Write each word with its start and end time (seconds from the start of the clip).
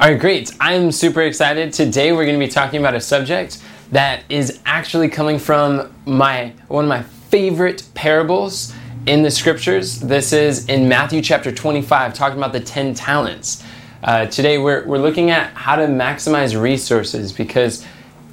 All 0.00 0.06
right, 0.06 0.20
great. 0.20 0.52
I'm 0.60 0.92
super 0.92 1.22
excited. 1.22 1.72
Today 1.72 2.12
we're 2.12 2.24
going 2.24 2.38
to 2.38 2.46
be 2.46 2.48
talking 2.48 2.78
about 2.78 2.94
a 2.94 3.00
subject 3.00 3.60
that 3.90 4.22
is 4.28 4.60
actually 4.64 5.08
coming 5.08 5.40
from 5.40 5.92
my 6.06 6.52
one 6.68 6.84
of 6.84 6.88
my 6.88 7.02
favorite 7.02 7.82
parables 7.94 8.72
in 9.06 9.24
the 9.24 9.30
scriptures. 9.32 9.98
This 9.98 10.32
is 10.32 10.68
in 10.68 10.88
Matthew 10.88 11.20
chapter 11.20 11.50
25, 11.50 12.14
talking 12.14 12.38
about 12.38 12.52
the 12.52 12.60
10 12.60 12.94
talents. 12.94 13.64
Uh, 14.04 14.26
today 14.26 14.56
we're, 14.56 14.86
we're 14.86 14.98
looking 14.98 15.30
at 15.30 15.52
how 15.54 15.74
to 15.74 15.88
maximize 15.88 16.60
resources 16.60 17.32
because 17.32 17.84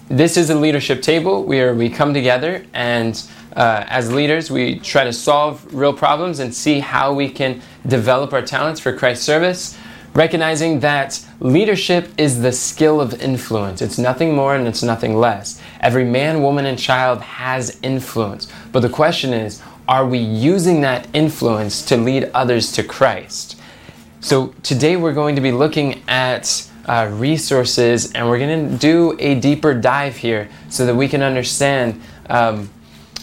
this 0.07 0.37
is 0.37 0.51
a 0.51 0.55
leadership 0.55 1.01
table 1.01 1.45
where 1.45 1.73
we 1.73 1.89
come 1.89 2.13
together 2.13 2.63
and 2.75 3.27
uh, 3.55 3.83
as 3.87 4.13
leaders 4.13 4.51
we 4.51 4.77
try 4.77 5.03
to 5.03 5.11
solve 5.11 5.65
real 5.73 5.93
problems 5.93 6.37
and 6.37 6.53
see 6.53 6.79
how 6.79 7.11
we 7.11 7.27
can 7.27 7.59
develop 7.87 8.33
our 8.33 8.43
talents 8.43 8.79
for 8.79 8.95
Christ's 8.95 9.25
service 9.25 9.75
recognizing 10.15 10.79
that 10.79 11.23
leadership 11.41 12.07
is 12.17 12.41
the 12.41 12.51
skill 12.51 13.01
of 13.01 13.21
influence. 13.21 13.81
It's 13.81 13.99
nothing 13.99 14.33
more 14.33 14.55
and 14.55 14.67
it's 14.67 14.81
nothing 14.81 15.15
less. 15.15 15.61
Every 15.81 16.05
man, 16.05 16.41
woman, 16.41 16.65
and 16.65 16.79
child 16.79 17.21
has 17.21 17.77
influence. 17.83 18.47
But 18.71 18.79
the 18.79 18.89
question 18.89 19.33
is, 19.33 19.61
are 19.87 20.07
we 20.07 20.17
using 20.17 20.81
that 20.81 21.07
influence 21.13 21.83
to 21.85 21.97
lead 21.97 22.31
others 22.33 22.71
to 22.71 22.83
Christ? 22.83 23.59
So 24.21 24.47
today 24.63 24.95
we're 24.95 25.13
going 25.13 25.35
to 25.35 25.41
be 25.41 25.51
looking 25.51 26.01
at 26.07 26.67
uh, 26.87 27.09
resources 27.11 28.11
and 28.13 28.27
we're 28.27 28.39
going 28.39 28.69
to 28.71 28.77
do 28.77 29.15
a 29.19 29.39
deeper 29.39 29.73
dive 29.73 30.15
here 30.15 30.49
so 30.69 30.85
that 30.85 30.95
we 30.95 31.07
can 31.07 31.21
understand 31.21 32.01
um, 32.29 32.69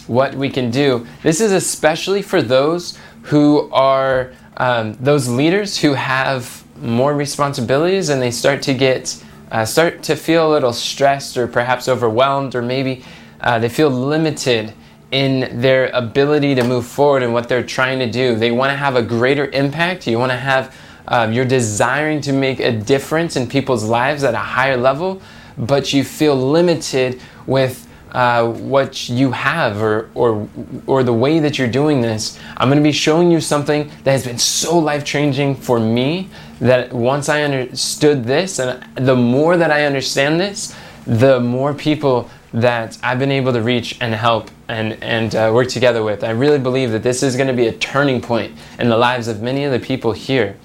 what 0.07 0.35
we 0.35 0.49
can 0.49 0.69
do. 0.69 1.05
This 1.23 1.41
is 1.41 1.51
especially 1.51 2.21
for 2.21 2.41
those 2.41 2.97
who 3.23 3.69
are 3.71 4.33
um, 4.57 4.93
those 4.99 5.27
leaders 5.27 5.79
who 5.79 5.93
have 5.93 6.62
more 6.77 7.13
responsibilities 7.13 8.09
and 8.09 8.21
they 8.21 8.31
start 8.31 8.61
to 8.63 8.73
get 8.73 9.23
uh, 9.51 9.63
start 9.63 10.01
to 10.03 10.15
feel 10.15 10.49
a 10.49 10.51
little 10.51 10.73
stressed 10.73 11.37
or 11.37 11.47
perhaps 11.47 11.87
overwhelmed 11.87 12.55
or 12.55 12.61
maybe 12.61 13.03
uh, 13.41 13.59
they 13.59 13.69
feel 13.69 13.89
limited 13.89 14.73
in 15.11 15.61
their 15.61 15.87
ability 15.93 16.55
to 16.55 16.63
move 16.63 16.87
forward 16.87 17.21
and 17.21 17.31
what 17.31 17.47
they're 17.47 17.63
trying 17.63 17.99
to 17.99 18.09
do. 18.09 18.35
They 18.35 18.51
want 18.51 18.71
to 18.71 18.75
have 18.75 18.95
a 18.95 19.03
greater 19.03 19.45
impact. 19.51 20.07
You 20.07 20.17
want 20.17 20.31
to 20.31 20.37
have 20.37 20.75
um, 21.07 21.33
you're 21.33 21.45
desiring 21.45 22.21
to 22.21 22.33
make 22.33 22.59
a 22.59 22.71
difference 22.71 23.35
in 23.35 23.47
people's 23.47 23.83
lives 23.83 24.23
at 24.23 24.33
a 24.33 24.37
higher 24.37 24.77
level 24.77 25.21
but 25.57 25.93
you 25.93 26.03
feel 26.03 26.35
limited 26.35 27.21
with 27.45 27.87
uh, 28.13 28.47
what 28.47 29.09
you 29.09 29.31
have 29.31 29.81
or, 29.81 30.09
or, 30.13 30.47
or 30.85 31.03
the 31.03 31.13
way 31.13 31.39
that 31.39 31.57
you're 31.57 31.67
doing 31.67 32.01
this, 32.01 32.39
I'm 32.57 32.69
going 32.69 32.77
to 32.77 32.83
be 32.83 32.91
showing 32.91 33.31
you 33.31 33.41
something 33.41 33.89
that 34.03 34.11
has 34.11 34.25
been 34.25 34.37
so 34.37 34.77
life 34.77 35.03
changing 35.03 35.55
for 35.55 35.79
me 35.79 36.29
that 36.59 36.93
once 36.93 37.27
I 37.27 37.41
understood 37.41 38.23
this, 38.23 38.59
and 38.59 38.81
the 38.95 39.15
more 39.15 39.57
that 39.57 39.71
I 39.71 39.85
understand 39.85 40.39
this, 40.39 40.75
the 41.05 41.39
more 41.39 41.73
people 41.73 42.29
that 42.53 42.99
I've 43.01 43.17
been 43.17 43.31
able 43.31 43.51
to 43.53 43.61
reach 43.61 43.97
and 43.99 44.13
help 44.13 44.51
and, 44.67 44.93
and 45.03 45.35
uh, 45.35 45.51
work 45.53 45.69
together 45.69 46.03
with. 46.03 46.23
I 46.23 46.29
really 46.29 46.59
believe 46.59 46.91
that 46.91 47.01
this 47.01 47.23
is 47.23 47.35
going 47.35 47.47
to 47.47 47.53
be 47.53 47.67
a 47.67 47.73
turning 47.73 48.21
point 48.21 48.55
in 48.77 48.89
the 48.89 48.97
lives 48.97 49.27
of 49.27 49.41
many 49.41 49.63
of 49.63 49.71
the 49.71 49.79
people 49.79 50.11
here. 50.11 50.55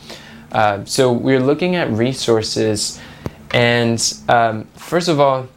Uh, 0.52 0.84
so 0.84 1.10
we're 1.10 1.40
looking 1.40 1.76
at 1.76 1.90
resources, 1.90 3.00
and 3.52 4.18
um, 4.28 4.64
first 4.76 5.08
of 5.08 5.18
all, 5.18 5.48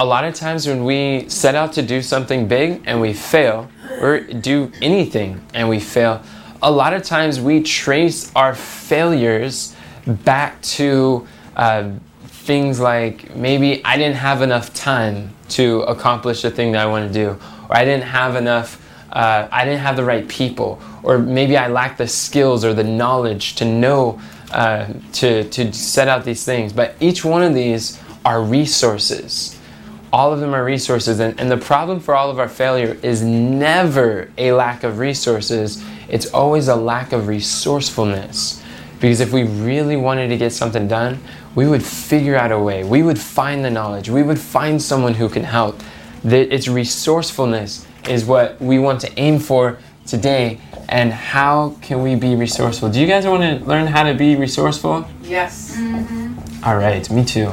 a 0.00 0.04
lot 0.04 0.24
of 0.24 0.34
times 0.34 0.66
when 0.66 0.84
we 0.84 1.28
set 1.28 1.54
out 1.54 1.72
to 1.72 1.82
do 1.82 2.02
something 2.02 2.46
big 2.46 2.82
and 2.86 3.00
we 3.00 3.12
fail, 3.12 3.68
or 4.00 4.20
do 4.20 4.70
anything 4.80 5.40
and 5.54 5.68
we 5.68 5.80
fail, 5.80 6.22
a 6.62 6.70
lot 6.70 6.92
of 6.92 7.02
times 7.02 7.40
we 7.40 7.62
trace 7.62 8.32
our 8.36 8.54
failures 8.54 9.74
back 10.06 10.60
to 10.62 11.26
uh, 11.56 11.90
things 12.22 12.78
like 12.78 13.34
maybe 13.34 13.84
I 13.84 13.96
didn't 13.96 14.16
have 14.16 14.40
enough 14.42 14.72
time 14.72 15.34
to 15.50 15.80
accomplish 15.82 16.42
the 16.42 16.50
thing 16.50 16.72
that 16.72 16.82
I 16.82 16.86
want 16.86 17.08
to 17.08 17.12
do, 17.12 17.30
or 17.68 17.76
I 17.76 17.84
didn't 17.84 18.04
have 18.04 18.36
enough, 18.36 18.84
uh, 19.12 19.48
I 19.50 19.64
didn't 19.64 19.80
have 19.80 19.96
the 19.96 20.04
right 20.04 20.28
people, 20.28 20.80
or 21.02 21.18
maybe 21.18 21.56
I 21.56 21.66
lack 21.66 21.96
the 21.96 22.06
skills 22.06 22.64
or 22.64 22.72
the 22.72 22.84
knowledge 22.84 23.56
to 23.56 23.64
know 23.64 24.20
uh, 24.52 24.92
to, 25.14 25.44
to 25.48 25.72
set 25.72 26.06
out 26.06 26.24
these 26.24 26.44
things. 26.44 26.72
But 26.72 26.94
each 27.00 27.24
one 27.24 27.42
of 27.42 27.52
these 27.54 28.00
are 28.24 28.42
resources 28.42 29.57
all 30.12 30.32
of 30.32 30.40
them 30.40 30.54
are 30.54 30.64
resources. 30.64 31.20
And, 31.20 31.38
and 31.40 31.50
the 31.50 31.56
problem 31.56 32.00
for 32.00 32.14
all 32.14 32.30
of 32.30 32.38
our 32.38 32.48
failure 32.48 32.96
is 33.02 33.22
never 33.22 34.30
a 34.38 34.52
lack 34.52 34.84
of 34.84 34.98
resources, 34.98 35.84
it's 36.08 36.32
always 36.32 36.68
a 36.68 36.76
lack 36.76 37.12
of 37.12 37.28
resourcefulness. 37.28 38.62
Because 39.00 39.20
if 39.20 39.32
we 39.32 39.44
really 39.44 39.96
wanted 39.96 40.28
to 40.28 40.36
get 40.36 40.52
something 40.52 40.88
done, 40.88 41.20
we 41.54 41.66
would 41.66 41.84
figure 41.84 42.36
out 42.36 42.52
a 42.52 42.58
way. 42.58 42.84
We 42.84 43.02
would 43.02 43.18
find 43.18 43.64
the 43.64 43.70
knowledge. 43.70 44.08
We 44.08 44.22
would 44.22 44.38
find 44.38 44.80
someone 44.80 45.14
who 45.14 45.28
can 45.28 45.44
help. 45.44 45.80
That 46.24 46.52
it's 46.52 46.66
resourcefulness 46.66 47.86
is 48.08 48.24
what 48.24 48.60
we 48.60 48.78
want 48.78 49.00
to 49.02 49.18
aim 49.18 49.38
for 49.38 49.78
today. 50.06 50.60
And 50.88 51.12
how 51.12 51.76
can 51.82 52.02
we 52.02 52.14
be 52.14 52.34
resourceful? 52.34 52.90
Do 52.90 53.00
you 53.00 53.06
guys 53.06 53.26
want 53.26 53.42
to 53.42 53.64
learn 53.68 53.86
how 53.86 54.04
to 54.04 54.14
be 54.14 54.36
resourceful? 54.36 55.06
Yes. 55.22 55.76
Mm-hmm. 55.76 56.64
All 56.64 56.76
right, 56.76 57.08
me 57.10 57.24
too. 57.24 57.52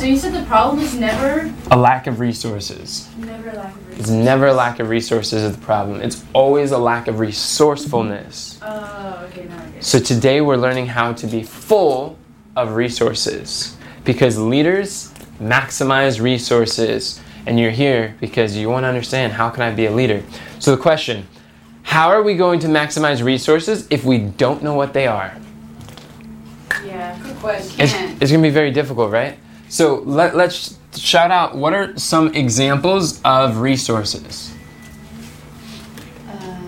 So 0.00 0.06
you 0.06 0.16
said 0.16 0.32
the 0.32 0.46
problem 0.46 0.78
is 0.78 0.94
never 0.94 1.52
a 1.70 1.76
lack 1.76 2.06
of 2.06 2.20
resources. 2.20 3.06
Never 3.18 3.50
a 3.50 3.52
lack 3.52 3.74
of 3.74 3.86
resources. 3.86 4.00
It's 4.00 4.08
never 4.08 4.46
a 4.46 4.54
lack 4.54 4.78
of 4.78 4.88
resources 4.88 5.42
is 5.42 5.54
the 5.54 5.62
problem. 5.62 6.00
It's 6.00 6.24
always 6.32 6.70
a 6.70 6.78
lack 6.78 7.06
of 7.06 7.18
resourcefulness. 7.18 8.58
Oh, 8.62 9.26
okay, 9.28 9.44
now 9.44 9.58
I 9.58 9.66
get 9.66 9.76
it. 9.76 9.84
So 9.84 10.00
today 10.00 10.40
we're 10.40 10.56
learning 10.56 10.86
how 10.86 11.12
to 11.12 11.26
be 11.26 11.42
full 11.42 12.16
of 12.56 12.76
resources 12.76 13.76
because 14.02 14.38
leaders 14.38 15.12
maximize 15.38 16.18
resources 16.18 17.20
and 17.44 17.60
you're 17.60 17.70
here 17.70 18.16
because 18.20 18.56
you 18.56 18.70
want 18.70 18.84
to 18.84 18.88
understand 18.88 19.34
how 19.34 19.50
can 19.50 19.62
I 19.62 19.70
be 19.70 19.84
a 19.84 19.92
leader. 19.92 20.22
So 20.60 20.74
the 20.74 20.80
question, 20.80 21.28
how 21.82 22.08
are 22.08 22.22
we 22.22 22.36
going 22.36 22.60
to 22.60 22.68
maximize 22.68 23.22
resources 23.22 23.86
if 23.90 24.02
we 24.06 24.16
don't 24.16 24.62
know 24.62 24.72
what 24.72 24.94
they 24.94 25.06
are? 25.06 25.36
Yeah, 26.86 27.18
good 27.22 27.36
question. 27.36 27.80
It's, 27.82 27.92
it's 27.92 28.30
going 28.30 28.42
to 28.42 28.48
be 28.48 28.48
very 28.48 28.70
difficult, 28.70 29.12
right? 29.12 29.38
So 29.70 30.00
let, 30.04 30.34
let's 30.36 30.76
shout 30.96 31.30
out 31.30 31.56
what 31.56 31.72
are 31.72 31.96
some 31.96 32.34
examples 32.34 33.20
of 33.24 33.58
resources? 33.58 34.52
Uh, 36.28 36.58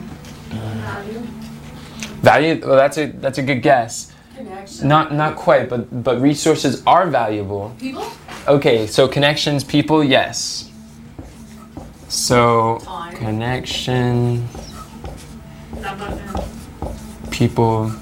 Value? 2.23 2.61
Well, 2.65 2.77
that's 2.77 2.99
a 2.99 3.07
that's 3.07 3.39
a 3.39 3.43
good 3.43 3.61
guess. 3.63 4.13
connection. 4.37 4.87
Not 4.89 5.13
not 5.13 5.35
quite, 5.37 5.69
but 5.69 6.05
but 6.05 6.21
resources 6.21 6.83
are 6.87 7.09
valuable. 7.09 7.75
People? 7.81 8.07
Okay, 8.47 8.87
so 8.87 9.09
connections, 9.09 9.65
people, 9.65 10.05
yes. 10.05 10.71
So 12.09 12.79
Time. 12.85 13.17
connection, 13.17 14.47
Not 15.81 15.95
about 15.97 16.17
them. 16.17 17.31
people. 17.31 17.93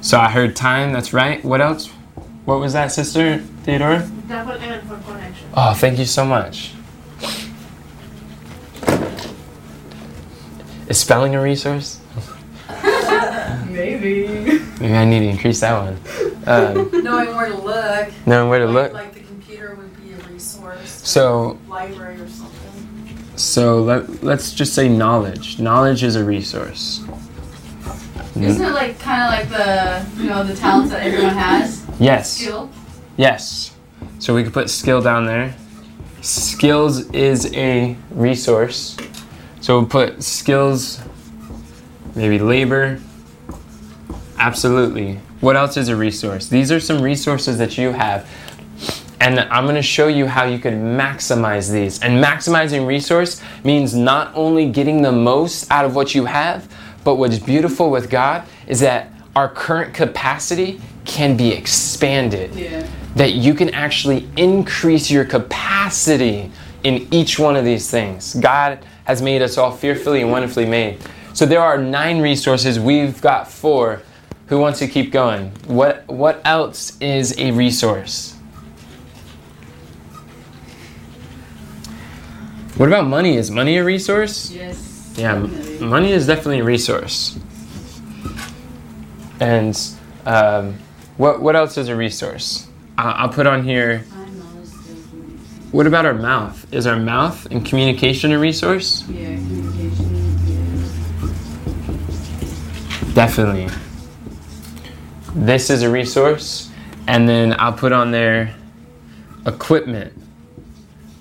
So 0.00 0.18
I 0.18 0.30
heard 0.30 0.56
time. 0.56 0.92
That's 0.94 1.12
right. 1.12 1.44
What 1.44 1.60
else? 1.60 1.90
What 2.48 2.60
was 2.60 2.72
that, 2.72 2.90
sister 2.92 3.40
Theodora? 3.64 4.08
Double 4.26 4.52
N 4.52 4.80
for 4.88 4.96
connection. 5.12 5.46
Oh, 5.52 5.74
thank 5.74 5.98
you 5.98 6.06
so 6.06 6.24
much. 6.24 6.72
Is 10.88 10.96
spelling 10.98 11.34
a 11.34 11.42
resource? 11.42 12.00
Maybe. 13.68 14.28
Maybe 14.80 14.94
I 14.94 15.04
need 15.04 15.20
to 15.20 15.26
increase 15.26 15.60
that 15.60 15.78
one. 15.78 16.00
Um, 16.46 16.90
Knowing 17.04 17.36
where 17.36 17.48
to 17.50 17.54
look. 17.58 18.08
knowing 18.24 18.48
where 18.48 18.60
to 18.60 18.66
look. 18.66 18.94
Like 18.94 19.12
the 19.12 19.20
computer 19.20 19.74
would 19.74 19.94
be 20.02 20.14
a 20.14 20.16
resource. 20.32 20.88
So, 21.06 21.58
Library 21.68 22.18
or 22.18 22.28
something. 22.30 23.36
so 23.36 23.82
let, 23.82 24.24
let's 24.24 24.54
just 24.54 24.72
say 24.72 24.88
knowledge. 24.88 25.58
Knowledge 25.60 26.02
is 26.02 26.16
a 26.16 26.24
resource. 26.24 27.04
Isn't 28.36 28.64
it 28.64 28.70
like 28.72 28.98
kind 29.00 29.22
of 29.22 29.38
like 29.38 29.48
the 29.50 30.22
you 30.22 30.30
know 30.30 30.44
the 30.44 30.54
talents 30.56 30.92
that 30.92 31.02
everyone 31.02 31.34
has? 31.34 31.77
Yes. 31.98 32.32
Skill. 32.32 32.70
Yes. 33.16 33.74
So 34.18 34.34
we 34.34 34.44
could 34.44 34.52
put 34.52 34.70
skill 34.70 35.00
down 35.00 35.26
there. 35.26 35.54
Skills 36.20 37.10
is 37.10 37.52
a 37.54 37.96
resource. 38.10 38.96
So 39.60 39.78
we'll 39.78 39.88
put 39.88 40.22
skills, 40.22 41.00
maybe 42.14 42.38
labor. 42.38 43.00
Absolutely. 44.38 45.20
What 45.40 45.56
else 45.56 45.76
is 45.76 45.88
a 45.88 45.96
resource? 45.96 46.48
These 46.48 46.70
are 46.72 46.80
some 46.80 47.02
resources 47.02 47.58
that 47.58 47.76
you 47.78 47.92
have. 47.92 48.28
And 49.20 49.40
I'm 49.40 49.64
going 49.64 49.74
to 49.74 49.82
show 49.82 50.06
you 50.06 50.26
how 50.26 50.44
you 50.44 50.58
can 50.58 50.96
maximize 50.96 51.72
these. 51.72 52.00
And 52.02 52.22
maximizing 52.22 52.86
resource 52.86 53.42
means 53.64 53.94
not 53.94 54.32
only 54.34 54.70
getting 54.70 55.02
the 55.02 55.10
most 55.12 55.70
out 55.72 55.84
of 55.84 55.96
what 55.96 56.14
you 56.14 56.26
have, 56.26 56.72
but 57.02 57.16
what's 57.16 57.38
beautiful 57.38 57.90
with 57.90 58.10
God 58.10 58.44
is 58.68 58.80
that 58.80 59.12
our 59.34 59.48
current 59.48 59.92
capacity 59.92 60.80
can 61.08 61.36
be 61.36 61.50
expanded. 61.50 62.54
Yeah. 62.54 62.86
That 63.16 63.32
you 63.32 63.54
can 63.54 63.70
actually 63.70 64.28
increase 64.36 65.10
your 65.10 65.24
capacity 65.24 66.52
in 66.84 67.08
each 67.12 67.38
one 67.38 67.56
of 67.56 67.64
these 67.64 67.90
things. 67.90 68.34
God 68.34 68.78
has 69.04 69.20
made 69.20 69.42
us 69.42 69.58
all 69.58 69.72
fearfully 69.72 70.20
and 70.22 70.30
wonderfully 70.30 70.66
made. 70.66 70.98
So 71.32 71.46
there 71.46 71.60
are 71.60 71.78
nine 71.78 72.20
resources. 72.20 72.78
We've 72.78 73.20
got 73.20 73.50
four. 73.50 74.02
Who 74.46 74.58
wants 74.58 74.78
to 74.78 74.86
keep 74.86 75.10
going? 75.10 75.50
What 75.66 76.06
what 76.06 76.40
else 76.44 76.96
is 77.00 77.36
a 77.38 77.50
resource? 77.50 78.34
What 82.76 82.88
about 82.88 83.06
money? 83.08 83.36
Is 83.36 83.50
money 83.50 83.76
a 83.76 83.84
resource? 83.84 84.50
Yes. 84.50 85.14
Yeah, 85.16 85.34
money 85.80 86.12
is 86.12 86.26
definitely 86.26 86.60
a 86.60 86.64
resource. 86.64 87.38
And 89.40 89.76
um, 90.24 90.78
what 91.18 91.42
what 91.42 91.54
else 91.56 91.76
is 91.76 91.88
a 91.88 91.94
resource? 91.96 92.66
I- 92.96 93.10
I'll 93.12 93.28
put 93.28 93.46
on 93.46 93.62
here. 93.64 93.98
Time, 94.10 94.38
knowledge, 94.38 94.66
skills, 94.68 95.00
beliefs. 95.12 95.72
What 95.72 95.86
about 95.86 96.06
our 96.06 96.14
mouth? 96.14 96.66
Is 96.72 96.86
our 96.86 96.96
mouth 96.98 97.46
and 97.50 97.64
communication 97.66 98.32
a 98.32 98.38
resource? 98.38 99.04
Yeah, 99.08 99.26
communication. 99.36 100.14
Yeah. 103.06 103.14
Definitely. 103.14 103.68
This 105.34 105.70
is 105.70 105.82
a 105.82 105.90
resource, 105.90 106.70
and 107.06 107.28
then 107.28 107.54
I'll 107.58 107.72
put 107.72 107.92
on 107.92 108.10
there 108.10 108.54
equipment. 109.46 110.12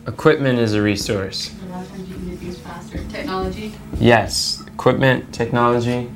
Equipment 0.08 0.58
is 0.60 0.74
a 0.74 0.82
resource. 0.82 1.52
A 1.52 1.66
lot 1.70 1.82
of 1.84 1.90
times 1.92 2.08
you 2.10 2.16
can 2.16 2.30
do 2.30 2.36
things 2.38 2.58
faster. 2.60 3.04
Technology. 3.10 3.74
Yes, 4.00 4.64
equipment, 4.68 5.34
technology, 5.34 6.10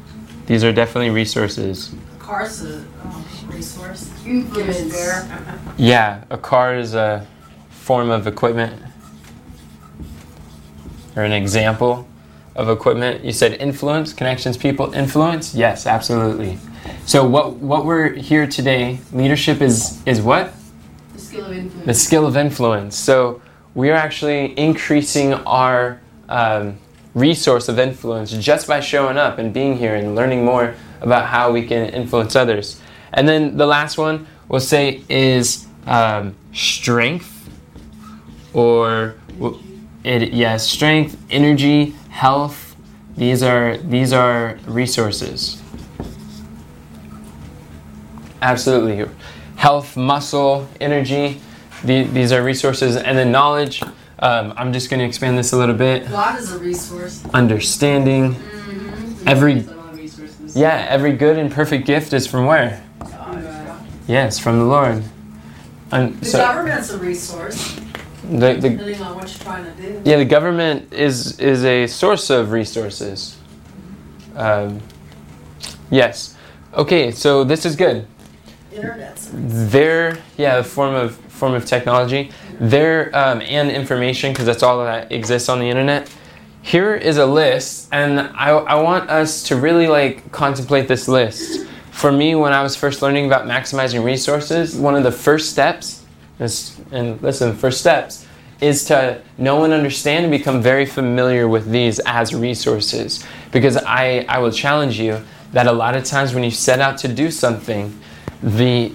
these 0.45 0.63
are 0.63 0.71
definitely 0.71 1.09
resources. 1.09 1.93
Car's 2.31 2.63
a 2.63 2.77
um, 2.77 3.25
resource. 3.49 4.09
Influence. 4.25 5.27
Yeah, 5.77 6.23
a 6.29 6.37
car 6.37 6.77
is 6.77 6.93
a 6.93 7.27
form 7.69 8.09
of 8.09 8.25
equipment 8.25 8.81
or 11.17 11.23
an 11.23 11.33
example 11.33 12.07
of 12.55 12.69
equipment. 12.69 13.25
You 13.25 13.33
said 13.33 13.55
influence, 13.59 14.13
connections, 14.13 14.55
people, 14.55 14.93
influence? 14.93 15.53
Yes, 15.53 15.85
absolutely. 15.85 16.57
So 17.05 17.27
what 17.27 17.55
what 17.55 17.83
we're 17.83 18.13
here 18.13 18.47
today, 18.47 19.01
leadership 19.11 19.59
is 19.61 20.01
is 20.05 20.21
what? 20.21 20.53
The 21.11 21.19
skill 21.19 21.45
of 21.47 21.51
influence. 21.51 21.85
The 21.85 21.93
skill 21.93 22.25
of 22.25 22.37
influence. 22.37 22.95
So 22.95 23.41
we 23.75 23.89
are 23.89 23.97
actually 24.07 24.57
increasing 24.57 25.33
our 25.33 25.99
um, 26.29 26.77
resource 27.13 27.67
of 27.67 27.77
influence 27.77 28.31
just 28.31 28.67
by 28.67 28.79
showing 28.79 29.17
up 29.17 29.37
and 29.37 29.53
being 29.53 29.77
here 29.77 29.95
and 29.95 30.15
learning 30.15 30.45
more 30.45 30.75
about 31.01 31.27
how 31.27 31.51
we 31.51 31.65
can 31.65 31.89
influence 31.89 32.35
others. 32.35 32.81
And 33.13 33.27
then 33.27 33.57
the 33.57 33.65
last 33.65 33.97
one 33.97 34.27
we'll 34.47 34.61
say 34.61 35.03
is 35.09 35.67
um, 35.85 36.35
strength, 36.53 37.49
or 38.53 39.15
it 40.03 40.33
yes, 40.33 40.67
strength, 40.67 41.17
energy, 41.29 41.91
health. 42.09 42.75
These 43.17 43.43
are 43.43 43.77
these 43.77 44.13
are 44.13 44.57
resources. 44.65 45.61
Absolutely, 48.41 49.07
health, 49.55 49.95
muscle, 49.97 50.67
energy. 50.79 51.41
The, 51.83 52.03
these 52.03 52.31
are 52.31 52.43
resources, 52.43 52.95
and 52.95 53.17
then 53.17 53.31
knowledge. 53.31 53.83
Um, 54.21 54.53
I'm 54.55 54.71
just 54.71 54.89
going 54.89 54.99
to 54.99 55.05
expand 55.05 55.37
this 55.37 55.51
a 55.51 55.57
little 55.57 55.75
bit. 55.75 56.07
God 56.09 56.39
is 56.39 56.51
a 56.51 56.59
resource. 56.59 57.23
Understanding. 57.33 58.35
Mm-hmm. 58.35 59.27
Every- 59.27 59.53
There's 59.55 59.67
a 59.67 59.75
lot 59.75 59.89
of 59.93 59.97
resources. 59.97 60.55
Yeah, 60.55 60.85
every 60.89 61.13
good 61.13 61.37
and 61.37 61.51
perfect 61.51 61.87
gift 61.87 62.13
is 62.13 62.27
from 62.27 62.45
where? 62.45 62.83
God. 62.99 63.83
Yes, 64.07 64.37
from 64.39 64.59
the 64.59 64.65
Lord. 64.65 65.03
And 65.91 66.19
The 66.21 66.25
so 66.25 66.37
government's 66.37 66.89
a 66.91 66.97
resource, 66.97 67.75
the, 68.23 68.53
the 68.53 68.69
depending 68.69 69.01
on 69.01 69.15
what 69.15 69.27
you're 69.29 69.43
trying 69.43 69.65
to 69.65 69.71
do. 69.81 70.01
yeah, 70.05 70.17
the 70.17 70.25
government 70.25 70.93
is 70.93 71.37
is 71.39 71.65
a 71.65 71.85
source 71.87 72.29
of 72.29 72.51
resources. 72.51 73.37
Um, 74.37 74.79
yes. 75.89 76.37
Okay, 76.73 77.11
so 77.11 77.43
this 77.43 77.65
is 77.65 77.75
good. 77.75 78.07
Internet's 78.71 79.33
a 79.33 79.35
Their 79.35 80.17
yeah, 80.37 80.59
a 80.59 80.63
form 80.63 80.95
of 80.95 81.17
form 81.41 81.55
of 81.55 81.65
technology. 81.65 82.29
there 82.59 83.09
um, 83.17 83.41
and 83.41 83.71
information 83.71 84.31
because 84.31 84.45
that's 84.45 84.61
all 84.61 84.77
that 84.85 85.11
exists 85.11 85.49
on 85.49 85.57
the 85.59 85.67
internet. 85.67 86.07
Here 86.61 86.93
is 86.93 87.17
a 87.17 87.25
list, 87.25 87.89
and 87.91 88.19
I, 88.19 88.49
I 88.49 88.75
want 88.75 89.09
us 89.09 89.41
to 89.47 89.55
really 89.55 89.87
like 89.87 90.31
contemplate 90.31 90.87
this 90.87 91.07
list. 91.07 91.65
For 91.89 92.11
me, 92.11 92.35
when 92.35 92.53
I 92.53 92.61
was 92.61 92.75
first 92.75 93.01
learning 93.01 93.25
about 93.25 93.47
maximizing 93.47 94.03
resources, 94.05 94.75
one 94.75 94.93
of 94.93 95.03
the 95.03 95.11
first 95.11 95.49
steps 95.49 96.05
is, 96.39 96.79
and 96.91 97.19
listen, 97.23 97.55
first 97.55 97.79
steps 97.79 98.27
is 98.61 98.85
to 98.85 99.19
know 99.39 99.63
and 99.63 99.73
understand 99.73 100.25
and 100.25 100.31
become 100.31 100.61
very 100.61 100.85
familiar 100.85 101.47
with 101.47 101.71
these 101.71 101.97
as 102.05 102.35
resources. 102.35 103.25
Because 103.51 103.77
I, 103.77 104.25
I 104.29 104.37
will 104.37 104.51
challenge 104.51 104.99
you 104.99 105.23
that 105.53 105.65
a 105.65 105.71
lot 105.71 105.95
of 105.95 106.03
times 106.03 106.35
when 106.35 106.43
you 106.43 106.51
set 106.51 106.79
out 106.79 106.99
to 106.99 107.07
do 107.07 107.31
something, 107.31 107.99
the 108.43 108.93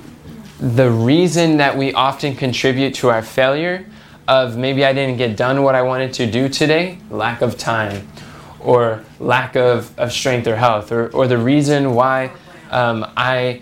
the 0.59 0.91
reason 0.91 1.59
that 1.59 1.77
we 1.77 1.93
often 1.93 2.35
contribute 2.35 2.95
to 2.95 3.11
our 3.11 3.23
failure 3.23 3.87
of 4.27 4.57
maybe 4.57 4.85
I 4.85 4.93
didn't 4.93 5.19
get 5.19 5.37
done 5.37 5.63
what 5.63 5.75
I 5.75 5.83
wanted 5.83 6.13
to 6.15 6.31
do 6.31 6.49
today, 6.49 6.99
lack 7.11 7.43
of 7.43 7.57
time, 7.57 8.09
or 8.59 9.05
lack 9.21 9.55
of, 9.55 9.97
of 9.99 10.13
strength 10.13 10.47
or 10.47 10.57
health, 10.57 10.91
or, 10.91 11.09
or 11.09 11.29
the 11.29 11.39
reason 11.39 11.95
why 11.95 12.33
um, 12.71 13.07
I 13.17 13.61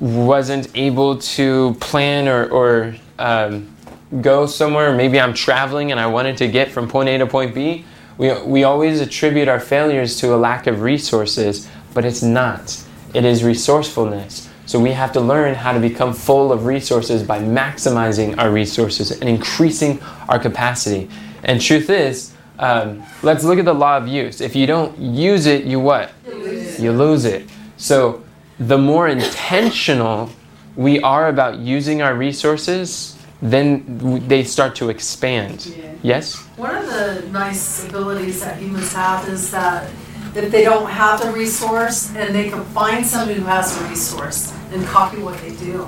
wasn't 0.00 0.68
able 0.76 1.18
to 1.18 1.74
plan 1.80 2.28
or, 2.28 2.46
or 2.50 2.96
um, 3.18 3.74
go 4.20 4.46
somewhere, 4.46 4.94
maybe 4.94 5.18
I'm 5.18 5.32
traveling 5.32 5.90
and 5.90 5.98
I 5.98 6.06
wanted 6.06 6.36
to 6.38 6.48
get 6.48 6.70
from 6.70 6.88
point 6.88 7.08
A 7.08 7.18
to 7.18 7.26
point 7.26 7.54
B. 7.54 7.84
We, 8.18 8.32
we 8.42 8.64
always 8.64 9.00
attribute 9.00 9.48
our 9.48 9.60
failures 9.60 10.18
to 10.20 10.34
a 10.34 10.36
lack 10.36 10.66
of 10.66 10.82
resources, 10.82 11.68
but 11.94 12.04
it's 12.04 12.22
not. 12.22 12.82
It 13.14 13.24
is 13.24 13.44
resourcefulness. 13.44 14.50
So 14.66 14.80
we 14.80 14.90
have 14.90 15.12
to 15.12 15.20
learn 15.20 15.54
how 15.54 15.72
to 15.72 15.78
become 15.78 16.12
full 16.12 16.52
of 16.52 16.66
resources 16.66 17.22
by 17.22 17.38
maximizing 17.38 18.36
our 18.36 18.50
resources 18.50 19.12
and 19.12 19.28
increasing 19.28 20.02
our 20.28 20.40
capacity. 20.40 21.08
And 21.44 21.60
truth 21.60 21.88
is, 21.88 22.34
um, 22.58 23.04
let's 23.22 23.44
look 23.44 23.60
at 23.60 23.64
the 23.64 23.74
law 23.74 23.96
of 23.96 24.08
use. 24.08 24.40
If 24.40 24.56
you 24.56 24.66
don't 24.66 24.98
use 24.98 25.46
it, 25.46 25.64
you 25.64 25.78
what? 25.78 26.12
You 26.26 26.90
lose 26.90 27.24
it. 27.24 27.48
So 27.76 28.24
the 28.58 28.76
more 28.76 29.06
intentional 29.06 30.30
we 30.74 31.00
are 31.00 31.28
about 31.28 31.58
using 31.58 32.02
our 32.02 32.16
resources, 32.16 33.16
then 33.40 33.84
they 34.26 34.42
start 34.42 34.74
to 34.76 34.88
expand. 34.88 35.66
Yeah. 35.66 35.94
Yes? 36.02 36.34
One 36.56 36.74
of 36.74 36.86
the 36.86 37.28
nice 37.30 37.86
abilities 37.88 38.40
that 38.40 38.58
humans 38.58 38.92
have 38.94 39.28
is 39.28 39.50
that 39.52 39.88
if 40.34 40.50
they 40.50 40.64
don't 40.64 40.90
have 40.90 41.22
the 41.22 41.30
resource 41.30 42.14
and 42.16 42.34
they 42.34 42.50
can 42.50 42.64
find 42.66 43.06
somebody 43.06 43.38
who 43.38 43.46
has 43.46 43.80
a 43.80 43.88
resource 43.88 44.55
and 44.72 44.84
copy 44.86 45.18
what 45.22 45.38
they 45.40 45.54
do 45.56 45.86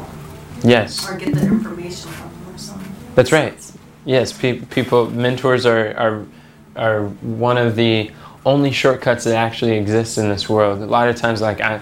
Yes. 0.63 1.09
or 1.09 1.17
get 1.17 1.35
the 1.35 1.43
information 1.43 2.11
from 2.11 2.31
them 2.31 2.55
or 2.55 2.59
something. 2.59 2.93
That's 3.15 3.33
right. 3.33 3.55
Yes, 4.05 4.33
pe- 4.33 4.61
people, 4.61 5.11
mentors 5.11 5.67
are, 5.67 5.95
are, 5.97 6.27
are 6.77 7.05
one 7.07 7.59
of 7.59 7.77
the 7.77 8.11
only 8.47 8.71
shortcuts 8.73 9.25
that 9.25 9.35
actually 9.37 9.77
exist 9.77 10.19
in 10.19 10.29
this 10.29 10.49
world. 10.49 10.81
A 10.81 10.87
lot 10.87 11.09
of 11.09 11.17
times, 11.17 11.41
like, 11.41 11.61
I, 11.61 11.81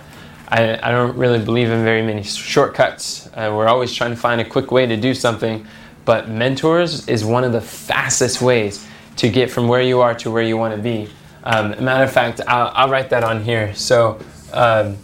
I, 0.49 0.79
I 0.83 0.91
don't 0.91 1.17
really 1.17 1.39
believe 1.39 1.71
in 1.71 1.85
very 1.85 2.03
many 2.03 2.23
shortcuts. 2.23 3.29
Uh, 3.29 3.53
we're 3.55 3.69
always 3.69 3.93
trying 3.93 4.11
to 4.11 4.17
find 4.17 4.41
a 4.41 4.45
quick 4.45 4.71
way 4.73 4.87
to 4.87 4.97
do 4.97 5.15
something, 5.15 5.67
but 6.05 6.29
mentors 6.29 7.07
is 7.09 7.25
one 7.25 7.45
of 7.45 7.53
the 7.53 7.61
fastest 7.61 8.41
ways 8.43 8.87
to 9.17 9.29
get 9.29 9.51
from 9.51 9.69
where 9.69 9.83
you 9.83 10.01
are 10.01 10.15
to 10.15 10.31
where 10.31 10.43
you 10.43 10.57
want 10.57 10.75
to 10.75 10.81
be. 10.83 11.09
Um, 11.45 11.71
matter 11.85 12.05
of 12.05 12.13
fact, 12.13 12.41
I'll, 12.49 12.73
I'll 12.75 12.89
write 12.91 13.11
that 13.11 13.23
on 13.23 13.43
here. 13.45 13.75
So, 13.75 14.19
um, 14.53 14.97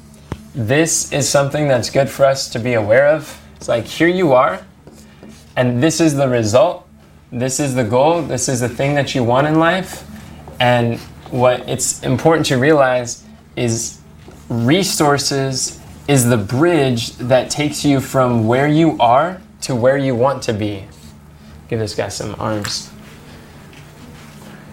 this 0.54 1.12
is 1.12 1.28
something 1.28 1.68
that's 1.68 1.90
good 1.90 2.10
for 2.10 2.24
us 2.24 2.48
to 2.50 2.58
be 2.58 2.74
aware 2.74 3.08
of. 3.08 3.40
It's 3.56 3.68
like, 3.68 3.84
here 3.84 4.08
you 4.08 4.32
are, 4.32 4.64
and 5.56 5.82
this 5.82 6.00
is 6.00 6.14
the 6.14 6.28
result. 6.28 6.86
This 7.30 7.58
is 7.60 7.74
the 7.74 7.84
goal. 7.84 8.22
This 8.22 8.48
is 8.48 8.60
the 8.60 8.68
thing 8.68 8.94
that 8.94 9.14
you 9.14 9.24
want 9.24 9.46
in 9.46 9.58
life. 9.58 10.06
And 10.60 10.98
what 11.30 11.66
it's 11.68 12.02
important 12.02 12.46
to 12.46 12.56
realize 12.56 13.24
is 13.56 14.00
resources 14.50 15.80
is 16.08 16.28
the 16.28 16.36
bridge 16.36 17.12
that 17.16 17.48
takes 17.48 17.84
you 17.84 18.00
from 18.00 18.46
where 18.46 18.68
you 18.68 18.98
are 18.98 19.40
to 19.62 19.74
where 19.74 19.96
you 19.96 20.14
want 20.14 20.42
to 20.42 20.52
be. 20.52 20.84
Give 21.68 21.78
this 21.78 21.94
guy 21.94 22.08
some 22.08 22.34
arms. 22.38 22.90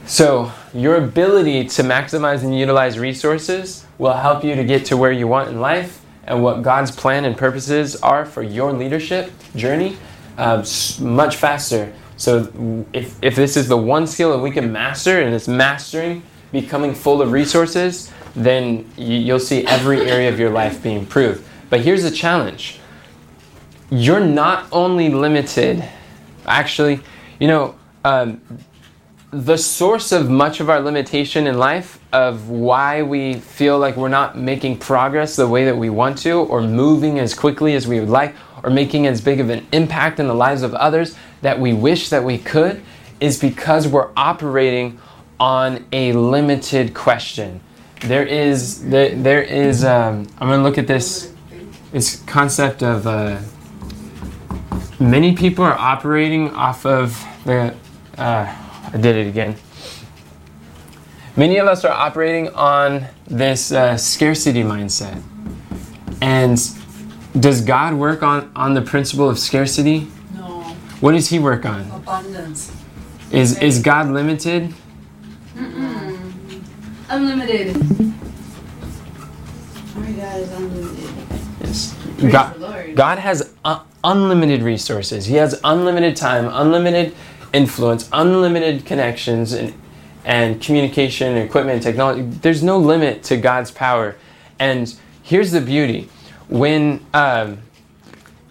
So 0.05 0.51
your 0.73 0.95
ability 0.95 1.65
to 1.65 1.83
maximize 1.83 2.43
and 2.43 2.57
utilize 2.57 2.99
resources 2.99 3.85
will 3.99 4.13
help 4.13 4.43
you 4.43 4.55
to 4.55 4.63
get 4.63 4.85
to 4.85 4.97
where 4.97 5.11
you 5.11 5.27
want 5.27 5.49
in 5.49 5.61
life 5.61 6.03
and 6.23 6.41
what 6.41 6.63
god's 6.63 6.89
plan 6.89 7.25
and 7.25 7.37
purposes 7.37 7.95
are 7.97 8.25
for 8.25 8.41
your 8.41 8.73
leadership 8.73 9.31
journey 9.55 9.95
uh, 10.37 10.65
much 11.01 11.35
faster. 11.35 11.93
So 12.15 12.85
if, 12.93 13.21
if 13.21 13.35
this 13.35 13.57
is 13.57 13.67
the 13.67 13.77
one 13.77 14.07
skill 14.07 14.31
that 14.31 14.39
we 14.39 14.51
can 14.51 14.71
master 14.71 15.21
and 15.21 15.35
it's 15.35 15.47
mastering 15.47 16.23
becoming 16.51 16.95
full 16.95 17.21
of 17.21 17.31
resources 17.31 18.11
then 18.35 18.89
you, 18.97 19.17
you'll 19.17 19.39
see 19.39 19.65
every 19.67 20.09
area 20.09 20.29
of 20.29 20.39
your 20.39 20.49
life 20.49 20.81
being 20.81 20.97
improved. 20.97 21.45
But 21.69 21.81
here's 21.81 22.03
the 22.03 22.11
challenge. 22.11 22.79
You're 23.91 24.19
not 24.19 24.67
only 24.71 25.09
limited 25.09 25.83
actually 26.45 27.01
you 27.39 27.47
know 27.47 27.75
um, 28.03 28.41
the 29.31 29.57
source 29.57 30.11
of 30.11 30.29
much 30.29 30.59
of 30.59 30.69
our 30.69 30.79
limitation 30.79 31.47
in 31.47 31.57
life 31.57 31.98
of 32.11 32.49
why 32.49 33.03
we 33.03 33.35
feel 33.35 33.77
like 33.77 33.95
we're 33.95 34.07
not 34.09 34.37
making 34.37 34.77
progress 34.77 35.35
the 35.35 35.47
way 35.47 35.65
that 35.65 35.77
we 35.77 35.89
want 35.89 36.17
to, 36.19 36.31
or 36.31 36.61
moving 36.61 37.19
as 37.19 37.33
quickly 37.33 37.75
as 37.75 37.87
we 37.87 37.99
would 37.99 38.09
like, 38.09 38.35
or 38.63 38.69
making 38.69 39.05
as 39.05 39.21
big 39.21 39.39
of 39.39 39.49
an 39.49 39.65
impact 39.71 40.19
in 40.19 40.27
the 40.27 40.33
lives 40.33 40.63
of 40.63 40.73
others 40.73 41.15
that 41.41 41.59
we 41.59 41.73
wish 41.73 42.09
that 42.09 42.23
we 42.23 42.37
could, 42.37 42.81
is 43.19 43.39
because 43.39 43.87
we're 43.87 44.09
operating 44.17 44.99
on 45.39 45.85
a 45.91 46.11
limited 46.13 46.93
question. 46.93 47.61
There 48.01 48.25
is 48.25 48.89
there, 48.89 49.13
there 49.15 49.41
is 49.41 49.83
um, 49.83 50.27
I'm 50.39 50.49
to 50.49 50.57
look 50.57 50.77
at 50.77 50.87
this 50.87 51.33
this 51.91 52.21
concept 52.23 52.81
of 52.81 53.05
uh, 53.05 53.39
many 54.99 55.35
people 55.35 55.63
are 55.65 55.77
operating 55.77 56.49
off 56.51 56.85
of 56.85 57.23
the 57.45 57.75
uh, 58.17 58.55
I 58.93 58.97
did 58.97 59.15
it 59.15 59.27
again. 59.27 59.55
Many 61.39 61.57
of 61.57 61.67
us 61.67 61.85
are 61.85 61.93
operating 61.93 62.49
on 62.49 63.05
this 63.25 63.71
uh, 63.71 63.95
scarcity 63.95 64.61
mindset. 64.61 65.21
And 66.21 66.59
does 67.41 67.61
God 67.61 67.93
work 67.93 68.23
on, 68.23 68.51
on 68.57 68.73
the 68.73 68.81
principle 68.81 69.29
of 69.29 69.39
scarcity? 69.39 70.05
No, 70.35 70.63
What 70.99 71.13
does 71.13 71.29
He 71.29 71.39
work 71.39 71.65
on? 71.65 71.89
abundance. 71.91 72.75
Is, 73.31 73.57
is 73.61 73.81
God 73.81 74.09
limited? 74.09 74.73
Unlimited. 75.55 77.73
Our 79.95 80.11
God 80.11 80.39
is 80.41 80.51
unlimited. 80.51 81.09
Yes. 81.61 81.95
Praise 82.17 82.31
God. 82.33 82.95
God 82.97 83.17
has 83.17 83.53
uh, 83.63 83.83
unlimited 84.03 84.61
resources. 84.61 85.27
He 85.27 85.35
has 85.35 85.57
unlimited 85.63 86.17
time, 86.17 86.49
unlimited 86.51 87.15
influence, 87.53 88.09
unlimited 88.11 88.85
connections, 88.85 89.53
and, 89.53 89.73
and 90.29 90.61
communication, 90.61 91.37
equipment, 91.37 91.81
technology. 91.81 92.21
There's 92.21 92.61
no 92.61 92.77
limit 92.77 93.23
to 93.23 93.35
God's 93.35 93.71
power. 93.71 94.15
And 94.59 94.95
here's 95.23 95.51
the 95.51 95.59
beauty: 95.59 96.07
when 96.47 97.03
um, 97.15 97.57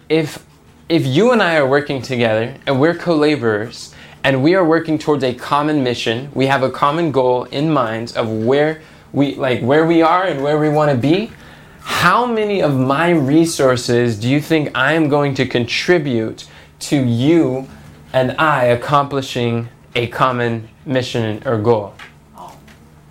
if 0.09 0.45
if 0.89 1.07
you 1.07 1.31
and 1.31 1.41
I 1.41 1.55
are 1.55 1.67
working 1.67 2.01
together 2.01 2.55
and 2.67 2.81
we're 2.81 2.95
co-laborers 2.95 3.95
and 4.25 4.43
we 4.43 4.55
are 4.55 4.65
working 4.65 4.99
towards 4.99 5.23
a 5.23 5.33
common 5.33 5.81
mission, 5.81 6.29
we 6.33 6.47
have 6.47 6.63
a 6.63 6.69
common 6.69 7.13
goal 7.13 7.45
in 7.45 7.71
mind 7.71 8.11
of 8.17 8.29
where 8.29 8.81
we 9.13 9.35
like 9.35 9.61
where 9.61 9.85
we 9.85 10.01
are 10.01 10.25
and 10.25 10.43
where 10.43 10.59
we 10.59 10.67
want 10.67 10.91
to 10.91 10.97
be. 10.97 11.31
How 11.79 12.25
many 12.25 12.61
of 12.61 12.75
my 12.75 13.11
resources 13.11 14.19
do 14.19 14.27
you 14.27 14.41
think 14.41 14.77
I 14.77 14.93
am 14.93 15.07
going 15.07 15.33
to 15.35 15.45
contribute 15.47 16.45
to 16.79 17.01
you 17.01 17.69
and 18.11 18.35
I 18.37 18.65
accomplishing 18.65 19.69
a 19.95 20.07
common 20.07 20.67
mission 20.89 21.41
or 21.45 21.61
goal? 21.61 21.93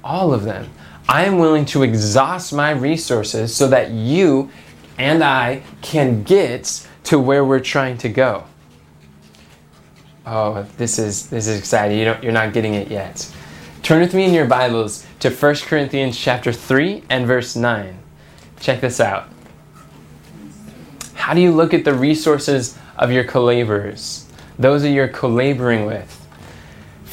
All 0.04 0.34
of 0.34 0.42
them. 0.42 0.68
I 1.08 1.24
am 1.24 1.38
willing 1.38 1.64
to 1.66 1.82
exhaust 1.82 2.52
my 2.52 2.72
resources 2.72 3.54
so 3.54 3.68
that 3.68 3.90
you 3.90 4.50
and 4.98 5.22
I 5.24 5.62
can 5.80 6.22
get 6.22 6.86
to 7.04 7.18
where 7.18 7.44
we're 7.44 7.60
trying 7.60 7.96
to 7.98 8.08
go. 8.08 8.44
Oh, 10.26 10.66
this 10.76 10.98
is 10.98 11.30
this 11.30 11.46
is 11.46 11.58
exciting. 11.58 11.98
You 11.98 12.04
don't, 12.04 12.22
you're 12.22 12.32
not 12.32 12.52
getting 12.52 12.74
it 12.74 12.88
yet. 12.88 13.32
Turn 13.82 14.00
with 14.00 14.12
me 14.12 14.24
in 14.24 14.34
your 14.34 14.44
Bibles 14.44 15.06
to 15.20 15.30
1 15.30 15.54
Corinthians 15.56 16.18
chapter 16.18 16.52
3 16.52 17.04
and 17.08 17.26
verse 17.26 17.56
9. 17.56 17.98
Check 18.60 18.82
this 18.82 19.00
out. 19.00 19.28
How 21.14 21.32
do 21.32 21.40
you 21.40 21.52
look 21.52 21.72
at 21.72 21.84
the 21.84 21.94
resources 21.94 22.76
of 22.98 23.10
your 23.10 23.24
co-laborers? 23.24 24.26
Those 24.58 24.82
that 24.82 24.90
you're 24.90 25.08
co-laboring 25.08 25.86
with. 25.86 26.17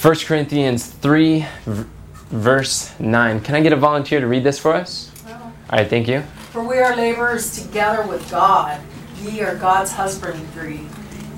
1 0.06 0.14
Corinthians 0.18 0.86
3 0.86 1.48
v- 1.66 1.86
verse 2.30 2.94
9. 3.00 3.42
Can 3.42 3.56
I 3.56 3.62
get 3.62 3.74
a 3.74 3.76
volunteer 3.76 4.20
to 4.20 4.28
read 4.28 4.44
this 4.44 4.60
for 4.60 4.76
us? 4.76 5.10
All 5.28 5.52
right, 5.72 5.90
thank 5.90 6.08
you. 6.08 6.22
For 6.52 6.64
we 6.64 6.78
are 6.78 6.96
laborers 6.96 7.60
together 7.60 8.08
with 8.08 8.30
God. 8.30 8.80
Ye 9.24 9.42
are 9.42 9.56
God's 9.56 9.92
husbandry. 9.92 10.82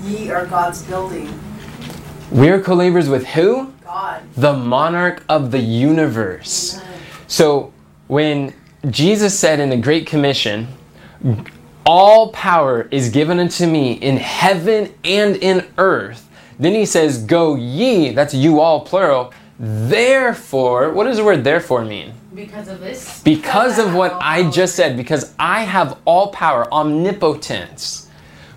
Ye 0.02 0.30
are 0.30 0.44
God's 0.44 0.82
building. 0.82 1.32
We 2.30 2.50
are 2.50 2.60
co-laborers 2.60 3.08
with 3.08 3.28
who? 3.28 3.72
God. 3.82 4.20
The 4.36 4.52
monarch 4.52 5.24
of 5.30 5.50
the 5.50 5.60
universe. 5.60 6.78
So 7.26 7.72
when 8.08 8.52
Jesus 8.90 9.38
said 9.38 9.60
in 9.60 9.70
the 9.70 9.78
Great 9.78 10.06
Commission, 10.06 10.68
all 11.86 12.32
power 12.32 12.86
is 12.90 13.08
given 13.08 13.40
unto 13.40 13.66
me 13.66 13.94
in 13.94 14.18
heaven 14.18 14.92
and 15.04 15.36
in 15.36 15.66
earth, 15.78 16.27
then 16.58 16.74
he 16.74 16.84
says, 16.86 17.22
Go 17.24 17.54
ye, 17.54 18.12
that's 18.12 18.34
you 18.34 18.60
all 18.60 18.80
plural. 18.80 19.32
Therefore, 19.60 20.92
what 20.92 21.04
does 21.04 21.16
the 21.16 21.24
word 21.24 21.44
therefore 21.44 21.84
mean? 21.84 22.12
Because 22.34 22.68
of 22.68 22.80
this. 22.80 23.20
Because 23.22 23.78
of 23.78 23.94
what 23.94 24.12
I 24.20 24.48
just 24.50 24.76
said, 24.76 24.96
because 24.96 25.34
I 25.38 25.62
have 25.64 25.98
all 26.04 26.28
power, 26.30 26.72
omnipotence. 26.72 28.08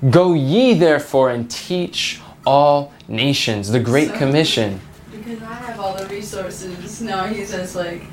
Go 0.10 0.34
ye 0.34 0.74
therefore 0.75 1.31
and 1.31 1.50
teach 1.50 2.20
all 2.46 2.93
nations, 3.08 3.70
the 3.70 3.79
Great 3.79 4.10
So- 4.10 4.17
Commission. 4.17 4.79
Because 5.12 5.41
I 5.43 5.53
have 5.53 5.79
all 5.79 5.96
the 5.96 6.05
resources. 6.08 7.01
Now 7.01 7.25
he 7.25 7.46
says 7.46 7.75
like, 7.75 8.03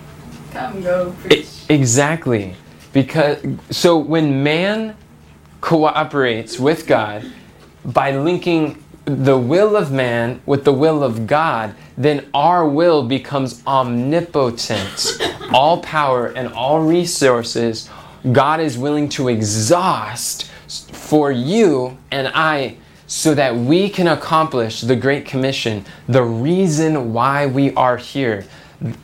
come 0.53 0.83
go 0.83 1.15
preach. 1.23 1.49
exactly. 1.69 2.55
Because 2.93 3.39
so 3.71 3.99
when 3.99 4.43
man 4.43 4.97
cooperates 5.61 6.59
with 6.59 6.87
God 6.87 7.31
by 7.85 8.13
linking 8.13 8.83
the 9.09 9.39
will 9.39 9.77
of 9.77 9.91
man 9.91 10.41
with 10.47 10.65
the 10.65 10.73
will 10.73 11.03
of 11.03 11.27
God, 11.27 11.75
then 11.97 12.29
our 12.35 12.69
will 12.69 13.03
becomes 13.03 13.63
omnipotent. 13.67 15.19
all 15.53 15.81
power 15.81 16.27
and 16.27 16.53
all 16.53 16.81
resources 16.81 17.89
God 18.33 18.61
is 18.61 18.77
willing 18.77 19.09
to 19.11 19.29
exhaust 19.29 20.51
for 20.93 21.33
you 21.33 21.97
and 22.11 22.29
I 22.29 22.77
so 23.07 23.35
that 23.35 23.57
we 23.57 23.89
can 23.89 24.07
accomplish 24.07 24.83
the 24.83 24.97
Great 24.97 25.25
Commission, 25.25 25.85
the 26.09 26.23
reason 26.23 27.13
why 27.15 27.47
we 27.47 27.73
are 27.75 27.97
here, 27.97 28.45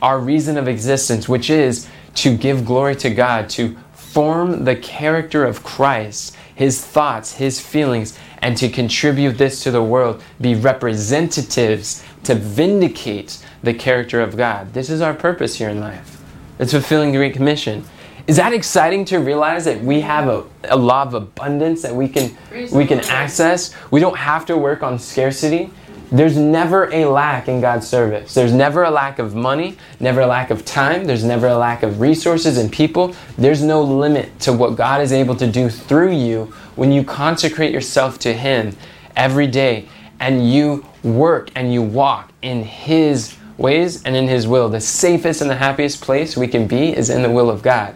our 0.01 0.19
reason 0.19 0.57
of 0.57 0.67
existence, 0.67 1.27
which 1.27 1.49
is 1.49 1.87
to 2.15 2.37
give 2.37 2.65
glory 2.65 2.95
to 2.97 3.09
God, 3.09 3.49
to 3.51 3.75
form 3.93 4.65
the 4.65 4.75
character 4.75 5.43
of 5.43 5.63
Christ, 5.63 6.35
his 6.53 6.85
thoughts, 6.85 7.33
his 7.33 7.59
feelings, 7.59 8.17
and 8.45 8.55
to 8.55 8.69
contribute 8.69 9.39
this 9.39 9.63
to 9.63 9.71
the 9.71 9.81
world, 9.81 10.21
be 10.39 10.53
representatives 10.53 12.05
to 12.23 12.35
vindicate 12.35 13.43
the 13.63 13.73
character 13.73 14.21
of 14.21 14.37
God. 14.37 14.71
This 14.71 14.91
is 14.91 15.01
our 15.01 15.15
purpose 15.15 15.55
here 15.55 15.69
in 15.69 15.79
life. 15.79 16.21
It's 16.59 16.71
fulfilling 16.71 17.11
the 17.11 17.17
Great 17.17 17.33
Commission. 17.33 17.83
Is 18.27 18.35
that 18.35 18.53
exciting 18.53 19.03
to 19.05 19.17
realize 19.17 19.65
that 19.65 19.81
we 19.81 19.99
have 20.01 20.27
a, 20.27 20.43
a 20.65 20.77
law 20.77 21.01
of 21.01 21.15
abundance 21.15 21.81
that 21.81 21.95
we 21.95 22.07
can 22.07 22.37
we 22.71 22.85
can 22.85 22.99
access? 22.99 23.73
We 23.89 23.99
don't 23.99 24.17
have 24.17 24.45
to 24.45 24.55
work 24.57 24.83
on 24.83 24.99
scarcity. 24.99 25.71
There's 26.11 26.37
never 26.37 26.93
a 26.93 27.05
lack 27.05 27.47
in 27.47 27.61
God's 27.61 27.87
service. 27.87 28.33
There's 28.33 28.53
never 28.53 28.83
a 28.83 28.91
lack 28.91 29.19
of 29.19 29.35
money, 29.35 29.77
never 29.99 30.21
a 30.21 30.27
lack 30.27 30.51
of 30.51 30.65
time, 30.65 31.05
there's 31.05 31.23
never 31.23 31.47
a 31.47 31.57
lack 31.57 31.83
of 31.83 31.99
resources 31.99 32.57
and 32.57 32.71
people. 32.71 33.15
There's 33.37 33.61
no 33.61 33.81
limit 33.81 34.39
to 34.41 34.53
what 34.53 34.75
God 34.75 35.01
is 35.01 35.11
able 35.11 35.35
to 35.37 35.47
do 35.47 35.69
through 35.69 36.11
you 36.11 36.53
when 36.75 36.91
you 36.91 37.03
consecrate 37.03 37.71
yourself 37.71 38.19
to 38.19 38.33
Him 38.33 38.75
every 39.15 39.47
day 39.47 39.87
and 40.19 40.49
you 40.51 40.85
work 41.03 41.49
and 41.55 41.73
you 41.73 41.81
walk 41.81 42.31
in 42.41 42.63
His 42.63 43.35
ways 43.57 44.03
and 44.03 44.15
in 44.15 44.27
His 44.27 44.47
will. 44.47 44.69
The 44.69 44.81
safest 44.81 45.41
and 45.41 45.49
the 45.49 45.55
happiest 45.55 46.01
place 46.01 46.37
we 46.37 46.47
can 46.47 46.67
be 46.67 46.95
is 46.95 47.09
in 47.09 47.21
the 47.21 47.31
will 47.31 47.49
of 47.49 47.61
God. 47.61 47.95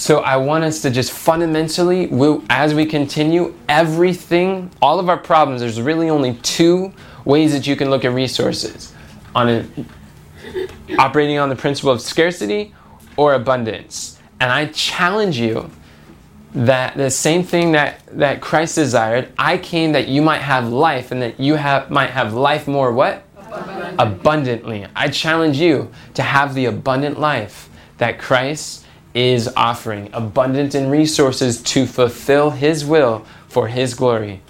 So 0.00 0.20
I 0.20 0.38
want 0.38 0.64
us 0.64 0.80
to 0.80 0.90
just 0.90 1.12
fundamentally, 1.12 2.06
we'll, 2.06 2.42
as 2.48 2.72
we 2.72 2.86
continue, 2.86 3.54
everything, 3.68 4.70
all 4.80 4.98
of 4.98 5.10
our 5.10 5.18
problems, 5.18 5.60
there's 5.60 5.78
really 5.78 6.08
only 6.08 6.36
two 6.36 6.94
ways 7.26 7.52
that 7.52 7.66
you 7.66 7.76
can 7.76 7.90
look 7.90 8.06
at 8.06 8.12
resources. 8.12 8.94
On 9.34 9.46
a, 9.50 9.66
operating 10.98 11.36
on 11.36 11.50
the 11.50 11.54
principle 11.54 11.92
of 11.92 12.00
scarcity 12.00 12.74
or 13.18 13.34
abundance. 13.34 14.18
And 14.40 14.50
I 14.50 14.68
challenge 14.68 15.38
you 15.38 15.70
that 16.54 16.96
the 16.96 17.10
same 17.10 17.42
thing 17.42 17.72
that, 17.72 18.00
that 18.18 18.40
Christ 18.40 18.76
desired, 18.76 19.30
I 19.38 19.58
came 19.58 19.92
that 19.92 20.08
you 20.08 20.22
might 20.22 20.40
have 20.40 20.72
life 20.72 21.12
and 21.12 21.20
that 21.20 21.38
you 21.38 21.56
have 21.56 21.90
might 21.90 22.08
have 22.08 22.32
life 22.32 22.66
more 22.66 22.90
what? 22.90 23.22
abundantly. 23.98 24.86
I 24.96 25.08
challenge 25.08 25.58
you 25.58 25.90
to 26.14 26.22
have 26.22 26.54
the 26.54 26.64
abundant 26.64 27.20
life 27.20 27.68
that 27.98 28.18
Christ 28.18 28.86
is 29.14 29.48
offering, 29.56 30.10
abundant 30.12 30.74
in 30.74 30.90
resources 30.90 31.60
to 31.62 31.86
fulfill 31.86 32.50
His 32.50 32.84
will 32.84 33.24
for 33.48 33.68
His 33.68 33.94
glory. 33.94 34.40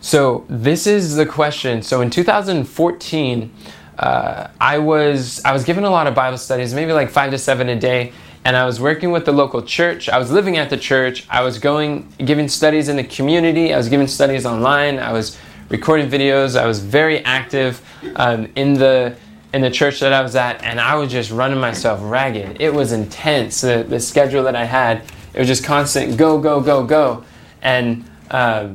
So, 0.00 0.44
this 0.48 0.86
is 0.86 1.16
the 1.16 1.26
question. 1.26 1.82
So, 1.82 2.00
in 2.00 2.10
2014, 2.10 3.52
uh, 3.98 4.48
I 4.60 4.78
was 4.78 5.42
I 5.44 5.52
was 5.52 5.64
given 5.64 5.84
a 5.84 5.90
lot 5.90 6.06
of 6.06 6.14
Bible 6.14 6.38
studies, 6.38 6.74
maybe 6.74 6.92
like 6.92 7.10
five 7.10 7.30
to 7.30 7.38
seven 7.38 7.68
a 7.68 7.76
day, 7.76 8.12
and 8.44 8.56
I 8.56 8.66
was 8.66 8.80
working 8.80 9.10
with 9.10 9.24
the 9.24 9.32
local 9.32 9.62
church. 9.62 10.08
I 10.08 10.18
was 10.18 10.30
living 10.30 10.58
at 10.58 10.70
the 10.70 10.76
church. 10.76 11.26
I 11.30 11.42
was 11.42 11.58
going 11.58 12.12
giving 12.18 12.48
studies 12.48 12.88
in 12.88 12.96
the 12.96 13.04
community. 13.04 13.72
I 13.72 13.76
was 13.76 13.88
giving 13.88 14.06
studies 14.06 14.44
online. 14.44 14.98
I 14.98 15.12
was 15.12 15.38
recording 15.70 16.08
videos. 16.08 16.60
I 16.60 16.66
was 16.66 16.80
very 16.80 17.24
active 17.24 17.80
um, 18.16 18.48
in 18.54 18.74
the 18.74 19.16
in 19.52 19.62
the 19.62 19.70
church 19.70 20.00
that 20.00 20.12
I 20.12 20.20
was 20.20 20.36
at, 20.36 20.62
and 20.62 20.80
I 20.80 20.96
was 20.96 21.10
just 21.10 21.30
running 21.30 21.58
myself 21.58 22.00
ragged. 22.02 22.60
It 22.60 22.74
was 22.74 22.92
intense. 22.92 23.60
The, 23.60 23.84
the 23.88 24.00
schedule 24.00 24.42
that 24.44 24.56
I 24.56 24.64
had, 24.64 25.02
it 25.32 25.38
was 25.38 25.48
just 25.48 25.64
constant 25.64 26.16
go, 26.16 26.38
go, 26.38 26.60
go, 26.60 26.84
go. 26.84 27.24
And, 27.62 28.08
uh, 28.30 28.68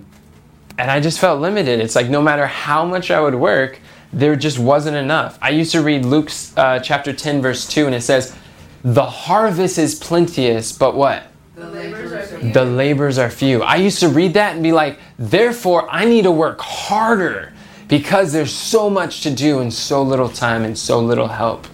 and 0.78 0.92
I 0.92 1.00
just 1.00 1.20
felt 1.20 1.42
limited. 1.42 1.80
It's 1.80 1.96
like 1.96 2.10
no 2.10 2.22
matter 2.22 2.48
how 2.48 2.86
much 2.86 3.12
I 3.12 3.22
would 3.22 3.36
work, 3.36 3.80
there 4.14 4.36
just 4.36 4.60
wasn't 4.60 4.98
enough. 4.98 5.38
I 5.42 5.50
used 5.50 5.72
to 5.74 5.82
read 5.82 6.06
Luke 6.06 6.32
uh, 6.58 6.80
chapter 6.80 7.14
10, 7.14 7.42
verse 7.42 7.68
2, 7.68 7.86
and 7.86 7.96
it 7.96 8.02
says, 8.02 8.36
The 8.84 9.06
harvest 9.06 9.78
is 9.78 9.96
plenteous, 9.96 10.72
but 10.72 10.96
what? 10.96 11.28
The 11.56 11.70
labors 11.70 12.12
are 12.12 12.24
few. 12.24 12.52
The 12.52 12.66
labors 12.66 13.18
are 13.18 13.30
few. 13.30 13.62
I 13.62 13.76
used 13.76 14.00
to 14.00 14.10
read 14.10 14.34
that 14.34 14.54
and 14.54 14.64
be 14.64 14.72
like, 14.72 15.00
therefore, 15.18 15.90
I 15.90 16.06
need 16.06 16.24
to 16.24 16.32
work 16.32 16.60
harder 16.60 17.54
because 17.92 18.32
there's 18.32 18.54
so 18.54 18.90
much 18.90 19.20
to 19.20 19.30
do 19.30 19.60
and 19.60 19.72
so 19.74 20.02
little 20.02 20.30
time 20.30 20.64
and 20.64 20.78
so 20.78 20.98
little 20.98 21.28
help. 21.28 21.68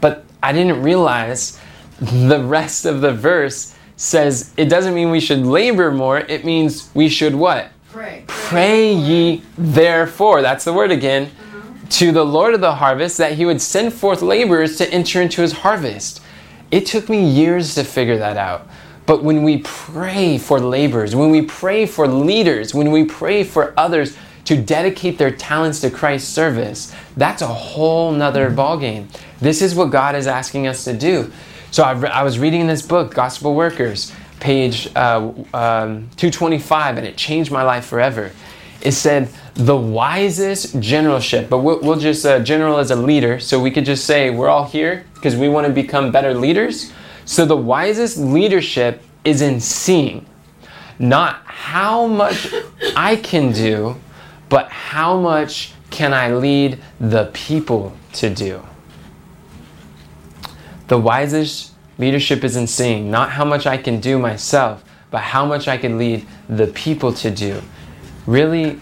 But 0.00 0.24
I 0.42 0.52
didn't 0.52 0.82
realize 0.82 1.60
the 2.00 2.42
rest 2.42 2.86
of 2.86 3.00
the 3.00 3.12
verse 3.12 3.72
says 3.94 4.52
it 4.56 4.64
doesn't 4.68 4.96
mean 4.96 5.12
we 5.12 5.20
should 5.20 5.46
labor 5.46 5.92
more, 5.92 6.18
it 6.18 6.44
means 6.44 6.90
we 6.92 7.08
should 7.08 7.36
what? 7.36 7.70
Pray. 7.88 8.24
Pray 8.26 8.92
ye 8.92 9.44
therefore, 9.56 10.42
that's 10.42 10.64
the 10.64 10.72
word 10.72 10.90
again, 10.90 11.26
mm-hmm. 11.26 11.86
to 11.86 12.10
the 12.10 12.26
Lord 12.26 12.52
of 12.52 12.60
the 12.60 12.74
harvest 12.74 13.16
that 13.18 13.34
he 13.34 13.46
would 13.46 13.62
send 13.62 13.92
forth 13.92 14.22
laborers 14.22 14.76
to 14.78 14.92
enter 14.92 15.22
into 15.22 15.40
his 15.40 15.52
harvest. 15.52 16.20
It 16.72 16.84
took 16.84 17.08
me 17.08 17.24
years 17.24 17.76
to 17.76 17.84
figure 17.84 18.18
that 18.18 18.36
out. 18.36 18.66
But 19.06 19.22
when 19.22 19.44
we 19.44 19.58
pray 19.58 20.36
for 20.36 20.58
laborers, 20.58 21.14
when 21.14 21.30
we 21.30 21.42
pray 21.42 21.86
for 21.86 22.08
leaders, 22.08 22.74
when 22.74 22.90
we 22.90 23.04
pray 23.04 23.44
for 23.44 23.72
others 23.76 24.16
to 24.44 24.60
dedicate 24.60 25.18
their 25.18 25.30
talents 25.30 25.80
to 25.80 25.90
Christ's 25.90 26.32
service, 26.32 26.94
that's 27.16 27.42
a 27.42 27.46
whole 27.46 28.12
nother 28.12 28.50
ballgame. 28.50 29.06
This 29.40 29.62
is 29.62 29.74
what 29.74 29.90
God 29.90 30.14
is 30.14 30.26
asking 30.26 30.66
us 30.66 30.84
to 30.84 30.92
do. 30.92 31.32
So 31.70 31.84
I, 31.84 31.92
I 32.06 32.22
was 32.22 32.38
reading 32.38 32.62
in 32.62 32.66
this 32.66 32.82
book, 32.82 33.14
Gospel 33.14 33.54
Workers, 33.54 34.12
page 34.40 34.88
uh, 34.96 35.32
um, 35.54 36.08
225, 36.16 36.98
and 36.98 37.06
it 37.06 37.16
changed 37.16 37.52
my 37.52 37.62
life 37.62 37.84
forever. 37.84 38.32
It 38.80 38.92
said, 38.92 39.28
the 39.54 39.76
wisest 39.76 40.80
generalship, 40.80 41.50
but 41.50 41.58
we'll, 41.58 41.80
we'll 41.80 41.98
just, 41.98 42.24
uh, 42.24 42.40
general 42.40 42.78
as 42.78 42.90
a 42.90 42.96
leader, 42.96 43.38
so 43.38 43.60
we 43.60 43.70
could 43.70 43.84
just 43.84 44.06
say 44.06 44.30
we're 44.30 44.48
all 44.48 44.64
here 44.64 45.04
because 45.14 45.36
we 45.36 45.48
want 45.48 45.66
to 45.66 45.72
become 45.72 46.10
better 46.10 46.34
leaders. 46.34 46.92
So 47.26 47.44
the 47.44 47.56
wisest 47.56 48.16
leadership 48.16 49.02
is 49.24 49.42
in 49.42 49.60
seeing, 49.60 50.26
not 50.98 51.42
how 51.44 52.06
much 52.06 52.52
I 52.96 53.16
can 53.16 53.52
do, 53.52 53.96
but 54.50 54.68
how 54.70 55.18
much 55.18 55.72
can 55.90 56.14
I 56.14 56.32
lead 56.32 56.78
the 57.00 57.30
people 57.32 57.96
to 58.14 58.30
do. 58.30 58.62
The 60.88 60.98
wisest 60.98 61.72
leadership 61.98 62.42
is 62.44 62.56
in 62.56 62.66
seeing, 62.66 63.10
not 63.10 63.30
how 63.30 63.44
much 63.44 63.66
I 63.66 63.76
can 63.76 64.00
do 64.00 64.18
myself, 64.18 64.84
but 65.10 65.20
how 65.20 65.44
much 65.44 65.68
I 65.68 65.76
can 65.76 65.98
lead 65.98 66.26
the 66.48 66.68
people 66.68 67.12
to 67.14 67.30
do. 67.30 67.60
Really, 68.26 68.80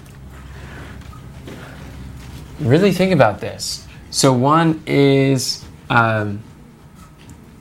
really 2.61 2.93
think 2.93 3.13
about 3.13 3.41
this. 3.41 3.87
So, 4.11 4.33
one 4.33 4.83
is 4.87 5.65
um, 5.91 6.43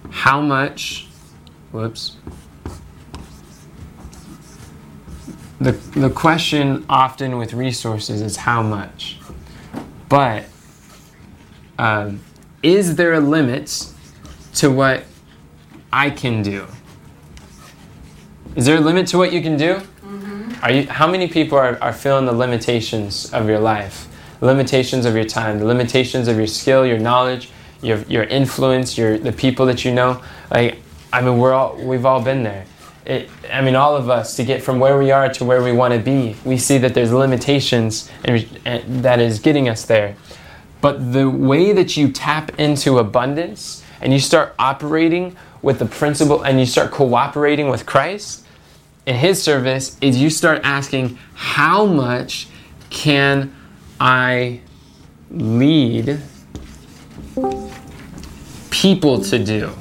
how 0.09 0.41
much, 0.41 1.07
whoops. 1.71 2.17
The, 5.59 5.71
the 5.71 6.09
question 6.09 6.85
often 6.87 7.37
with 7.37 7.53
resources 7.53 8.21
is 8.21 8.35
how 8.35 8.61
much. 8.61 9.17
But 10.07 10.45
um, 11.79 12.21
is 12.61 12.95
there 12.95 13.13
a 13.13 13.19
limit 13.19 13.91
to 14.55 14.69
what 14.69 15.03
I 15.91 16.09
can 16.11 16.43
do? 16.43 16.67
Is 18.55 18.65
there 18.65 18.77
a 18.77 18.81
limit 18.81 19.07
to 19.07 19.17
what 19.17 19.33
you 19.33 19.41
can 19.41 19.57
do? 19.57 19.81
Are 20.63 20.71
you, 20.71 20.87
how 20.87 21.09
many 21.09 21.27
people 21.27 21.57
are, 21.57 21.81
are 21.81 21.93
feeling 21.93 22.25
the 22.25 22.33
limitations 22.33 23.31
of 23.33 23.47
your 23.47 23.59
life? 23.59 24.07
The 24.39 24.47
limitations 24.47 25.05
of 25.05 25.15
your 25.15 25.25
time, 25.25 25.59
the 25.59 25.65
limitations 25.65 26.27
of 26.27 26.37
your 26.37 26.47
skill, 26.47 26.85
your 26.85 26.97
knowledge, 26.97 27.51
your, 27.81 27.99
your 28.03 28.23
influence, 28.23 28.97
your, 28.97 29.17
the 29.17 29.31
people 29.31 29.65
that 29.67 29.85
you 29.85 29.93
know? 29.93 30.21
Like, 30.51 30.79
I 31.13 31.21
mean, 31.21 31.37
we're 31.37 31.53
all, 31.53 31.75
we've 31.77 32.05
all 32.05 32.21
been 32.21 32.43
there. 32.43 32.65
It, 33.07 33.29
I 33.49 33.61
mean, 33.61 33.75
all 33.75 33.95
of 33.95 34.09
us, 34.09 34.35
to 34.35 34.43
get 34.43 34.61
from 34.61 34.79
where 34.79 34.99
we 34.99 35.11
are 35.11 35.29
to 35.29 35.45
where 35.45 35.63
we 35.63 35.71
want 35.71 35.93
to 35.93 35.99
be, 35.99 36.35
we 36.43 36.57
see 36.57 36.77
that 36.79 36.93
there's 36.93 37.13
limitations 37.13 38.11
and, 38.25 38.45
and 38.65 39.03
that 39.03 39.21
is 39.21 39.39
getting 39.39 39.69
us 39.69 39.85
there. 39.85 40.17
But 40.81 41.13
the 41.13 41.29
way 41.29 41.71
that 41.71 41.95
you 41.95 42.11
tap 42.11 42.59
into 42.59 42.97
abundance 42.97 43.81
and 44.01 44.11
you 44.11 44.19
start 44.19 44.53
operating 44.59 45.37
with 45.61 45.79
the 45.79 45.85
principle 45.85 46.43
and 46.43 46.59
you 46.59 46.65
start 46.65 46.91
cooperating 46.91 47.69
with 47.69 47.85
Christ 47.85 48.45
in 49.05 49.15
His 49.15 49.41
service 49.41 49.97
is 50.01 50.21
you 50.21 50.29
start 50.29 50.59
asking, 50.65 51.17
how 51.33 51.85
much 51.85 52.49
can 52.89 53.55
I 54.01 54.59
lead 55.31 56.19
people 58.69 59.23
to 59.23 59.39
do? 59.43 59.73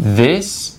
This 0.00 0.78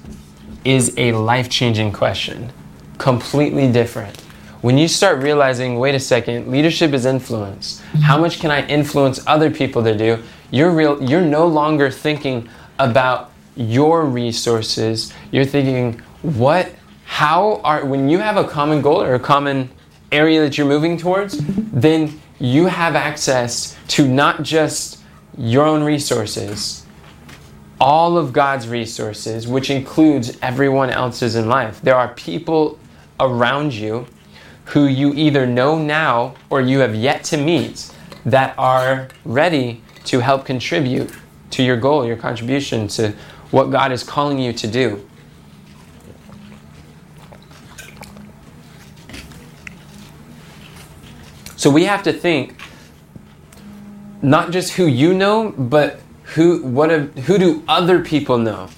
is 0.65 0.95
a 0.97 1.11
life 1.11 1.47
changing 1.47 1.93
question, 1.93 2.51
completely 2.97 3.71
different. 3.71 4.19
When 4.61 4.79
you 4.79 4.87
start 4.87 5.21
realizing, 5.21 5.77
wait 5.77 5.93
a 5.93 5.99
second, 5.99 6.47
leadership 6.47 6.91
is 6.91 7.05
influence. 7.05 7.83
How 8.01 8.17
much 8.17 8.39
can 8.39 8.49
I 8.49 8.65
influence 8.65 9.23
other 9.27 9.51
people 9.51 9.83
to 9.83 9.95
do? 9.95 10.23
You're 10.49 10.71
real 10.71 11.03
you're 11.07 11.21
no 11.21 11.45
longer 11.45 11.91
thinking 11.91 12.49
about 12.79 13.31
your 13.55 14.05
resources. 14.05 15.13
You're 15.29 15.45
thinking, 15.45 16.01
what 16.23 16.73
how 17.05 17.61
are 17.63 17.85
when 17.85 18.09
you 18.09 18.17
have 18.17 18.37
a 18.37 18.43
common 18.43 18.81
goal 18.81 19.03
or 19.03 19.13
a 19.13 19.19
common 19.19 19.69
area 20.11 20.41
that 20.41 20.57
you're 20.57 20.65
moving 20.65 20.97
towards, 20.97 21.37
then 21.71 22.19
you 22.39 22.65
have 22.65 22.95
access 22.95 23.77
to 23.89 24.07
not 24.07 24.41
just 24.41 24.97
your 25.37 25.67
own 25.67 25.83
resources, 25.83 26.80
all 27.81 28.15
of 28.15 28.31
God's 28.31 28.67
resources, 28.67 29.47
which 29.47 29.71
includes 29.71 30.37
everyone 30.43 30.91
else's 30.91 31.35
in 31.35 31.49
life. 31.49 31.81
There 31.81 31.95
are 31.95 32.13
people 32.13 32.77
around 33.19 33.73
you 33.73 34.05
who 34.65 34.85
you 34.85 35.13
either 35.15 35.47
know 35.47 35.79
now 35.79 36.35
or 36.51 36.61
you 36.61 36.79
have 36.79 36.93
yet 36.93 37.23
to 37.25 37.37
meet 37.37 37.91
that 38.23 38.53
are 38.55 39.09
ready 39.25 39.81
to 40.05 40.19
help 40.19 40.45
contribute 40.45 41.11
to 41.49 41.63
your 41.63 41.75
goal, 41.75 42.05
your 42.05 42.17
contribution 42.17 42.87
to 42.87 43.13
what 43.49 43.71
God 43.71 43.91
is 43.91 44.03
calling 44.03 44.37
you 44.37 44.53
to 44.53 44.67
do. 44.67 45.07
So 51.55 51.71
we 51.71 51.85
have 51.85 52.03
to 52.03 52.13
think 52.13 52.61
not 54.21 54.51
just 54.51 54.73
who 54.73 54.85
you 54.85 55.15
know, 55.15 55.51
but 55.57 56.00
who 56.35 56.63
what 56.63 56.89
who 56.91 57.37
do 57.37 57.63
other 57.67 58.03
people 58.03 58.37
know? 58.37 58.69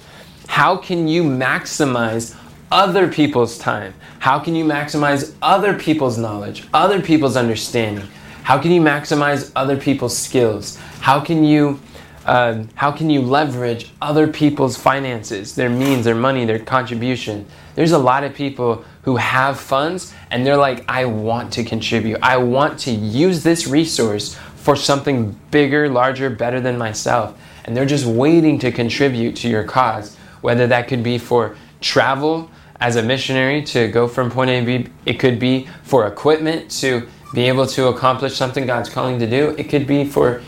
How 0.48 0.76
can 0.76 1.08
you 1.08 1.24
maximize 1.24 2.36
other 2.72 3.08
people's 3.08 3.58
time? 3.58 3.94
How 4.20 4.40
can 4.40 4.56
you 4.56 4.66
maximize 4.66 5.36
other 5.42 5.78
people's 5.78 6.18
knowledge, 6.18 6.68
other 6.74 7.02
people's 7.02 7.36
understanding? 7.38 8.08
How 8.44 8.58
can 8.58 8.72
you 8.72 8.82
maximize 8.82 9.52
other 9.56 9.78
people's 9.78 10.18
skills? 10.18 10.78
How 11.00 11.20
can 11.20 11.44
you 11.44 11.80
um, 12.26 12.70
how 12.76 12.92
can 12.92 13.10
you 13.10 13.22
leverage 13.22 13.92
other 14.02 14.28
people's 14.28 14.78
finances, 14.78 15.56
their 15.56 15.70
means, 15.70 16.06
their 16.06 16.16
money, 16.16 16.46
their 16.46 16.60
contribution? 16.60 17.46
There's 17.76 17.92
a 17.92 17.98
lot 17.98 18.24
of 18.24 18.34
people 18.34 18.86
who 19.04 19.18
have 19.18 19.60
funds 19.60 20.14
and 20.32 20.46
they're 20.46 20.58
like, 20.58 20.86
I 20.88 21.06
want 21.06 21.54
to 21.54 21.64
contribute. 21.64 22.20
I 22.22 22.38
want 22.38 22.80
to 22.82 22.92
use 22.92 23.44
this 23.44 23.68
resource 23.68 24.38
for 24.64 24.78
something 24.78 25.38
bigger, 25.52 25.90
larger, 25.90 26.30
better 26.30 26.62
than 26.62 26.78
myself. 26.78 27.38
And 27.66 27.76
they're 27.76 27.86
just 27.86 28.06
waiting 28.06 28.58
to 28.60 28.72
contribute 28.72 29.36
to 29.38 29.50
your 29.50 29.66
cause, 29.66 30.16
whether 30.40 30.68
that 30.68 30.88
could 30.88 31.04
be 31.04 31.18
for 31.18 31.58
travel 31.82 32.50
as 32.80 32.96
a 32.96 33.04
missionary 33.04 33.62
to 33.62 33.90
go 33.90 34.08
from 34.08 34.32
point 34.32 34.50
A 34.50 34.62
to 34.62 34.66
B, 34.66 34.90
it 35.06 35.20
could 35.20 35.38
be 35.38 35.68
for 35.84 36.08
equipment 36.08 36.72
to 36.80 37.06
be 37.34 37.50
able 37.50 37.68
to 37.68 37.88
accomplish 37.88 38.36
something 38.36 38.66
God's 38.66 38.90
calling 38.90 39.20
to 39.20 39.30
do, 39.30 39.50
it 39.58 39.66
could 39.66 39.86
be 39.86 40.06
for 40.06 40.42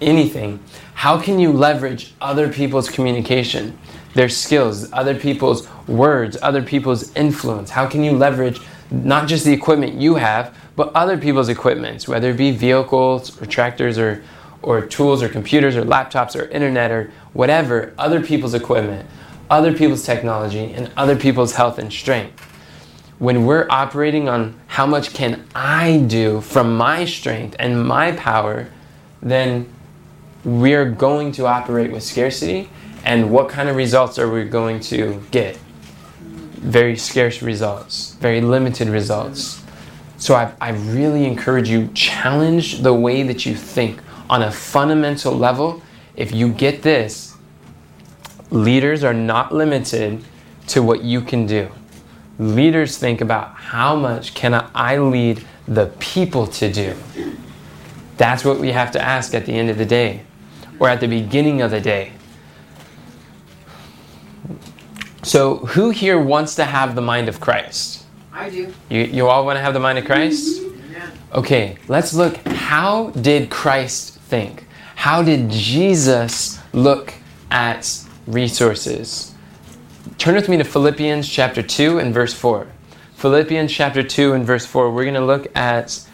anything. 0.00 0.58
How 0.94 1.20
can 1.20 1.38
you 1.38 1.52
leverage 1.52 2.14
other 2.18 2.50
people's 2.50 2.88
communication, 2.88 3.78
their 4.14 4.30
skills, 4.30 4.90
other 4.94 5.14
people's 5.14 5.68
words, 5.86 6.38
other 6.40 6.62
people's 6.62 7.14
influence? 7.14 7.68
How 7.68 7.86
can 7.86 8.04
you 8.04 8.12
leverage 8.12 8.58
not 8.90 9.28
just 9.28 9.44
the 9.44 9.52
equipment 9.52 9.94
you 9.94 10.14
have, 10.14 10.56
but 10.76 10.92
other 10.94 11.18
people's 11.18 11.48
equipments, 11.48 12.08
whether 12.08 12.30
it 12.30 12.36
be 12.36 12.50
vehicles 12.50 13.40
or 13.40 13.46
tractors 13.46 13.98
or, 13.98 14.22
or 14.62 14.84
tools 14.86 15.22
or 15.22 15.28
computers 15.28 15.76
or 15.76 15.82
laptops 15.82 16.34
or 16.34 16.46
internet 16.48 16.90
or 16.90 17.12
whatever, 17.32 17.94
other 17.98 18.22
people's 18.22 18.54
equipment, 18.54 19.08
other 19.48 19.72
people's 19.72 20.04
technology, 20.04 20.72
and 20.72 20.90
other 20.96 21.16
people's 21.16 21.54
health 21.54 21.78
and 21.78 21.92
strength? 21.92 22.46
when 23.20 23.44
we're 23.44 23.66
operating 23.68 24.30
on 24.30 24.58
how 24.66 24.86
much 24.86 25.12
can 25.12 25.44
I 25.54 25.98
do 25.98 26.40
from 26.40 26.74
my 26.78 27.04
strength 27.04 27.54
and 27.58 27.86
my 27.86 28.12
power, 28.12 28.70
then 29.20 29.70
we're 30.42 30.90
going 30.90 31.30
to 31.32 31.46
operate 31.46 31.92
with 31.92 32.02
scarcity. 32.02 32.70
And 33.04 33.30
what 33.30 33.50
kind 33.50 33.68
of 33.68 33.76
results 33.76 34.18
are 34.18 34.30
we 34.30 34.44
going 34.44 34.80
to 34.80 35.22
get? 35.30 35.58
Very 36.18 36.96
scarce 36.96 37.42
results, 37.42 38.14
very 38.14 38.40
limited 38.40 38.88
results. 38.88 39.59
So 40.20 40.34
I, 40.34 40.52
I 40.60 40.70
really 40.72 41.24
encourage 41.24 41.70
you, 41.70 41.88
challenge 41.94 42.82
the 42.82 42.92
way 42.92 43.22
that 43.22 43.46
you 43.46 43.56
think 43.56 44.00
on 44.28 44.42
a 44.42 44.52
fundamental 44.52 45.32
level. 45.32 45.82
If 46.14 46.30
you 46.30 46.52
get 46.52 46.82
this, 46.82 47.36
leaders 48.50 49.02
are 49.02 49.14
not 49.14 49.54
limited 49.54 50.22
to 50.68 50.82
what 50.82 51.02
you 51.02 51.22
can 51.22 51.46
do. 51.46 51.70
Leaders 52.38 52.98
think 52.98 53.22
about 53.22 53.54
how 53.54 53.96
much 53.96 54.34
can 54.34 54.68
I 54.74 54.98
lead 54.98 55.42
the 55.66 55.86
people 55.98 56.46
to 56.48 56.70
do? 56.70 56.94
That's 58.18 58.44
what 58.44 58.60
we 58.60 58.72
have 58.72 58.92
to 58.92 59.00
ask 59.00 59.32
at 59.34 59.46
the 59.46 59.54
end 59.54 59.70
of 59.70 59.78
the 59.78 59.86
day 59.86 60.24
or 60.78 60.90
at 60.90 61.00
the 61.00 61.08
beginning 61.08 61.62
of 61.62 61.70
the 61.70 61.80
day. 61.80 62.12
So, 65.22 65.56
who 65.58 65.90
here 65.90 66.20
wants 66.20 66.54
to 66.56 66.66
have 66.66 66.94
the 66.94 67.02
mind 67.02 67.28
of 67.30 67.40
Christ? 67.40 67.99
I 68.32 68.50
do. 68.50 68.72
You, 68.88 69.02
you 69.02 69.28
all 69.28 69.44
want 69.44 69.56
to 69.56 69.60
have 69.60 69.74
the 69.74 69.80
mind 69.80 69.98
of 69.98 70.04
Christ? 70.04 70.60
Mm-hmm. 70.60 70.92
Yeah. 70.92 71.10
Okay, 71.34 71.76
let's 71.88 72.14
look. 72.14 72.36
How 72.46 73.10
did 73.10 73.50
Christ 73.50 74.18
think? 74.20 74.66
How 74.94 75.22
did 75.22 75.50
Jesus 75.50 76.58
look 76.72 77.14
at 77.50 78.04
resources? 78.26 79.34
Turn 80.18 80.34
with 80.34 80.48
me 80.48 80.58
to 80.58 80.64
Philippians 80.64 81.28
chapter 81.28 81.62
2 81.62 81.98
and 81.98 82.12
verse 82.12 82.34
4. 82.34 82.66
Philippians 83.14 83.72
chapter 83.72 84.02
2 84.02 84.34
and 84.34 84.46
verse 84.46 84.66
4. 84.66 84.90
We're 84.90 85.04
going 85.04 85.14
to 85.14 85.24
look 85.24 85.54
at 85.56 86.06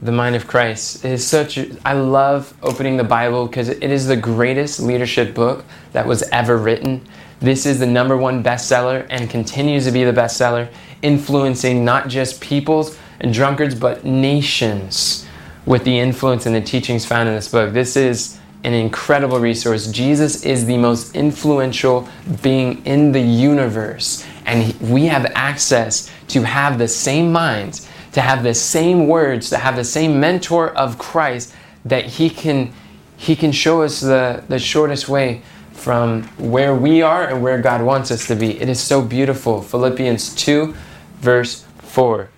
the 0.00 0.12
mind 0.12 0.34
of 0.34 0.46
Christ. 0.48 1.04
It 1.04 1.12
is 1.12 1.26
such 1.26 1.56
a, 1.56 1.76
I 1.84 1.92
love 1.92 2.54
opening 2.62 2.96
the 2.96 3.04
Bible 3.04 3.46
because 3.46 3.68
it 3.68 3.82
is 3.84 4.06
the 4.06 4.16
greatest 4.16 4.80
leadership 4.80 5.34
book 5.34 5.64
that 5.92 6.06
was 6.06 6.22
ever 6.24 6.56
written. 6.56 7.06
This 7.42 7.66
is 7.66 7.80
the 7.80 7.86
number 7.86 8.16
one 8.16 8.40
bestseller 8.40 9.04
and 9.10 9.28
continues 9.28 9.84
to 9.86 9.90
be 9.90 10.04
the 10.04 10.12
bestseller, 10.12 10.68
influencing 11.02 11.84
not 11.84 12.06
just 12.06 12.40
peoples 12.40 12.96
and 13.18 13.34
drunkards, 13.34 13.74
but 13.74 14.04
nations 14.04 15.26
with 15.66 15.82
the 15.82 15.98
influence 15.98 16.46
and 16.46 16.54
the 16.54 16.60
teachings 16.60 17.04
found 17.04 17.28
in 17.28 17.34
this 17.34 17.48
book. 17.48 17.72
This 17.72 17.96
is 17.96 18.38
an 18.62 18.74
incredible 18.74 19.40
resource. 19.40 19.88
Jesus 19.88 20.44
is 20.44 20.66
the 20.66 20.76
most 20.76 21.16
influential 21.16 22.08
being 22.42 22.80
in 22.86 23.10
the 23.10 23.20
universe, 23.20 24.24
and 24.46 24.72
we 24.80 25.06
have 25.06 25.26
access 25.34 26.12
to 26.28 26.42
have 26.44 26.78
the 26.78 26.86
same 26.86 27.32
minds, 27.32 27.88
to 28.12 28.20
have 28.20 28.44
the 28.44 28.54
same 28.54 29.08
words, 29.08 29.50
to 29.50 29.58
have 29.58 29.74
the 29.74 29.84
same 29.84 30.20
mentor 30.20 30.70
of 30.76 30.96
Christ 30.96 31.52
that 31.84 32.04
he 32.04 32.30
can 32.30 32.72
he 33.16 33.36
can 33.36 33.52
show 33.52 33.82
us 33.82 34.00
the, 34.00 34.42
the 34.48 34.58
shortest 34.58 35.08
way 35.08 35.42
from 35.82 36.22
where 36.38 36.76
we 36.76 37.02
are 37.02 37.26
and 37.26 37.42
where 37.42 37.60
God 37.60 37.82
wants 37.82 38.12
us 38.12 38.28
to 38.28 38.36
be. 38.36 38.60
It 38.60 38.68
is 38.68 38.80
so 38.80 39.02
beautiful. 39.02 39.60
Philippians 39.60 40.32
2 40.36 40.72
verse 41.18 41.64
4. 41.78 42.28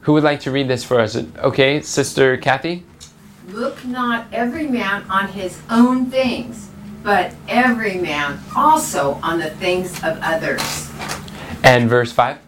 Who 0.00 0.14
would 0.14 0.24
like 0.24 0.40
to 0.40 0.50
read 0.50 0.66
this 0.66 0.82
for 0.82 0.98
us? 0.98 1.16
Okay, 1.16 1.80
Sister 1.80 2.36
Kathy? 2.36 2.82
Look 3.48 3.84
not 3.84 4.26
every 4.32 4.66
man 4.66 5.04
on 5.08 5.28
his 5.28 5.60
own 5.70 6.06
things, 6.06 6.70
but 7.04 7.34
every 7.48 7.98
man 7.98 8.40
also 8.56 9.14
on 9.22 9.38
the 9.38 9.50
things 9.50 9.96
of 10.02 10.18
others. 10.20 10.90
And 11.62 11.88
verse 11.88 12.10
5. 12.10 12.38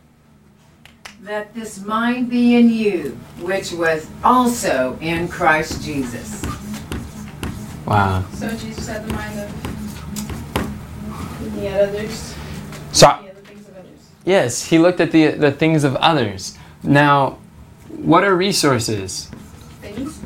Let 1.22 1.54
this 1.54 1.80
mind 1.84 2.28
be 2.28 2.56
in 2.56 2.70
you, 2.70 3.18
which 3.40 3.72
was 3.72 4.08
also 4.24 4.98
in 5.00 5.28
Christ 5.28 5.82
Jesus. 5.82 6.42
Wow. 7.90 8.24
So 8.34 8.48
Jesus 8.50 8.86
had 8.86 9.04
the 9.04 9.12
mind 9.12 9.40
of 9.40 11.42
looking 11.42 11.66
at 11.66 11.88
others, 11.88 12.36
So, 12.92 13.08
looking 13.08 13.28
at 13.28 13.34
the 13.34 13.42
things 13.42 13.68
of 13.68 13.76
others. 13.76 14.10
yes, 14.24 14.64
he 14.66 14.78
looked 14.78 15.00
at 15.00 15.10
the, 15.10 15.32
the 15.32 15.50
things 15.50 15.82
of 15.82 15.96
others. 15.96 16.56
Now, 16.84 17.38
what 17.88 18.22
are 18.22 18.36
resources? 18.36 19.28
Things. 19.82 20.18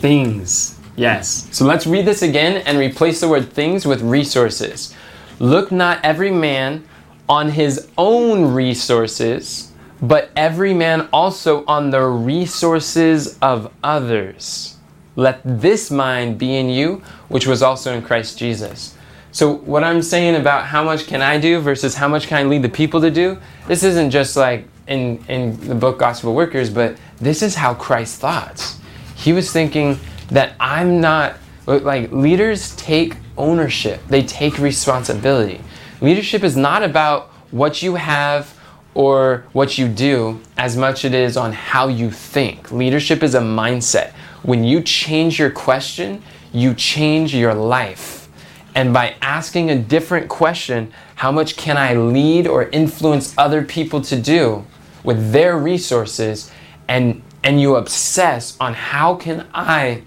Things. 0.00 0.80
Yes. 0.96 1.46
So 1.52 1.64
let's 1.64 1.86
read 1.86 2.06
this 2.06 2.22
again 2.22 2.60
and 2.66 2.76
replace 2.76 3.20
the 3.20 3.28
word 3.28 3.52
things 3.52 3.86
with 3.86 4.02
resources. 4.02 4.92
Look 5.38 5.70
not 5.70 6.04
every 6.04 6.32
man 6.32 6.84
on 7.28 7.50
his 7.50 7.86
own 7.96 8.52
resources, 8.52 9.70
but 10.02 10.30
every 10.34 10.74
man 10.74 11.08
also 11.12 11.64
on 11.66 11.90
the 11.90 12.02
resources 12.02 13.38
of 13.40 13.72
others. 13.84 14.76
Let 15.16 15.40
this 15.44 15.90
mind 15.90 16.38
be 16.38 16.56
in 16.56 16.68
you, 16.68 17.02
which 17.28 17.46
was 17.46 17.62
also 17.62 17.94
in 17.94 18.02
Christ 18.02 18.38
Jesus. 18.38 18.96
So, 19.30 19.54
what 19.54 19.82
I'm 19.82 20.02
saying 20.02 20.36
about 20.36 20.66
how 20.66 20.84
much 20.84 21.06
can 21.06 21.22
I 21.22 21.38
do 21.38 21.58
versus 21.60 21.94
how 21.94 22.08
much 22.08 22.26
can 22.26 22.38
I 22.38 22.42
lead 22.48 22.62
the 22.62 22.68
people 22.68 23.00
to 23.00 23.10
do, 23.10 23.38
this 23.66 23.82
isn't 23.82 24.10
just 24.10 24.36
like 24.36 24.68
in, 24.86 25.24
in 25.28 25.58
the 25.68 25.74
book 25.74 25.98
Gospel 25.98 26.34
Workers, 26.34 26.68
but 26.68 26.96
this 27.18 27.42
is 27.42 27.54
how 27.54 27.74
Christ 27.74 28.20
thought. 28.20 28.76
He 29.16 29.32
was 29.32 29.50
thinking 29.50 29.98
that 30.28 30.54
I'm 30.60 31.00
not, 31.00 31.36
like, 31.66 32.12
leaders 32.12 32.76
take 32.76 33.16
ownership, 33.38 34.00
they 34.08 34.22
take 34.22 34.58
responsibility. 34.58 35.60
Leadership 36.00 36.42
is 36.42 36.56
not 36.56 36.82
about 36.82 37.28
what 37.52 37.82
you 37.82 37.94
have 37.94 38.58
or 38.94 39.46
what 39.52 39.78
you 39.78 39.88
do 39.88 40.40
as 40.58 40.76
much 40.76 41.04
it 41.04 41.14
is 41.14 41.36
on 41.36 41.52
how 41.52 41.88
you 41.88 42.10
think. 42.10 42.70
Leadership 42.70 43.22
is 43.22 43.34
a 43.34 43.40
mindset. 43.40 44.12
When 44.42 44.64
you 44.64 44.82
change 44.82 45.38
your 45.38 45.50
question, 45.50 46.22
you 46.52 46.74
change 46.74 47.34
your 47.34 47.54
life. 47.54 48.28
And 48.74 48.92
by 48.92 49.16
asking 49.20 49.70
a 49.70 49.78
different 49.78 50.28
question, 50.28 50.92
how 51.16 51.30
much 51.30 51.56
can 51.56 51.76
I 51.76 51.94
lead 51.94 52.46
or 52.46 52.64
influence 52.70 53.34
other 53.36 53.62
people 53.62 54.00
to 54.02 54.20
do 54.20 54.64
with 55.04 55.32
their 55.32 55.58
resources 55.58 56.50
and 56.88 57.22
and 57.44 57.60
you 57.60 57.74
obsess 57.74 58.56
on 58.60 58.72
how 58.72 59.16
can 59.16 59.48
I 59.52 60.02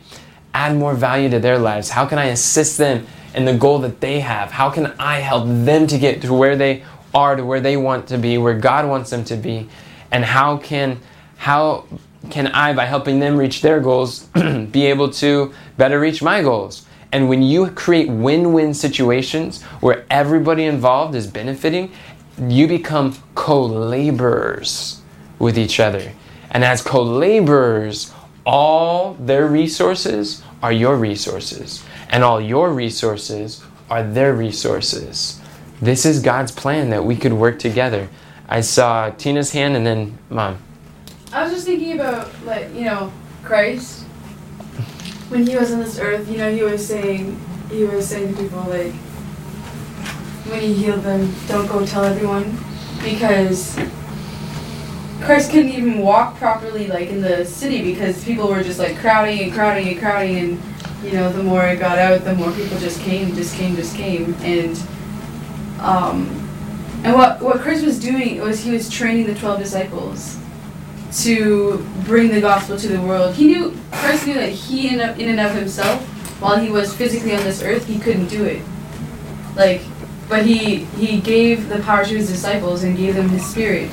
add 0.53 0.77
more 0.77 0.93
value 0.93 1.29
to 1.29 1.39
their 1.39 1.59
lives? 1.59 1.89
How 1.89 2.05
can 2.05 2.17
I 2.17 2.25
assist 2.25 2.77
them 2.77 3.05
in 3.33 3.43
the 3.43 3.53
goal 3.53 3.79
that 3.79 3.99
they 3.99 4.21
have? 4.21 4.51
How 4.51 4.69
can 4.69 4.93
I 4.97 5.19
help 5.19 5.45
them 5.45 5.85
to 5.87 5.97
get 5.97 6.21
to 6.21 6.33
where 6.33 6.55
they 6.55 6.83
are, 7.13 7.35
to 7.35 7.43
where 7.43 7.59
they 7.59 7.75
want 7.75 8.07
to 8.07 8.17
be, 8.17 8.37
where 8.37 8.57
God 8.57 8.87
wants 8.87 9.09
them 9.09 9.25
to 9.25 9.35
be? 9.35 9.67
And 10.11 10.23
how 10.23 10.57
can 10.57 11.01
how 11.35 11.85
can 12.29 12.47
I, 12.47 12.73
by 12.73 12.85
helping 12.85 13.19
them 13.19 13.37
reach 13.37 13.61
their 13.61 13.79
goals, 13.79 14.23
be 14.71 14.85
able 14.85 15.09
to 15.11 15.53
better 15.77 15.99
reach 15.99 16.21
my 16.21 16.41
goals? 16.41 16.85
And 17.11 17.29
when 17.29 17.43
you 17.43 17.69
create 17.69 18.09
win 18.09 18.51
win 18.53 18.73
situations 18.73 19.63
where 19.79 20.05
everybody 20.09 20.65
involved 20.65 21.15
is 21.15 21.27
benefiting, 21.27 21.91
you 22.39 22.67
become 22.67 23.15
co 23.35 23.63
laborers 23.63 25.01
with 25.39 25.57
each 25.57 25.79
other. 25.79 26.11
And 26.51 26.63
as 26.63 26.81
co 26.81 27.01
laborers, 27.01 28.13
all 28.45 29.13
their 29.15 29.47
resources 29.47 30.43
are 30.61 30.71
your 30.71 30.97
resources, 30.97 31.83
and 32.09 32.23
all 32.23 32.41
your 32.41 32.71
resources 32.71 33.63
are 33.89 34.03
their 34.03 34.33
resources. 34.33 35.39
This 35.81 36.05
is 36.05 36.21
God's 36.21 36.51
plan 36.51 36.89
that 36.89 37.05
we 37.05 37.15
could 37.15 37.33
work 37.33 37.59
together. 37.59 38.09
I 38.47 38.61
saw 38.61 39.09
Tina's 39.09 39.51
hand 39.51 39.75
and 39.75 39.85
then 39.85 40.17
mom. 40.29 40.57
I 41.35 41.43
was 41.43 41.51
just 41.51 41.65
thinking 41.65 41.99
about 41.99 42.29
like 42.45 42.73
you 42.73 42.85
know 42.85 43.11
Christ 43.43 44.03
when 45.27 45.45
he 45.45 45.57
was 45.57 45.73
on 45.73 45.79
this 45.79 45.99
earth. 45.99 46.29
You 46.29 46.37
know 46.37 46.49
he 46.49 46.63
was 46.63 46.87
saying 46.87 47.37
he 47.69 47.83
was 47.83 48.07
saying 48.07 48.33
to 48.33 48.41
people 48.41 48.61
like 48.61 48.93
when 50.47 50.61
he 50.61 50.73
healed 50.73 51.01
them, 51.01 51.35
don't 51.49 51.67
go 51.67 51.85
tell 51.85 52.05
everyone 52.05 52.57
because 53.03 53.75
Christ 55.25 55.51
couldn't 55.51 55.71
even 55.71 55.99
walk 55.99 56.37
properly 56.37 56.87
like 56.87 57.09
in 57.09 57.19
the 57.19 57.43
city 57.43 57.83
because 57.83 58.23
people 58.23 58.47
were 58.47 58.63
just 58.63 58.79
like 58.79 58.97
crowding 58.99 59.41
and 59.41 59.51
crowding 59.51 59.89
and 59.89 59.99
crowding 59.99 60.37
and 60.37 60.61
you 61.03 61.11
know 61.11 61.29
the 61.33 61.43
more 61.43 61.67
it 61.67 61.79
got 61.79 61.97
out, 61.97 62.23
the 62.23 62.33
more 62.33 62.53
people 62.53 62.79
just 62.79 63.01
came, 63.01 63.35
just 63.35 63.57
came, 63.57 63.75
just 63.75 63.93
came 63.97 64.35
and 64.35 64.77
um 65.81 66.29
and 67.03 67.13
what 67.13 67.41
what 67.41 67.59
Christ 67.59 67.85
was 67.85 67.99
doing 67.99 68.39
was 68.39 68.63
he 68.63 68.71
was 68.71 68.89
training 68.89 69.27
the 69.27 69.35
twelve 69.35 69.59
disciples 69.59 70.39
to 71.23 71.85
bring 72.05 72.29
the 72.29 72.41
gospel 72.41 72.77
to 72.77 72.87
the 72.87 73.01
world. 73.01 73.35
He 73.35 73.47
knew 73.47 73.77
Christ 73.91 74.27
knew 74.27 74.33
that 74.33 74.49
he 74.49 74.89
in, 74.89 74.99
in 75.19 75.29
and 75.29 75.39
of 75.39 75.53
himself, 75.53 76.01
while 76.41 76.57
he 76.57 76.69
was 76.69 76.93
physically 76.93 77.33
on 77.33 77.43
this 77.43 77.61
earth, 77.61 77.85
he 77.85 77.99
couldn't 77.99 78.27
do 78.27 78.43
it. 78.43 78.61
Like, 79.55 79.81
but 80.27 80.45
he 80.45 80.85
he 80.97 81.19
gave 81.21 81.69
the 81.69 81.79
power 81.79 82.03
to 82.03 82.17
his 82.17 82.27
disciples 82.27 82.83
and 82.83 82.97
gave 82.97 83.15
them 83.15 83.29
his 83.29 83.45
spirit, 83.45 83.89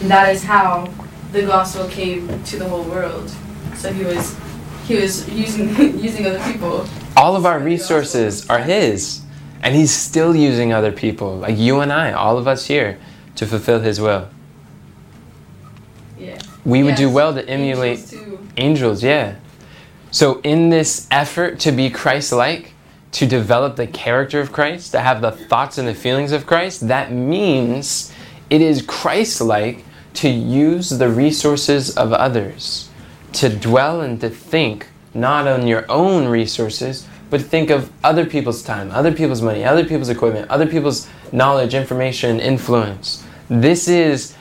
and 0.00 0.10
that 0.10 0.34
is 0.34 0.44
how 0.44 0.92
the 1.32 1.42
gospel 1.42 1.88
came 1.88 2.42
to 2.44 2.58
the 2.58 2.68
whole 2.68 2.84
world. 2.84 3.30
So 3.76 3.92
he 3.92 4.04
was 4.04 4.36
he 4.86 4.96
was 4.96 5.28
using 5.28 5.68
using 5.98 6.26
other 6.26 6.52
people. 6.52 6.86
All 7.16 7.34
of 7.34 7.46
our 7.46 7.58
resources 7.58 8.48
are 8.50 8.58
His, 8.58 9.22
and 9.62 9.74
He's 9.74 9.90
still 9.90 10.36
using 10.36 10.72
other 10.72 10.92
people, 10.92 11.38
like 11.38 11.56
you 11.56 11.80
and 11.80 11.92
I, 11.92 12.12
all 12.12 12.36
of 12.36 12.46
us 12.46 12.66
here, 12.66 12.98
to 13.36 13.46
fulfill 13.46 13.80
His 13.80 14.00
will. 14.00 14.28
Yeah. 16.18 16.38
We 16.64 16.82
would 16.82 16.96
do 16.96 17.10
well 17.10 17.34
to 17.34 17.46
emulate 17.48 17.98
angels 17.98 18.10
too. 18.10 18.48
angels, 18.56 19.02
yeah. 19.02 19.36
So, 20.10 20.40
in 20.40 20.70
this 20.70 21.06
effort 21.10 21.60
to 21.60 21.72
be 21.72 21.90
Christ 21.90 22.32
like, 22.32 22.72
to 23.12 23.26
develop 23.26 23.76
the 23.76 23.86
character 23.86 24.40
of 24.40 24.52
Christ, 24.52 24.92
to 24.92 25.00
have 25.00 25.20
the 25.20 25.30
thoughts 25.30 25.78
and 25.78 25.86
the 25.88 25.94
feelings 25.94 26.32
of 26.32 26.46
Christ, 26.46 26.88
that 26.88 27.12
means 27.12 28.12
it 28.50 28.60
is 28.60 28.82
Christ 28.82 29.40
like 29.40 29.84
to 30.14 30.28
use 30.28 30.90
the 30.90 31.08
resources 31.08 31.96
of 31.96 32.12
others, 32.12 32.88
to 33.34 33.48
dwell 33.48 34.00
and 34.00 34.20
to 34.20 34.30
think 34.30 34.88
not 35.14 35.46
on 35.46 35.66
your 35.66 35.84
own 35.90 36.28
resources, 36.28 37.06
but 37.28 37.40
think 37.40 37.70
of 37.70 37.90
other 38.04 38.24
people's 38.24 38.62
time, 38.62 38.90
other 38.92 39.12
people's 39.12 39.42
money, 39.42 39.64
other 39.64 39.84
people's 39.84 40.08
equipment, 40.08 40.48
other 40.50 40.66
people's 40.66 41.08
knowledge, 41.32 41.74
information, 41.74 42.38
influence. 42.38 43.24
This 43.48 43.88
is 43.88 44.32
how- 44.32 44.35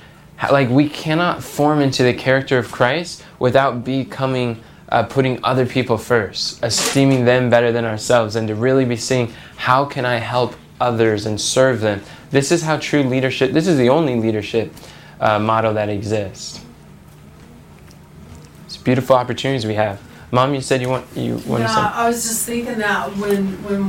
like 0.51 0.69
we 0.69 0.89
cannot 0.89 1.43
form 1.43 1.79
into 1.79 2.03
the 2.03 2.13
character 2.13 2.57
of 2.57 2.71
Christ 2.71 3.23
without 3.39 3.83
becoming 3.83 4.61
uh, 4.89 5.03
putting 5.03 5.43
other 5.43 5.65
people 5.65 5.97
first, 5.97 6.63
esteeming 6.63 7.25
them 7.25 7.49
better 7.49 7.71
than 7.71 7.85
ourselves, 7.85 8.35
and 8.35 8.47
to 8.47 8.55
really 8.55 8.85
be 8.85 8.95
seeing 8.95 9.31
how 9.57 9.83
can 9.83 10.05
I 10.05 10.17
help 10.17 10.55
others 10.79 11.25
and 11.25 11.39
serve 11.39 11.81
them. 11.81 12.01
This 12.31 12.51
is 12.51 12.61
how 12.61 12.77
true 12.77 13.03
leadership. 13.03 13.51
This 13.51 13.67
is 13.67 13.77
the 13.77 13.89
only 13.89 14.15
leadership 14.15 14.71
uh, 15.19 15.39
model 15.39 15.73
that 15.73 15.89
exists. 15.89 16.63
It's 18.65 18.77
beautiful 18.77 19.15
opportunities 19.15 19.65
we 19.65 19.75
have. 19.75 20.01
Mom, 20.31 20.53
you 20.53 20.61
said 20.61 20.81
you 20.81 20.89
want 20.89 21.05
you 21.15 21.37
want 21.47 21.61
Yeah, 21.61 21.67
to 21.67 21.73
say. 21.73 21.79
I 21.79 22.07
was 22.07 22.23
just 22.23 22.45
thinking 22.45 22.77
that 22.79 23.09
when, 23.17 23.63
when, 23.63 23.83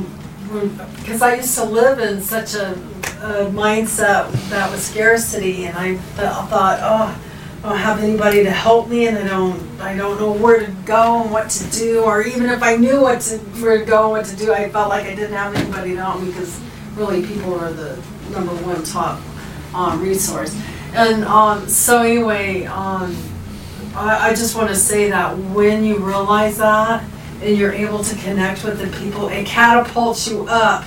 when, 0.50 0.68
because 0.96 1.20
I 1.22 1.36
used 1.36 1.54
to 1.58 1.64
live 1.64 1.98
in 1.98 2.22
such 2.22 2.54
a, 2.54 2.78
a 3.22 3.50
mindset 3.50 4.30
that 4.50 4.70
was 4.70 4.82
scarcity, 4.84 5.64
and 5.66 5.76
I 5.76 5.88
th- 5.88 6.00
thought, 6.48 6.78
oh, 6.82 7.22
I 7.64 7.68
don't 7.68 7.78
have 7.78 8.00
anybody 8.00 8.44
to 8.44 8.50
help 8.50 8.88
me, 8.88 9.06
and 9.08 9.18
I 9.18 9.26
don't, 9.26 9.80
I 9.80 9.96
don't 9.96 10.20
know 10.20 10.32
where 10.32 10.60
to 10.64 10.70
go 10.84 11.22
and 11.22 11.30
what 11.32 11.50
to 11.50 11.70
do, 11.70 12.04
or 12.04 12.22
even 12.22 12.50
if 12.50 12.62
I 12.62 12.76
knew 12.76 13.00
what 13.00 13.20
to, 13.22 13.38
where 13.60 13.78
to 13.78 13.84
go 13.84 14.02
and 14.02 14.10
what 14.12 14.26
to 14.26 14.36
do, 14.36 14.52
I 14.52 14.68
felt 14.68 14.88
like 14.88 15.06
I 15.06 15.14
didn't 15.14 15.32
have 15.32 15.54
anybody 15.54 15.94
to 15.94 16.02
help 16.02 16.20
me, 16.22 16.28
because 16.28 16.60
really 16.94 17.26
people 17.26 17.54
are 17.54 17.72
the 17.72 17.96
number 18.30 18.54
one 18.64 18.82
top, 18.84 19.20
um, 19.74 20.00
resource. 20.02 20.56
And, 20.94 21.24
um, 21.24 21.68
so 21.68 22.02
anyway, 22.02 22.64
um, 22.66 23.16
I, 23.94 24.28
I 24.28 24.30
just 24.30 24.54
want 24.54 24.68
to 24.68 24.76
say 24.76 25.10
that 25.10 25.36
when 25.36 25.84
you 25.84 25.98
realize 25.98 26.58
that 26.58 27.02
and 27.42 27.56
you're 27.56 27.72
able 27.72 28.02
to 28.04 28.16
connect 28.16 28.64
with 28.64 28.78
the 28.78 28.88
people, 28.98 29.28
it 29.28 29.46
catapults 29.46 30.28
you 30.28 30.46
up. 30.48 30.84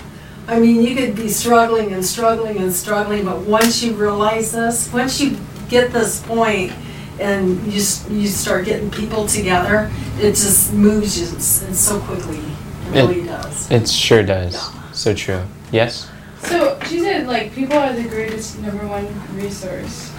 I 0.49 0.59
mean, 0.59 0.81
you 0.81 0.95
could 0.95 1.15
be 1.15 1.29
struggling 1.29 1.93
and 1.93 2.03
struggling 2.03 2.57
and 2.57 2.73
struggling, 2.73 3.25
but 3.25 3.41
once 3.41 3.83
you 3.83 3.93
realize 3.93 4.51
this, 4.51 4.91
once 4.91 5.21
you 5.21 5.37
get 5.69 5.91
this 5.93 6.21
point 6.23 6.71
and 7.19 7.61
you, 7.67 7.81
you 8.09 8.27
start 8.27 8.65
getting 8.65 8.89
people 8.89 9.27
together, 9.27 9.91
it 10.17 10.31
just 10.31 10.73
moves 10.73 11.19
you 11.19 11.27
so 11.39 11.99
quickly. 11.99 12.39
It 12.39 12.97
It- 12.97 13.07
really 13.07 13.23
does. 13.27 13.69
It 13.69 13.87
sure 13.87 14.23
does. 14.23 14.57
So 14.91 15.13
true. 15.13 15.41
Yes. 15.71 16.09
So 16.41 16.79
she 16.87 16.99
said 17.01 17.27
like 17.27 17.53
people 17.53 17.77
are 17.77 17.93
the 17.93 18.03
greatest 18.09 18.59
number 18.59 18.87
one 18.87 19.05
resource. 19.35 20.11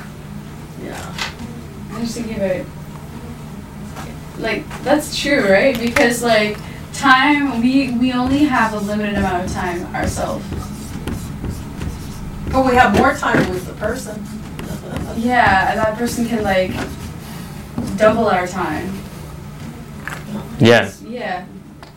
Yeah. 0.84 1.14
I'm 1.92 2.02
just 2.02 2.14
thinking 2.14 2.36
about 2.36 2.50
it. 2.50 2.66
Like 4.38 4.64
that's 4.84 5.18
true, 5.20 5.50
right? 5.50 5.76
Because 5.78 6.22
like 6.22 6.56
time, 7.00 7.60
we 7.60 7.92
we 7.92 8.12
only 8.12 8.44
have 8.44 8.72
a 8.74 8.78
limited 8.78 9.16
amount 9.16 9.44
of 9.46 9.52
time 9.52 9.84
ourselves. 9.94 10.44
But 12.52 12.66
we 12.66 12.74
have 12.74 12.96
more 12.96 13.14
time 13.14 13.48
with 13.50 13.66
the 13.66 13.72
person. 13.74 14.22
Yeah, 15.16 15.74
that 15.74 15.96
person 15.96 16.26
can 16.26 16.42
like 16.42 16.72
double 17.96 18.28
our 18.28 18.46
time. 18.46 18.92
Yeah. 20.58 20.92
Yeah. 21.06 21.44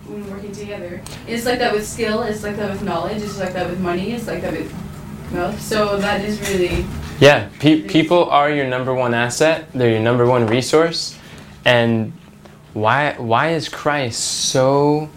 When 0.08 0.30
working 0.30 0.52
together, 0.52 1.02
it's 1.28 1.46
like 1.46 1.60
that 1.60 1.74
with 1.74 1.88
skill. 1.88 2.24
It's 2.24 2.44
like 2.44 2.56
that 2.58 2.70
with 2.72 2.84
knowledge. 2.84 3.22
It's 3.22 3.40
like 3.40 3.54
that 3.54 3.70
with 3.70 3.80
money. 3.80 4.12
It's 4.14 4.28
like 4.28 4.42
that 4.42 4.52
with 4.52 4.72
wealth. 5.34 5.60
So 5.62 5.98
that 5.98 6.24
is 6.24 6.40
really 6.50 6.86
Yeah, 7.20 7.50
pe- 7.60 7.82
people 7.82 8.30
are 8.30 8.50
your 8.52 8.68
number 8.68 8.94
one 8.94 9.14
asset. 9.14 9.72
They're 9.74 9.90
your 9.92 10.02
number 10.02 10.26
one 10.26 10.46
resource. 10.48 11.18
And 11.66 12.14
why 12.74 13.14
why 13.18 13.50
is 13.52 13.70
Christ 13.70 14.20
so 14.50 15.10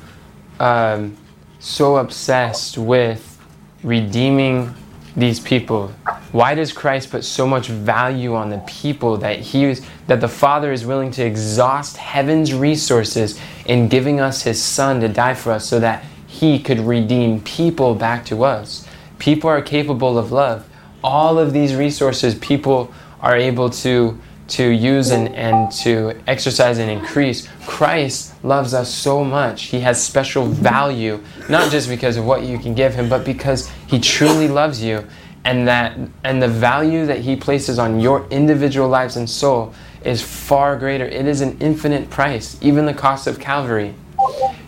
um, 0.61 1.16
so 1.59 1.97
obsessed 1.97 2.79
with 2.79 3.40
redeeming 3.83 4.75
these 5.16 5.40
people? 5.40 5.88
Why 6.33 6.55
does 6.55 6.73
Christ 6.73 7.11
put 7.11 7.25
so 7.25 7.47
much 7.47 7.69
value 7.69 8.35
on 8.35 8.51
the 8.51 8.59
people 8.66 9.16
that 9.19 9.38
he 9.38 9.64
is, 9.64 9.87
that 10.07 10.21
the 10.21 10.29
Father 10.29 10.71
is 10.71 10.85
willing 10.85 11.11
to 11.12 11.25
exhaust 11.25 11.97
heaven's 11.97 12.53
resources 12.53 13.40
in 13.64 13.88
giving 13.88 14.21
us 14.21 14.42
his 14.42 14.62
son 14.62 15.01
to 15.01 15.09
die 15.09 15.35
for 15.35 15.53
us 15.53 15.66
so 15.66 15.81
that 15.81 16.05
he 16.27 16.59
could 16.59 16.81
redeem 16.81 17.40
people 17.40 17.95
back 17.95 18.27
to 18.27 18.45
us? 18.45 18.87
People 19.19 19.49
are 19.49 19.62
capable 19.62 20.19
of 20.19 20.31
love. 20.31 20.69
All 21.03 21.38
of 21.38 21.53
these 21.55 21.75
resources 21.75 22.35
people 22.35 22.92
are 23.21 23.37
able 23.37 23.71
to 23.71 24.21
to 24.49 24.69
use 24.69 25.11
and, 25.11 25.35
and 25.35 25.71
to 25.73 26.19
exercise 26.27 26.79
and 26.79 26.91
increase. 26.91 27.49
Christ 27.67 28.33
loves 28.45 28.75
us 28.75 28.93
so 28.93 29.25
much. 29.25 29.65
He 29.65 29.81
has 29.81 30.03
special 30.03 30.47
value, 30.47 31.23
not 31.49 31.71
just 31.71 31.89
because 31.89 32.17
of 32.17 32.25
what 32.25 32.43
you 32.43 32.59
can 32.59 32.75
give 32.75 32.95
him, 32.95 33.09
but 33.09 33.25
because 33.25 33.69
he 33.87 33.99
truly 33.99 34.49
loves 34.49 34.83
you 34.83 35.05
and 35.47 35.67
that 35.69 35.97
and 36.25 36.43
the 36.43 36.49
value 36.49 37.07
that 37.07 37.21
he 37.21 37.37
places 37.37 37.79
on 37.79 38.01
your 38.01 38.27
individual 38.31 38.89
lives 38.89 39.17
and 39.17 39.31
soul 39.31 39.73
is 40.05 40.21
far 40.21 40.77
greater. 40.77 41.05
It 41.05 41.27
is 41.27 41.41
an 41.41 41.57
infinite 41.61 42.11
price, 42.11 42.59
even 42.61 42.85
the 42.85 42.95
cost 42.95 43.27
of 43.27 43.39
Calvary. 43.39 43.95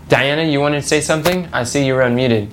Diana, 0.09 0.45
you 0.45 0.61
wanted 0.61 0.81
to 0.81 0.87
say 0.87 1.01
something? 1.01 1.49
I 1.53 1.65
see 1.65 1.85
you 1.85 1.95
were 1.95 2.03
unmuted. 2.03 2.51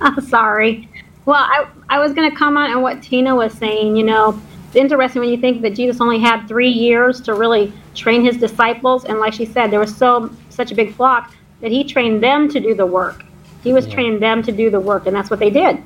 I'm 0.00 0.20
sorry. 0.28 0.88
Well, 1.26 1.36
I, 1.36 1.66
I 1.88 1.98
was 1.98 2.12
going 2.12 2.30
to 2.30 2.36
comment 2.36 2.74
on 2.74 2.82
what 2.82 3.02
Tina 3.02 3.34
was 3.34 3.52
saying. 3.54 3.96
You 3.96 4.04
know, 4.04 4.40
it's 4.74 4.80
interesting 4.80 5.20
when 5.20 5.30
you 5.30 5.36
think 5.36 5.62
that 5.62 5.76
Jesus 5.76 6.00
only 6.00 6.18
had 6.18 6.48
three 6.48 6.68
years 6.68 7.20
to 7.20 7.34
really 7.34 7.72
train 7.94 8.24
his 8.24 8.36
disciples, 8.36 9.04
and 9.04 9.20
like 9.20 9.32
she 9.32 9.44
said, 9.44 9.70
there 9.70 9.78
was 9.78 9.96
so 9.96 10.34
such 10.48 10.72
a 10.72 10.74
big 10.74 10.92
flock 10.94 11.32
that 11.60 11.70
he 11.70 11.84
trained 11.84 12.20
them 12.20 12.48
to 12.48 12.58
do 12.58 12.74
the 12.74 12.84
work. 12.84 13.24
He 13.62 13.72
was 13.72 13.86
Yeah. 13.86 13.94
training 13.94 14.18
them 14.18 14.42
to 14.42 14.50
do 14.50 14.70
the 14.70 14.80
work, 14.80 15.06
and 15.06 15.14
that's 15.14 15.30
what 15.30 15.38
they 15.38 15.50
did. 15.50 15.76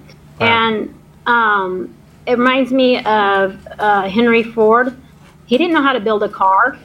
Wow. 0.40 0.46
And 0.46 0.94
um, 1.26 1.94
it 2.26 2.38
reminds 2.38 2.72
me 2.72 3.04
of 3.04 3.58
uh, 3.78 4.08
Henry 4.08 4.42
Ford. 4.42 4.96
He 5.44 5.58
didn't 5.58 5.74
know 5.74 5.82
how 5.82 5.92
to 5.92 6.00
build 6.00 6.22
a 6.22 6.28
car. 6.30 6.78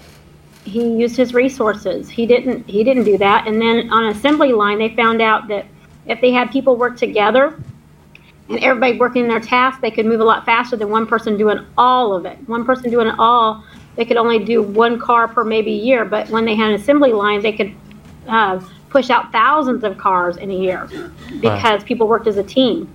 He 0.66 0.86
used 0.86 1.16
his 1.16 1.34
resources. 1.34 2.10
He 2.10 2.26
didn't. 2.26 2.68
He 2.70 2.84
didn't 2.84 3.06
do 3.06 3.18
that. 3.18 3.48
And 3.48 3.62
then 3.62 3.90
on 3.92 4.08
assembly 4.08 4.52
line, 4.52 4.78
they 4.78 4.94
found 4.94 5.22
out 5.22 5.48
that 5.48 5.68
if 6.06 6.20
they 6.20 6.32
had 6.32 6.52
people 6.52 6.76
work 6.76 6.98
together 6.98 7.58
and 8.50 8.60
everybody 8.60 8.98
working 8.98 9.28
their 9.28 9.40
task, 9.40 9.82
they 9.82 9.92
could 9.92 10.06
move 10.06 10.20
a 10.20 10.24
lot 10.24 10.46
faster 10.46 10.76
than 10.76 10.90
one 10.90 11.08
person 11.08 11.38
doing 11.38 11.66
all 11.78 12.14
of 12.14 12.26
it. 12.26 12.38
One 12.48 12.66
person 12.66 12.92
doing 12.92 13.08
it 13.08 13.16
all, 13.18 13.64
they 13.96 14.06
could 14.06 14.18
only 14.18 14.40
do 14.44 14.62
one 14.62 15.00
car 15.00 15.28
per 15.28 15.44
maybe 15.44 15.72
year. 15.72 16.06
But 16.06 16.30
when 16.30 16.46
they 16.46 16.56
had 16.56 16.70
an 16.70 16.76
assembly 16.76 17.14
line, 17.14 17.42
they 17.42 17.54
could 17.54 17.74
uh, 18.28 18.60
push 18.90 19.10
out 19.10 19.32
thousands 19.32 19.84
of 19.84 19.98
cars 19.98 20.38
in 20.38 20.52
a 20.52 20.56
year 20.56 20.90
because 21.42 21.84
people 21.84 22.08
worked 22.08 22.28
as 22.28 22.38
a 22.38 22.44
team. 22.44 22.88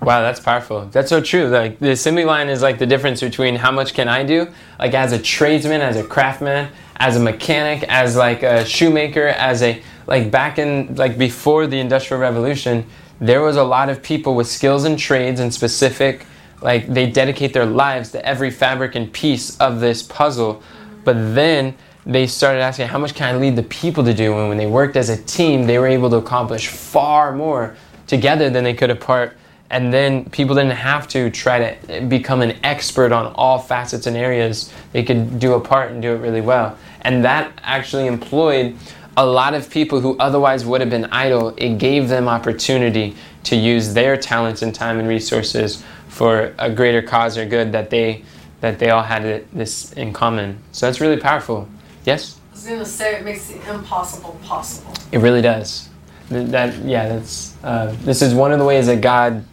Wow, 0.00 0.22
that's 0.22 0.38
powerful. 0.38 0.86
That's 0.86 1.08
so 1.08 1.20
true. 1.20 1.48
Like 1.48 1.80
the 1.80 1.90
assembly 1.90 2.24
line 2.24 2.48
is 2.48 2.62
like 2.62 2.78
the 2.78 2.86
difference 2.86 3.20
between 3.20 3.56
how 3.56 3.72
much 3.72 3.94
can 3.94 4.08
I 4.08 4.22
do, 4.22 4.46
like 4.78 4.94
as 4.94 5.12
a 5.12 5.18
tradesman, 5.18 5.80
as 5.80 5.96
a 5.96 6.04
craftsman, 6.04 6.70
as 6.96 7.16
a 7.16 7.20
mechanic, 7.20 7.84
as 7.88 8.16
like 8.16 8.42
a 8.42 8.64
shoemaker, 8.64 9.26
as 9.28 9.62
a 9.62 9.82
like 10.06 10.30
back 10.30 10.58
in 10.58 10.94
like 10.94 11.18
before 11.18 11.66
the 11.66 11.80
industrial 11.80 12.20
revolution, 12.20 12.86
there 13.20 13.42
was 13.42 13.56
a 13.56 13.64
lot 13.64 13.88
of 13.88 14.02
people 14.02 14.34
with 14.34 14.46
skills 14.46 14.84
and 14.84 14.98
trades 14.98 15.40
and 15.40 15.52
specific 15.52 16.26
like 16.60 16.86
they 16.88 17.10
dedicate 17.10 17.52
their 17.52 17.66
lives 17.66 18.10
to 18.12 18.24
every 18.24 18.50
fabric 18.50 18.94
and 18.94 19.12
piece 19.12 19.56
of 19.58 19.80
this 19.80 20.02
puzzle. 20.02 20.62
But 21.04 21.34
then 21.34 21.74
they 22.04 22.26
started 22.26 22.60
asking 22.60 22.88
how 22.88 22.98
much 22.98 23.14
can 23.14 23.34
I 23.34 23.38
lead 23.38 23.56
the 23.56 23.62
people 23.64 24.04
to 24.04 24.14
do? 24.14 24.38
And 24.38 24.48
when 24.48 24.58
they 24.58 24.66
worked 24.66 24.96
as 24.96 25.08
a 25.08 25.22
team, 25.22 25.66
they 25.66 25.78
were 25.78 25.86
able 25.86 26.10
to 26.10 26.16
accomplish 26.16 26.68
far 26.68 27.34
more 27.34 27.76
together 28.06 28.50
than 28.50 28.64
they 28.64 28.74
could 28.74 28.90
apart. 28.90 29.36
And 29.70 29.92
then 29.92 30.24
people 30.30 30.54
didn't 30.54 30.72
have 30.72 31.06
to 31.08 31.30
try 31.30 31.74
to 31.74 32.00
become 32.06 32.40
an 32.40 32.56
expert 32.64 33.12
on 33.12 33.32
all 33.34 33.58
facets 33.58 34.06
and 34.06 34.16
areas. 34.16 34.72
They 34.92 35.02
could 35.02 35.38
do 35.38 35.52
a 35.52 35.60
part 35.60 35.92
and 35.92 36.00
do 36.00 36.14
it 36.14 36.18
really 36.18 36.40
well. 36.40 36.78
And 37.02 37.22
that 37.24 37.52
actually 37.62 38.06
employed 38.06 38.76
a 39.18 39.26
lot 39.26 39.52
of 39.52 39.68
people 39.68 40.00
who 40.00 40.16
otherwise 40.18 40.64
would 40.64 40.80
have 40.80 40.90
been 40.90 41.06
idle 41.06 41.52
it 41.56 41.76
gave 41.76 42.08
them 42.08 42.28
opportunity 42.28 43.16
to 43.42 43.56
use 43.56 43.92
their 43.92 44.16
talents 44.16 44.62
and 44.62 44.72
time 44.72 45.00
and 45.00 45.08
resources 45.08 45.82
for 46.06 46.54
a 46.56 46.70
greater 46.70 47.02
cause 47.02 47.36
or 47.36 47.44
good 47.44 47.72
that 47.72 47.90
they 47.90 48.22
that 48.60 48.78
they 48.78 48.90
all 48.90 49.02
had 49.02 49.44
this 49.52 49.92
in 49.94 50.12
common 50.12 50.56
so 50.70 50.86
that's 50.86 51.00
really 51.00 51.16
powerful 51.16 51.68
yes 52.04 52.38
I 52.50 52.54
was 52.54 52.66
gonna 52.66 52.84
say 52.84 53.16
it 53.16 53.24
makes 53.24 53.48
the 53.48 53.74
impossible 53.74 54.38
possible. 54.44 54.92
it 55.10 55.18
really 55.18 55.42
does. 55.42 55.88
That 56.28 56.76
yeah, 56.84 57.08
that's 57.08 57.56
uh, 57.64 57.96
this 58.02 58.20
is 58.20 58.34
one 58.34 58.52
of 58.52 58.58
the 58.58 58.64
ways 58.64 58.86
that 58.86 59.00
God 59.00 59.44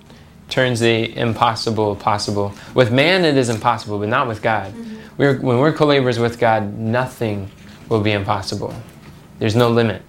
turns 0.50 0.80
the 0.80 1.16
impossible 1.16 1.96
possible. 1.96 2.54
With 2.74 2.92
man, 2.92 3.24
it 3.24 3.38
is 3.38 3.50
impossible, 3.50 4.00
but 4.00 4.10
not 4.10 4.28
with 4.28 4.42
God. 4.42 4.74
We're, 5.18 5.40
when 5.40 5.60
we're 5.60 5.72
co 5.72 5.86
laborers 5.86 6.20
with 6.20 6.40
God, 6.40 6.78
nothing 6.78 7.50
will 7.90 8.02
be 8.02 8.12
impossible. 8.12 8.74
There's 9.40 9.56
no 9.56 9.70
limit. 9.70 10.02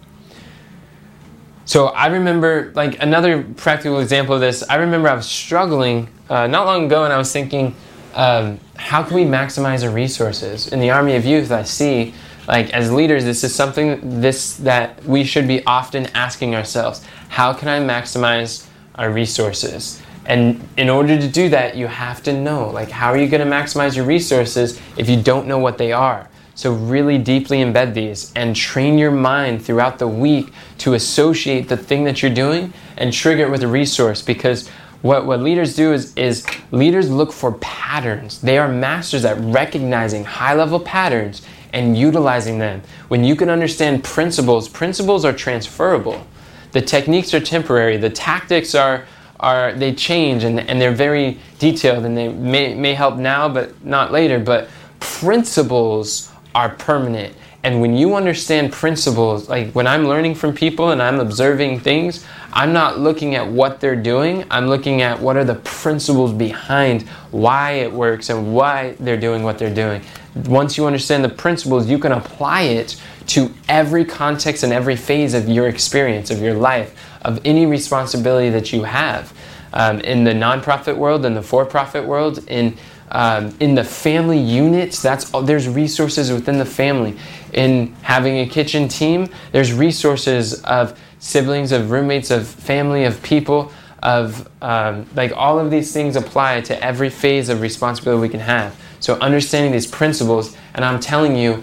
So 1.64 1.86
I 1.88 2.06
remember, 2.06 2.72
like 2.76 3.02
another 3.02 3.42
practical 3.42 3.98
example 3.98 4.36
of 4.36 4.40
this. 4.40 4.62
I 4.68 4.76
remember 4.76 5.08
I 5.08 5.14
was 5.14 5.26
struggling 5.26 6.08
uh, 6.30 6.46
not 6.46 6.64
long 6.66 6.86
ago, 6.86 7.04
and 7.04 7.12
I 7.12 7.18
was 7.18 7.32
thinking, 7.32 7.74
um, 8.14 8.60
how 8.76 9.02
can 9.02 9.16
we 9.16 9.24
maximize 9.24 9.84
our 9.84 9.92
resources 9.92 10.68
in 10.68 10.80
the 10.80 10.90
Army 10.90 11.16
of 11.16 11.24
Youth? 11.24 11.50
I 11.50 11.64
see, 11.64 12.14
like 12.46 12.70
as 12.72 12.92
leaders, 12.92 13.24
this 13.24 13.42
is 13.42 13.52
something 13.52 14.20
this 14.20 14.56
that 14.58 15.04
we 15.04 15.24
should 15.24 15.48
be 15.48 15.64
often 15.66 16.06
asking 16.14 16.54
ourselves: 16.54 17.04
How 17.28 17.52
can 17.52 17.68
I 17.68 17.80
maximize 17.80 18.66
our 18.94 19.10
resources? 19.10 20.00
And 20.24 20.66
in 20.76 20.88
order 20.88 21.18
to 21.18 21.28
do 21.28 21.48
that, 21.50 21.76
you 21.76 21.86
have 21.86 22.22
to 22.24 22.32
know, 22.32 22.70
like, 22.70 22.90
how 22.90 23.10
are 23.10 23.16
you 23.16 23.28
going 23.28 23.48
to 23.48 23.50
maximize 23.50 23.94
your 23.94 24.04
resources 24.04 24.80
if 24.96 25.08
you 25.08 25.22
don't 25.22 25.46
know 25.46 25.58
what 25.58 25.78
they 25.78 25.92
are? 25.92 26.28
So, 26.56 26.72
really 26.72 27.18
deeply 27.18 27.58
embed 27.58 27.92
these 27.92 28.32
and 28.34 28.56
train 28.56 28.96
your 28.96 29.10
mind 29.10 29.62
throughout 29.62 29.98
the 29.98 30.08
week 30.08 30.54
to 30.78 30.94
associate 30.94 31.68
the 31.68 31.76
thing 31.76 32.04
that 32.04 32.22
you're 32.22 32.32
doing 32.32 32.72
and 32.96 33.12
trigger 33.12 33.44
it 33.44 33.50
with 33.50 33.62
a 33.62 33.68
resource 33.68 34.22
because 34.22 34.66
what, 35.02 35.26
what 35.26 35.40
leaders 35.40 35.76
do 35.76 35.92
is, 35.92 36.14
is 36.16 36.46
leaders 36.70 37.10
look 37.10 37.30
for 37.30 37.52
patterns. 37.60 38.40
They 38.40 38.56
are 38.56 38.68
masters 38.68 39.26
at 39.26 39.38
recognizing 39.38 40.24
high 40.24 40.54
level 40.54 40.80
patterns 40.80 41.42
and 41.74 41.94
utilizing 41.94 42.58
them. 42.58 42.80
When 43.08 43.22
you 43.22 43.36
can 43.36 43.50
understand 43.50 44.02
principles, 44.02 44.66
principles 44.66 45.26
are 45.26 45.34
transferable. 45.34 46.26
The 46.72 46.80
techniques 46.80 47.34
are 47.34 47.40
temporary, 47.40 47.98
the 47.98 48.08
tactics 48.08 48.74
are, 48.74 49.04
are 49.38 49.74
they 49.74 49.92
change 49.92 50.42
and, 50.42 50.58
and 50.58 50.80
they're 50.80 50.90
very 50.90 51.38
detailed 51.58 52.06
and 52.06 52.16
they 52.16 52.28
may, 52.28 52.74
may 52.74 52.94
help 52.94 53.16
now 53.16 53.46
but 53.46 53.84
not 53.84 54.10
later. 54.10 54.38
But 54.38 54.70
principles 55.00 56.32
are 56.56 56.70
permanent. 56.70 57.36
And 57.62 57.82
when 57.82 57.96
you 57.96 58.14
understand 58.14 58.72
principles, 58.72 59.48
like 59.48 59.72
when 59.72 59.86
I'm 59.86 60.08
learning 60.08 60.36
from 60.36 60.54
people 60.54 60.90
and 60.90 61.02
I'm 61.02 61.20
observing 61.20 61.80
things, 61.80 62.24
I'm 62.52 62.72
not 62.72 62.98
looking 62.98 63.34
at 63.34 63.46
what 63.46 63.78
they're 63.78 64.00
doing. 64.00 64.46
I'm 64.50 64.66
looking 64.66 65.02
at 65.02 65.20
what 65.20 65.36
are 65.36 65.44
the 65.44 65.56
principles 65.56 66.32
behind 66.32 67.02
why 67.30 67.72
it 67.72 67.92
works 67.92 68.30
and 68.30 68.54
why 68.54 68.96
they're 69.00 69.20
doing 69.20 69.42
what 69.42 69.58
they're 69.58 69.74
doing. 69.74 70.00
Once 70.46 70.78
you 70.78 70.86
understand 70.86 71.22
the 71.22 71.28
principles, 71.28 71.86
you 71.88 71.98
can 71.98 72.12
apply 72.12 72.62
it 72.62 72.98
to 73.26 73.52
every 73.68 74.04
context 74.04 74.62
and 74.62 74.72
every 74.72 74.96
phase 74.96 75.34
of 75.34 75.46
your 75.46 75.68
experience, 75.68 76.30
of 76.30 76.40
your 76.40 76.54
life, 76.54 76.94
of 77.22 77.38
any 77.44 77.66
responsibility 77.66 78.48
that 78.48 78.72
you 78.72 78.84
have. 78.84 79.36
Um, 79.74 80.00
in 80.00 80.24
the 80.24 80.32
nonprofit 80.32 80.96
world, 80.96 81.26
in 81.26 81.34
the 81.34 81.42
for 81.42 81.66
profit 81.66 82.06
world, 82.06 82.48
in 82.48 82.78
um, 83.10 83.54
in 83.60 83.74
the 83.74 83.84
family 83.84 84.38
units, 84.38 85.00
that's 85.00 85.30
there's 85.42 85.68
resources 85.68 86.32
within 86.32 86.58
the 86.58 86.64
family. 86.64 87.16
In 87.52 87.94
having 88.02 88.38
a 88.38 88.46
kitchen 88.46 88.88
team, 88.88 89.28
there's 89.52 89.72
resources 89.72 90.62
of 90.64 90.98
siblings, 91.18 91.72
of 91.72 91.90
roommates, 91.90 92.30
of 92.30 92.46
family, 92.46 93.04
of 93.04 93.22
people, 93.22 93.72
of 94.02 94.48
um, 94.62 95.06
like 95.14 95.32
all 95.36 95.58
of 95.58 95.70
these 95.70 95.92
things 95.92 96.16
apply 96.16 96.60
to 96.62 96.84
every 96.84 97.10
phase 97.10 97.48
of 97.48 97.60
responsibility 97.60 98.20
we 98.20 98.28
can 98.28 98.40
have. 98.40 98.78
So 99.00 99.14
understanding 99.20 99.72
these 99.72 99.86
principles, 99.86 100.56
and 100.74 100.84
I'm 100.84 101.00
telling 101.00 101.36
you, 101.36 101.62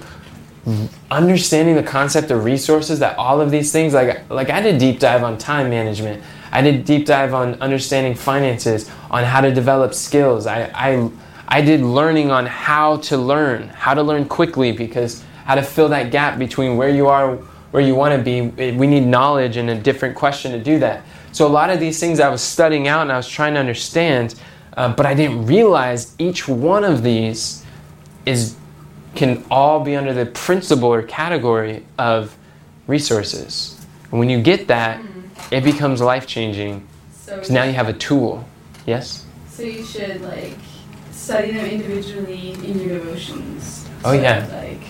understanding 1.11 1.75
the 1.75 1.83
concept 1.83 2.31
of 2.31 2.45
resources, 2.45 2.99
that 2.99 3.17
all 3.17 3.41
of 3.41 3.51
these 3.51 3.71
things, 3.71 3.93
like 3.93 4.29
like 4.29 4.49
I 4.49 4.61
did 4.61 4.79
deep 4.79 4.99
dive 4.99 5.23
on 5.23 5.37
time 5.37 5.69
management. 5.69 6.23
I 6.51 6.61
did 6.61 6.85
deep 6.85 7.05
dive 7.07 7.33
on 7.33 7.55
understanding 7.55 8.13
finances, 8.13 8.89
on 9.09 9.23
how 9.23 9.41
to 9.41 9.51
develop 9.51 9.93
skills. 9.93 10.45
I, 10.45 10.65
I 10.73 11.09
I 11.47 11.61
did 11.61 11.81
learning 11.81 12.31
on 12.31 12.45
how 12.45 12.97
to 12.97 13.17
learn, 13.17 13.69
how 13.69 13.93
to 13.93 14.01
learn 14.01 14.25
quickly 14.25 14.71
because 14.71 15.23
how 15.45 15.55
to 15.55 15.61
fill 15.61 15.89
that 15.89 16.11
gap 16.11 16.39
between 16.39 16.77
where 16.77 16.89
you 16.89 17.07
are, 17.07 17.35
where 17.71 17.83
you 17.83 17.95
want 17.95 18.15
to 18.15 18.23
be. 18.23 18.71
We 18.71 18.87
need 18.87 19.05
knowledge 19.05 19.57
and 19.57 19.69
a 19.69 19.75
different 19.75 20.15
question 20.15 20.51
to 20.53 20.59
do 20.59 20.79
that. 20.79 21.03
So 21.31 21.47
a 21.47 21.49
lot 21.49 21.69
of 21.69 21.79
these 21.79 21.99
things 21.99 22.19
I 22.19 22.29
was 22.29 22.41
studying 22.41 22.87
out 22.87 23.01
and 23.01 23.11
I 23.11 23.17
was 23.17 23.27
trying 23.27 23.55
to 23.55 23.59
understand, 23.59 24.35
uh, 24.77 24.93
but 24.93 25.05
I 25.05 25.13
didn't 25.13 25.45
realize 25.45 26.15
each 26.19 26.47
one 26.47 26.83
of 26.83 27.03
these 27.03 27.65
is 28.25 28.55
can 29.15 29.43
all 29.51 29.79
be 29.83 29.95
under 29.95 30.13
the 30.13 30.25
principle 30.25 30.89
or 30.89 31.03
category 31.03 31.85
of 31.99 32.35
resources. 32.87 33.79
And 34.09 34.19
when 34.19 34.29
you 34.29 34.41
get 34.41 34.67
that, 34.67 34.99
mm-hmm. 34.99 35.53
it 35.53 35.63
becomes 35.63 36.01
life 36.01 36.25
changing 36.25 36.87
so 37.41 37.41
now 37.53 37.63
you 37.63 37.73
have 37.73 37.89
a 37.89 37.93
tool. 37.93 38.45
Yes. 38.85 39.25
So 39.49 39.63
you 39.63 39.83
should 39.83 40.21
like 40.21 40.57
study 41.23 41.51
them 41.51 41.65
individually 41.65 42.51
in 42.51 42.79
your 42.79 42.99
devotions. 42.99 43.87
Oh 44.03 44.11
so 44.11 44.21
yeah. 44.21 44.45
Like 44.51 44.81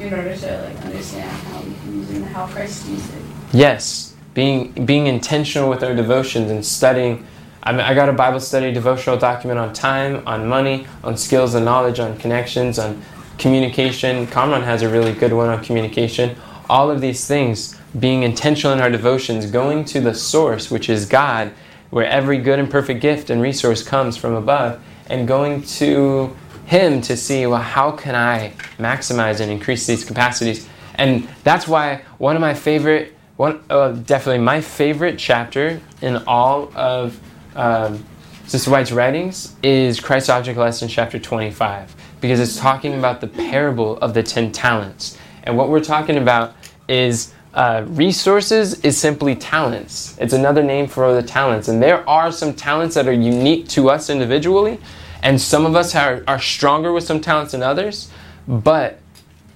in 0.00 0.14
order 0.14 0.36
to 0.36 0.62
like 0.62 0.84
understand 0.84 1.30
how 1.30 1.60
we 1.62 1.74
can 1.74 1.98
use 1.98 2.10
it 2.10 2.22
how 2.26 2.46
Christ 2.46 2.88
used 2.88 3.12
it. 3.12 3.22
Yes, 3.52 4.14
being 4.34 4.70
being 4.86 5.08
intentional 5.08 5.68
with 5.68 5.82
our 5.82 5.94
devotions 5.96 6.50
and 6.50 6.64
studying. 6.64 7.26
I 7.64 7.72
mean, 7.72 7.80
I 7.80 7.92
got 7.94 8.08
a 8.08 8.12
Bible 8.12 8.40
study 8.40 8.72
devotional 8.72 9.16
document 9.18 9.58
on 9.58 9.72
time, 9.72 10.26
on 10.26 10.48
money, 10.48 10.86
on 11.04 11.16
skills 11.16 11.54
and 11.54 11.64
knowledge, 11.64 11.98
on 11.98 12.16
connections, 12.18 12.78
on 12.78 13.02
communication. 13.38 14.26
Kamran 14.28 14.62
has 14.62 14.82
a 14.82 14.88
really 14.88 15.12
good 15.12 15.32
one 15.32 15.48
on 15.48 15.62
communication. 15.62 16.36
All 16.68 16.90
of 16.90 17.00
these 17.00 17.26
things, 17.26 17.76
being 17.98 18.22
intentional 18.22 18.72
in 18.72 18.80
our 18.80 18.90
devotions, 18.90 19.46
going 19.46 19.84
to 19.86 20.00
the 20.00 20.14
source, 20.14 20.70
which 20.70 20.88
is 20.88 21.06
God, 21.06 21.52
where 21.90 22.06
every 22.06 22.38
good 22.38 22.58
and 22.58 22.68
perfect 22.70 23.00
gift 23.00 23.30
and 23.30 23.40
resource 23.40 23.82
comes 23.84 24.16
from 24.16 24.34
above, 24.34 24.82
and 25.08 25.26
going 25.26 25.62
to 25.62 26.34
him 26.66 27.00
to 27.02 27.16
see, 27.16 27.46
well, 27.46 27.60
how 27.60 27.90
can 27.90 28.14
I 28.14 28.52
maximize 28.78 29.40
and 29.40 29.50
increase 29.50 29.86
these 29.86 30.04
capacities? 30.04 30.68
And 30.94 31.28
that's 31.44 31.66
why 31.66 32.02
one 32.18 32.36
of 32.36 32.40
my 32.40 32.54
favorite, 32.54 33.14
one 33.36 33.62
uh, 33.70 33.92
definitely 33.92 34.42
my 34.44 34.60
favorite 34.60 35.18
chapter 35.18 35.80
in 36.00 36.16
all 36.26 36.70
of 36.76 37.18
um, 37.56 38.04
Sister 38.46 38.70
White's 38.70 38.92
writings 38.92 39.54
is 39.62 40.00
Christ's 40.00 40.28
Object 40.28 40.58
Lesson, 40.58 40.88
chapter 40.88 41.18
25, 41.18 41.94
because 42.20 42.40
it's 42.40 42.58
talking 42.58 42.98
about 42.98 43.20
the 43.20 43.28
parable 43.28 43.96
of 43.98 44.14
the 44.14 44.22
10 44.22 44.52
talents. 44.52 45.16
And 45.44 45.56
what 45.56 45.68
we're 45.68 45.80
talking 45.80 46.18
about 46.18 46.54
is 46.88 47.32
uh, 47.54 47.84
resources 47.88 48.80
is 48.80 48.96
simply 48.96 49.34
talents. 49.34 50.16
It's 50.18 50.32
another 50.32 50.62
name 50.62 50.86
for 50.86 51.12
the 51.14 51.22
talents. 51.22 51.68
And 51.68 51.82
there 51.82 52.08
are 52.08 52.32
some 52.32 52.54
talents 52.54 52.94
that 52.94 53.06
are 53.06 53.12
unique 53.12 53.68
to 53.70 53.90
us 53.90 54.08
individually, 54.08 54.80
and 55.22 55.40
some 55.40 55.66
of 55.66 55.76
us 55.76 55.94
are, 55.94 56.24
are 56.26 56.40
stronger 56.40 56.92
with 56.92 57.04
some 57.04 57.20
talents 57.20 57.52
than 57.52 57.62
others. 57.62 58.10
But 58.48 58.98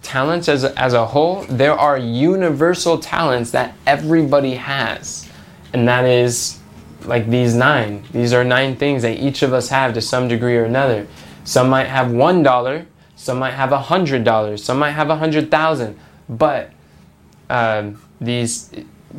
talents 0.02 0.48
as 0.48 0.62
a, 0.64 0.78
as 0.78 0.92
a 0.92 1.06
whole, 1.06 1.44
there 1.44 1.74
are 1.74 1.98
universal 1.98 2.98
talents 2.98 3.50
that 3.52 3.74
everybody 3.86 4.54
has. 4.54 5.28
And 5.72 5.88
that 5.88 6.04
is 6.04 6.60
like 7.04 7.28
these 7.28 7.54
nine. 7.54 8.04
These 8.12 8.32
are 8.32 8.44
nine 8.44 8.76
things 8.76 9.02
that 9.02 9.18
each 9.18 9.42
of 9.42 9.52
us 9.52 9.68
have 9.70 9.94
to 9.94 10.00
some 10.00 10.28
degree 10.28 10.56
or 10.56 10.64
another. 10.64 11.06
Some 11.44 11.68
might 11.68 11.86
have 11.86 12.12
one 12.12 12.42
dollar, 12.42 12.86
some 13.16 13.38
might 13.38 13.54
have 13.54 13.72
a 13.72 13.78
hundred 13.78 14.24
dollars, 14.24 14.62
some 14.62 14.78
might 14.78 14.92
have 14.92 15.10
a 15.10 15.16
hundred 15.16 15.50
thousand. 15.50 15.98
But 16.28 16.72
um, 17.50 18.00
these 18.20 18.70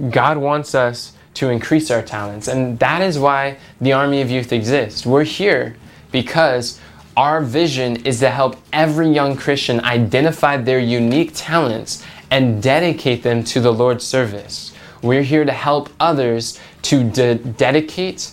God 0.09 0.37
wants 0.37 0.75
us 0.75 1.13
to 1.35 1.49
increase 1.49 1.91
our 1.91 2.01
talents, 2.01 2.47
and 2.47 2.79
that 2.79 3.01
is 3.01 3.19
why 3.19 3.57
the 3.79 3.93
Army 3.93 4.21
of 4.21 4.29
Youth 4.31 4.51
exists. 4.51 5.05
We're 5.05 5.23
here 5.23 5.75
because 6.11 6.79
our 7.15 7.41
vision 7.41 8.05
is 8.05 8.19
to 8.19 8.29
help 8.29 8.57
every 8.71 9.09
young 9.09 9.35
Christian 9.35 9.83
identify 9.83 10.57
their 10.57 10.79
unique 10.79 11.31
talents 11.33 12.03
and 12.29 12.61
dedicate 12.61 13.23
them 13.23 13.43
to 13.43 13.59
the 13.59 13.73
Lord's 13.73 14.05
service. 14.05 14.73
We're 15.01 15.23
here 15.23 15.45
to 15.45 15.51
help 15.51 15.89
others 15.99 16.59
to 16.83 17.03
de- 17.03 17.35
dedicate, 17.35 18.31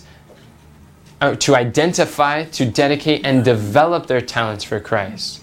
uh, 1.21 1.35
to 1.35 1.55
identify, 1.55 2.45
to 2.45 2.65
dedicate, 2.65 3.25
and 3.25 3.43
develop 3.43 4.07
their 4.07 4.21
talents 4.21 4.63
for 4.63 4.79
Christ. 4.79 5.41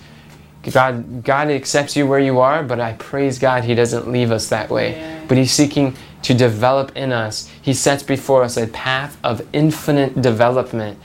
God, 0.70 1.25
God 1.25 1.48
accepts 1.48 1.97
you 1.97 2.07
where 2.07 2.20
you 2.20 2.39
are, 2.39 2.62
but 2.62 2.78
I 2.78 2.93
praise 2.95 3.39
God 3.39 3.64
He 3.64 3.74
doesn't 3.74 4.09
leave 4.09 4.30
us 4.30 4.49
that 4.49 4.70
way. 4.70 4.93
Yeah. 4.93 5.24
But 5.26 5.37
He's 5.39 5.53
seeking 5.53 5.97
to 6.22 6.34
develop 6.34 6.97
in 6.97 7.12
us. 7.12 7.51
He 7.61 7.74
sets 7.74 8.03
before 8.03 8.45
us 8.45 8.57
a 8.57 8.68
path 8.68 9.18
of 9.24 9.47
infinite 9.53 10.22
development 10.22 10.99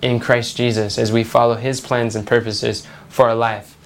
in 0.00 0.18
Christ 0.18 0.56
Jesus 0.56 0.98
as 0.98 1.12
we 1.12 1.24
follow 1.24 1.56
His 1.56 1.80
plans 1.80 2.16
and 2.16 2.26
purposes 2.26 2.86
for 3.08 3.28
our 3.28 3.34
life. 3.34 3.76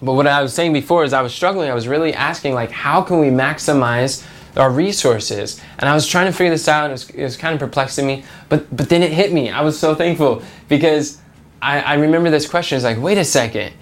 But 0.00 0.14
what 0.14 0.26
I 0.26 0.42
was 0.42 0.54
saying 0.54 0.72
before 0.72 1.04
is 1.04 1.12
I 1.12 1.22
was 1.22 1.34
struggling. 1.34 1.70
I 1.70 1.74
was 1.74 1.88
really 1.88 2.14
asking, 2.14 2.54
like, 2.54 2.70
how 2.70 3.02
can 3.02 3.18
we 3.18 3.28
maximize 3.28 4.24
our 4.56 4.70
resources? 4.70 5.60
And 5.78 5.88
I 5.88 5.94
was 5.94 6.06
trying 6.06 6.26
to 6.26 6.32
figure 6.32 6.50
this 6.50 6.68
out, 6.68 6.84
and 6.84 6.90
it 6.90 6.94
was, 6.94 7.10
it 7.10 7.22
was 7.22 7.36
kind 7.36 7.54
of 7.54 7.60
perplexing 7.60 8.06
me. 8.06 8.24
But 8.48 8.74
but 8.74 8.88
then 8.88 9.02
it 9.02 9.12
hit 9.12 9.32
me. 9.32 9.50
I 9.50 9.62
was 9.62 9.78
so 9.78 9.96
thankful 9.96 10.42
because 10.68 11.18
I, 11.60 11.80
I 11.80 11.94
remember 11.94 12.30
this 12.30 12.48
question. 12.48 12.76
It's 12.76 12.84
like, 12.84 13.00
wait 13.00 13.18
a 13.18 13.24
second 13.24 13.72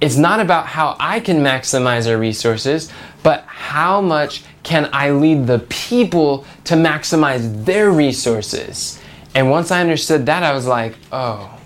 it's 0.00 0.16
not 0.16 0.40
about 0.40 0.66
how 0.66 0.96
I 1.00 1.20
can 1.20 1.38
maximize 1.38 2.08
our 2.10 2.18
resources, 2.18 2.90
but 3.22 3.44
how 3.46 4.00
much 4.00 4.44
can 4.62 4.88
I 4.92 5.10
lead 5.10 5.46
the 5.46 5.58
people 5.68 6.44
to 6.64 6.74
maximize 6.74 7.64
their 7.64 7.90
resources? 7.90 9.00
And 9.34 9.50
once 9.50 9.70
I 9.70 9.80
understood 9.80 10.26
that, 10.26 10.42
I 10.42 10.52
was 10.52 10.66
like, 10.66 10.94
oh, 11.10 11.58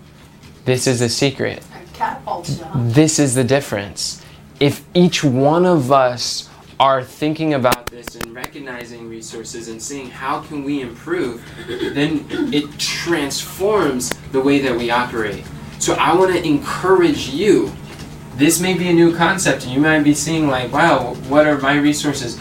this 0.64 0.86
is 0.86 1.00
a 1.00 1.08
secret. 1.08 1.62
This 2.74 3.18
is 3.18 3.34
the 3.34 3.44
difference. 3.44 4.24
If 4.60 4.84
each 4.94 5.24
one 5.24 5.66
of 5.66 5.92
us 5.92 6.48
are 6.80 7.02
thinking 7.04 7.54
about 7.54 7.86
this 7.86 8.16
and 8.16 8.34
recognizing 8.34 9.08
resources 9.08 9.68
and 9.68 9.80
seeing 9.80 10.10
how 10.10 10.40
can 10.40 10.64
we 10.64 10.80
improve, 10.80 11.44
then 11.68 12.26
it 12.52 12.78
transforms 12.78 14.10
the 14.32 14.40
way 14.40 14.58
that 14.60 14.76
we 14.76 14.90
operate. 14.90 15.44
So 15.78 15.94
I 15.94 16.14
want 16.14 16.32
to 16.32 16.44
encourage 16.44 17.28
you. 17.28 17.72
This 18.36 18.60
may 18.60 18.74
be 18.74 18.88
a 18.88 18.92
new 18.92 19.14
concept 19.14 19.64
and 19.64 19.72
you 19.72 19.80
might 19.80 20.00
be 20.04 20.14
seeing 20.14 20.48
like, 20.48 20.72
wow, 20.72 21.14
what 21.28 21.46
are 21.46 21.58
my 21.58 21.76
resources? 21.76 22.40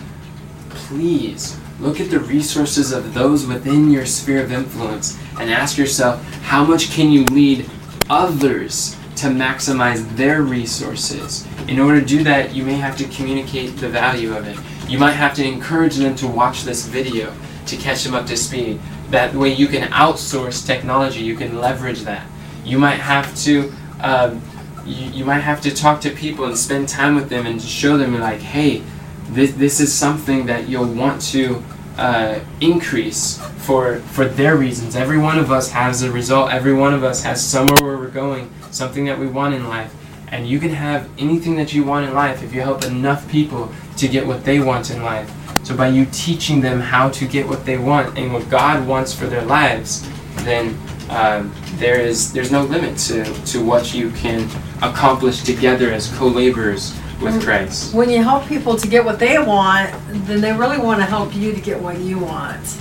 Please 0.70 1.58
look 1.80 2.00
at 2.00 2.10
the 2.10 2.20
resources 2.20 2.92
of 2.92 3.14
those 3.14 3.46
within 3.46 3.92
your 3.92 4.06
sphere 4.06 4.44
of 4.44 4.52
influence 4.52 5.20
and 5.40 5.50
ask 5.50 5.78
yourself, 5.78 6.24
how 6.44 6.64
much 6.64 6.92
can 6.92 7.12
you 7.12 7.26
lead 7.26 7.70
others 8.10 8.96
to 9.22 9.28
maximize 9.28 10.04
their 10.16 10.42
resources. 10.42 11.48
In 11.68 11.80
order 11.80 12.02
to 12.02 12.06
do 12.06 12.24
that, 12.24 12.56
you 12.56 12.64
may 12.64 12.74
have 12.74 12.98
to 12.98 13.04
communicate 13.06 13.78
the 13.78 13.88
value 13.88 14.36
of 14.36 14.48
it. 14.48 14.58
You 14.90 14.98
might 14.98 15.12
have 15.12 15.36
to 15.36 15.46
encourage 15.46 15.96
them 15.96 16.16
to 16.16 16.28
watch 16.28 16.64
this 16.64 16.88
video 16.88 17.32
to 17.68 17.78
catch 17.78 18.04
them 18.04 18.16
up 18.16 18.26
to 18.28 18.36
speed. 18.36 18.80
That 19.12 19.36
way, 19.36 19.54
you 19.54 19.68
can 19.68 19.88
outsource 19.92 20.66
technology. 20.66 21.22
You 21.22 21.36
can 21.36 21.60
leverage 21.60 22.02
that. 22.02 22.26
You 22.66 22.80
might 22.80 23.00
have 23.00 23.36
to. 23.44 23.72
Um, 24.02 24.42
you, 24.86 25.12
you 25.12 25.26
might 25.26 25.40
have 25.40 25.62
to 25.62 25.74
talk 25.74 26.02
to 26.02 26.10
people 26.10 26.46
and 26.46 26.58
spend 26.58 26.90
time 26.90 27.16
with 27.16 27.30
them 27.30 27.46
and 27.46 27.62
show 27.62 27.98
them 27.98 28.20
like, 28.20 28.40
hey, 28.40 28.84
this, 29.30 29.52
this 29.54 29.80
is 29.80 29.94
something 29.94 30.46
that 30.48 30.68
you'll 30.68 30.92
want 30.94 31.22
to 31.22 31.64
uh, 31.98 32.40
increase 32.62 33.38
for 33.58 34.00
for 34.00 34.26
their 34.26 34.56
reasons. 34.56 34.96
Every 34.96 35.18
one 35.18 35.38
of 35.38 35.52
us 35.52 35.72
has 35.72 36.02
a 36.02 36.12
result. 36.12 36.52
Every 36.52 36.74
one 36.74 36.94
of 36.94 37.04
us 37.04 37.24
has 37.24 37.46
somewhere 37.46 37.78
where 37.82 37.98
we're 37.98 38.10
going, 38.10 38.50
something 38.72 39.06
that 39.06 39.20
we 39.20 39.28
want 39.28 39.54
in 39.54 39.68
life. 39.68 39.94
And 40.30 40.48
you 40.48 40.60
can 40.60 40.72
have 40.72 41.10
anything 41.18 41.56
that 41.58 41.74
you 41.74 41.84
want 41.84 42.08
in 42.08 42.14
life 42.14 42.42
if 42.42 42.54
you 42.54 42.62
help 42.62 42.86
enough 42.86 43.30
people 43.30 43.72
to 43.98 44.08
get 44.08 44.26
what 44.26 44.46
they 44.46 44.60
want 44.60 44.90
in 44.90 45.04
life. 45.04 45.30
So 45.66 45.76
by 45.76 45.90
you 45.90 46.06
teaching 46.06 46.62
them 46.62 46.80
how 46.80 47.10
to 47.10 47.28
get 47.28 47.48
what 47.48 47.66
they 47.66 47.78
want 47.78 48.18
and 48.18 48.34
what 48.34 48.50
God 48.50 48.88
wants 48.88 49.14
for 49.14 49.28
their 49.28 49.44
lives, 49.44 50.08
then 50.38 50.78
um, 51.10 51.54
there 51.76 52.00
is 52.00 52.32
there's 52.32 52.52
no 52.52 52.64
limit 52.64 52.98
to, 53.00 53.26
to 53.46 53.64
what 53.64 53.94
you 53.94 54.10
can 54.12 54.50
accomplish 54.82 55.44
together 55.44 55.92
as 55.92 56.12
co-laborers 56.16 56.98
with 57.22 57.42
Christ. 57.44 57.94
When 57.94 58.10
you 58.10 58.24
help 58.24 58.48
people 58.48 58.76
to 58.76 58.88
get 58.88 59.06
what 59.06 59.20
they 59.20 59.38
want, 59.38 59.92
then 60.26 60.42
they 60.42 60.54
really 60.54 60.80
want 60.80 61.00
to 61.00 61.06
help 61.06 61.36
you 61.36 61.54
to 61.54 61.62
get 61.62 61.80
what 61.80 62.00
you 62.00 62.18
want. 62.20 62.78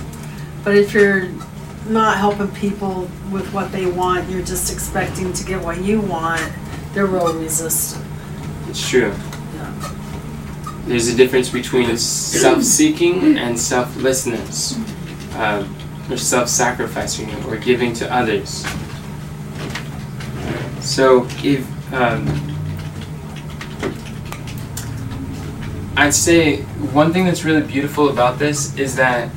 But 0.63 0.75
if 0.75 0.93
you're 0.93 1.29
not 1.87 2.17
helping 2.17 2.49
people 2.51 3.09
with 3.31 3.51
what 3.53 3.71
they 3.71 3.85
want, 3.85 4.29
you're 4.29 4.43
just 4.43 4.71
expecting 4.71 5.33
to 5.33 5.45
get 5.45 5.63
what 5.63 5.83
you 5.83 6.01
want, 6.01 6.41
they're 6.93 7.05
real 7.05 7.33
resistant. 7.37 8.05
It's 8.67 8.87
true. 8.87 9.13
Yeah. 9.55 9.93
There's 10.85 11.07
a 11.07 11.15
difference 11.15 11.49
between 11.49 11.95
self-seeking 11.97 13.37
and 13.37 13.59
selflessness, 13.59 14.75
um, 15.35 15.75
or 16.09 16.17
self-sacrificing, 16.17 17.45
or 17.45 17.57
giving 17.57 17.93
to 17.93 18.13
others. 18.13 18.65
So 20.81 21.27
if 21.43 21.67
um, 21.93 22.51
I'd 25.97 26.13
say 26.13 26.61
one 26.93 27.11
thing 27.13 27.25
that's 27.25 27.43
really 27.43 27.61
beautiful 27.61 28.09
about 28.09 28.39
this 28.39 28.77
is 28.77 28.95
that 28.95 29.29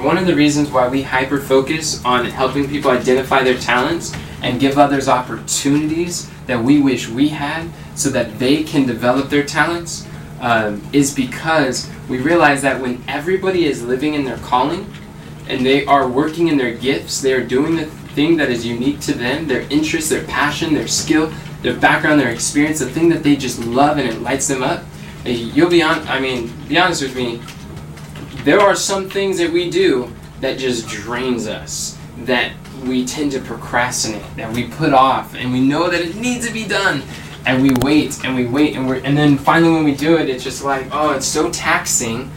one 0.00 0.16
of 0.18 0.26
the 0.26 0.34
reasons 0.34 0.70
why 0.70 0.88
we 0.88 1.02
hyper 1.02 1.38
focus 1.38 2.04
on 2.04 2.26
helping 2.26 2.68
people 2.68 2.90
identify 2.90 3.42
their 3.42 3.58
talents 3.58 4.14
and 4.42 4.60
give 4.60 4.78
others 4.78 5.08
opportunities 5.08 6.30
that 6.46 6.62
we 6.62 6.80
wish 6.80 7.08
we 7.08 7.28
had 7.28 7.68
so 7.94 8.10
that 8.10 8.38
they 8.38 8.62
can 8.62 8.86
develop 8.86 9.28
their 9.28 9.44
talents 9.44 10.06
um, 10.40 10.82
is 10.92 11.14
because 11.14 11.90
we 12.08 12.18
realize 12.18 12.62
that 12.62 12.80
when 12.80 13.02
everybody 13.08 13.64
is 13.64 13.82
living 13.82 14.14
in 14.14 14.24
their 14.24 14.38
calling 14.38 14.90
and 15.48 15.64
they 15.64 15.84
are 15.86 16.08
working 16.08 16.48
in 16.48 16.56
their 16.56 16.74
gifts, 16.74 17.20
they 17.20 17.32
are 17.32 17.44
doing 17.44 17.76
the 17.76 17.86
thing 17.86 18.36
that 18.36 18.50
is 18.50 18.64
unique 18.64 19.00
to 19.00 19.12
them, 19.12 19.46
their 19.46 19.62
interest, 19.70 20.10
their 20.10 20.24
passion, 20.24 20.74
their 20.74 20.88
skill, 20.88 21.32
their 21.62 21.76
background, 21.76 22.20
their 22.20 22.30
experience, 22.30 22.78
the 22.78 22.88
thing 22.88 23.08
that 23.08 23.22
they 23.22 23.36
just 23.36 23.58
love 23.64 23.98
and 23.98 24.08
it 24.08 24.20
lights 24.20 24.48
them 24.48 24.62
up. 24.62 24.84
You'll 25.24 25.70
be 25.70 25.82
on, 25.82 26.06
I 26.06 26.20
mean, 26.20 26.52
be 26.68 26.78
honest 26.78 27.02
with 27.02 27.16
me, 27.16 27.40
there 28.44 28.60
are 28.60 28.76
some 28.76 29.10
things 29.10 29.38
that 29.38 29.50
we 29.50 29.70
do 29.70 30.12
that 30.40 30.58
just 30.58 30.86
drains 30.88 31.48
us, 31.48 31.98
that 32.18 32.52
we 32.84 33.04
tend 33.04 33.32
to 33.32 33.40
procrastinate, 33.40 34.22
that 34.36 34.52
we 34.54 34.68
put 34.68 34.92
off, 34.92 35.34
and 35.34 35.52
we 35.52 35.60
know 35.60 35.90
that 35.90 36.00
it 36.00 36.14
needs 36.14 36.46
to 36.46 36.52
be 36.52 36.64
done, 36.64 37.02
and 37.46 37.62
we 37.62 37.70
wait 37.82 38.24
and 38.24 38.36
we 38.36 38.46
wait, 38.46 38.76
and 38.76 38.86
we're, 38.86 39.00
and 39.02 39.16
then 39.16 39.38
finally 39.38 39.72
when 39.72 39.84
we 39.84 39.94
do 39.94 40.16
it, 40.16 40.28
it's 40.28 40.44
just 40.44 40.62
like, 40.62 40.86
oh, 40.92 41.12
it's 41.12 41.26
so 41.26 41.50
taxing 41.50 42.30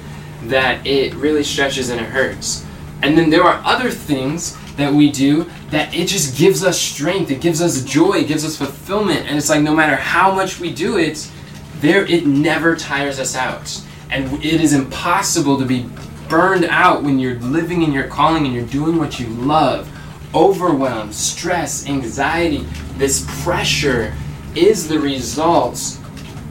that 0.43 0.86
it 0.88 1.13
really 1.15 1.43
stretches 1.43 1.89
and 1.89 1.99
it 1.99 2.07
hurts. 2.07 2.65
And 3.01 3.17
then 3.17 3.30
there 3.30 3.43
are 3.43 3.61
other 3.65 3.91
things 3.91 4.57
that 4.80 4.94
we 4.94 5.12
do 5.12 5.50
that 5.70 5.94
it 5.94 6.08
just 6.08 6.38
gives 6.38 6.64
us 6.64 6.80
strength, 6.80 7.30
it 7.30 7.42
gives 7.42 7.62
us 7.62 7.84
joy, 7.84 8.20
it 8.20 8.28
gives 8.28 8.44
us 8.44 8.58
fulfillment, 8.58 9.28
and 9.28 9.38
it's 9.38 9.50
like 9.50 9.62
no 9.62 9.76
matter 9.76 9.96
how 9.96 10.34
much 10.34 10.60
we 10.60 10.74
do 10.74 10.98
it, 10.98 11.30
there 11.76 12.06
it 12.06 12.26
never 12.26 12.76
tires 12.76 13.20
us 13.20 13.36
out. 13.36 13.82
And 14.10 14.44
it 14.44 14.60
is 14.60 14.74
impossible 14.74 15.58
to 15.60 15.66
be 15.66 15.88
burned 16.28 16.66
out 16.66 17.04
when 17.04 17.20
you're 17.20 17.40
living 17.40 17.84
in 17.84 17.92
your 17.92 18.08
calling 18.08 18.46
and 18.46 18.54
you're 18.54 18.66
doing 18.66 18.98
what 18.98 19.20
you 19.20 19.28
love. 19.28 19.90
Overwhelm, 20.34 21.12
stress, 21.12 21.88
anxiety, 21.88 22.66
this 22.98 23.26
pressure 23.44 24.14
is 24.56 24.88
the 24.88 25.00
result 25.00 25.98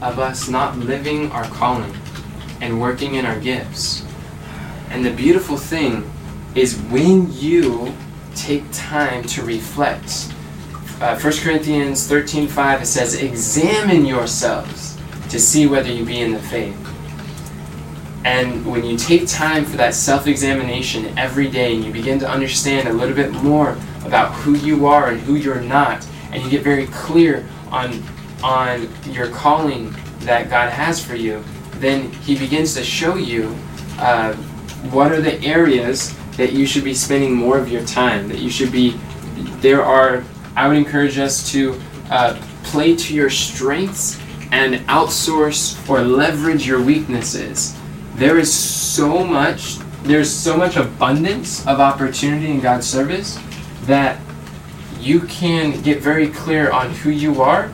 of 0.01 0.19
us 0.19 0.49
not 0.49 0.77
living 0.79 1.31
our 1.33 1.45
calling 1.45 1.95
and 2.61 2.81
working 2.81 3.15
in 3.15 3.25
our 3.25 3.39
gifts. 3.39 4.05
And 4.91 5.05
the 5.05 5.13
beautiful 5.13 5.57
thing 5.57 6.11
is 6.55 6.77
when 6.91 7.33
you 7.33 7.95
take 8.39 8.65
time 8.73 9.25
to 9.25 9.43
reflect. 9.43 10.29
Uh, 11.01 11.19
1 11.19 11.41
Corinthians 11.41 12.07
13:5 12.07 12.83
it 12.83 12.87
says, 12.87 13.15
"Examine 13.15 14.07
yourselves 14.07 14.97
to 15.29 15.39
see 15.39 15.67
whether 15.67 15.91
you 15.91 16.05
be 16.05 16.21
in 16.21 16.33
the 16.33 16.39
faith." 16.39 16.77
And 18.25 18.67
when 18.67 18.85
you 18.85 18.97
take 18.97 19.29
time 19.29 19.65
for 19.65 19.77
that 19.77 19.95
self-examination 19.95 21.17
every 21.17 21.49
day 21.49 21.75
and 21.75 21.85
you 21.85 21.93
begin 21.93 22.19
to 22.19 22.29
understand 22.29 22.89
a 22.89 22.93
little 22.93 23.15
bit 23.15 23.33
more 23.33 23.77
about 24.05 24.35
who 24.35 24.55
you 24.57 24.87
are 24.87 25.09
and 25.09 25.21
who 25.21 25.35
you're 25.37 25.61
not, 25.61 26.05
and 26.33 26.43
you 26.43 26.51
get 26.51 26.63
very 26.63 26.87
clear 26.87 27.47
on 27.71 28.03
on 28.43 28.89
your 29.11 29.29
calling 29.29 29.95
that 30.21 30.49
God 30.49 30.71
has 30.71 31.05
for 31.05 31.17
you, 31.17 31.43
then 31.75 32.11
He 32.13 32.37
begins 32.39 32.75
to 32.75 32.85
show 32.85 33.17
you 33.17 33.55
uh, 33.99 34.35
what 34.91 35.11
are 35.11 35.21
the 35.21 35.43
areas 35.43 36.15
that 36.39 36.53
you 36.53 36.65
should 36.67 36.85
be 36.85 36.95
spending 36.95 37.35
more 37.35 37.59
of 37.59 37.69
your 37.69 37.85
time. 37.85 38.29
That 38.29 38.39
you 38.39 38.49
should 38.49 38.73
be. 38.73 38.99
There 39.61 39.83
are. 39.83 40.25
I 40.57 40.67
would 40.67 40.79
encourage 40.79 41.19
us 41.19 41.51
to 41.53 41.79
uh, 42.11 42.41
play 42.63 42.97
to 42.97 43.15
your 43.15 43.29
strengths 43.29 44.19
and 44.51 44.77
outsource 44.87 45.87
or 45.89 46.01
leverage 46.01 46.67
your 46.67 46.81
weaknesses. 46.81 47.77
There 48.15 48.39
is 48.39 48.53
so 48.53 49.23
much. 49.25 49.77
There's 50.05 50.33
so 50.33 50.57
much 50.57 50.77
abundance 50.77 51.67
of 51.67 51.81
opportunity 51.81 52.51
in 52.51 52.61
God's 52.61 52.87
service 52.87 53.39
that 53.83 54.21
you 54.99 55.21
can 55.21 55.81
get 55.83 56.01
very 56.01 56.29
clear 56.29 56.71
on 56.71 56.91
who 56.91 57.11
you 57.11 57.43
are 57.43 57.71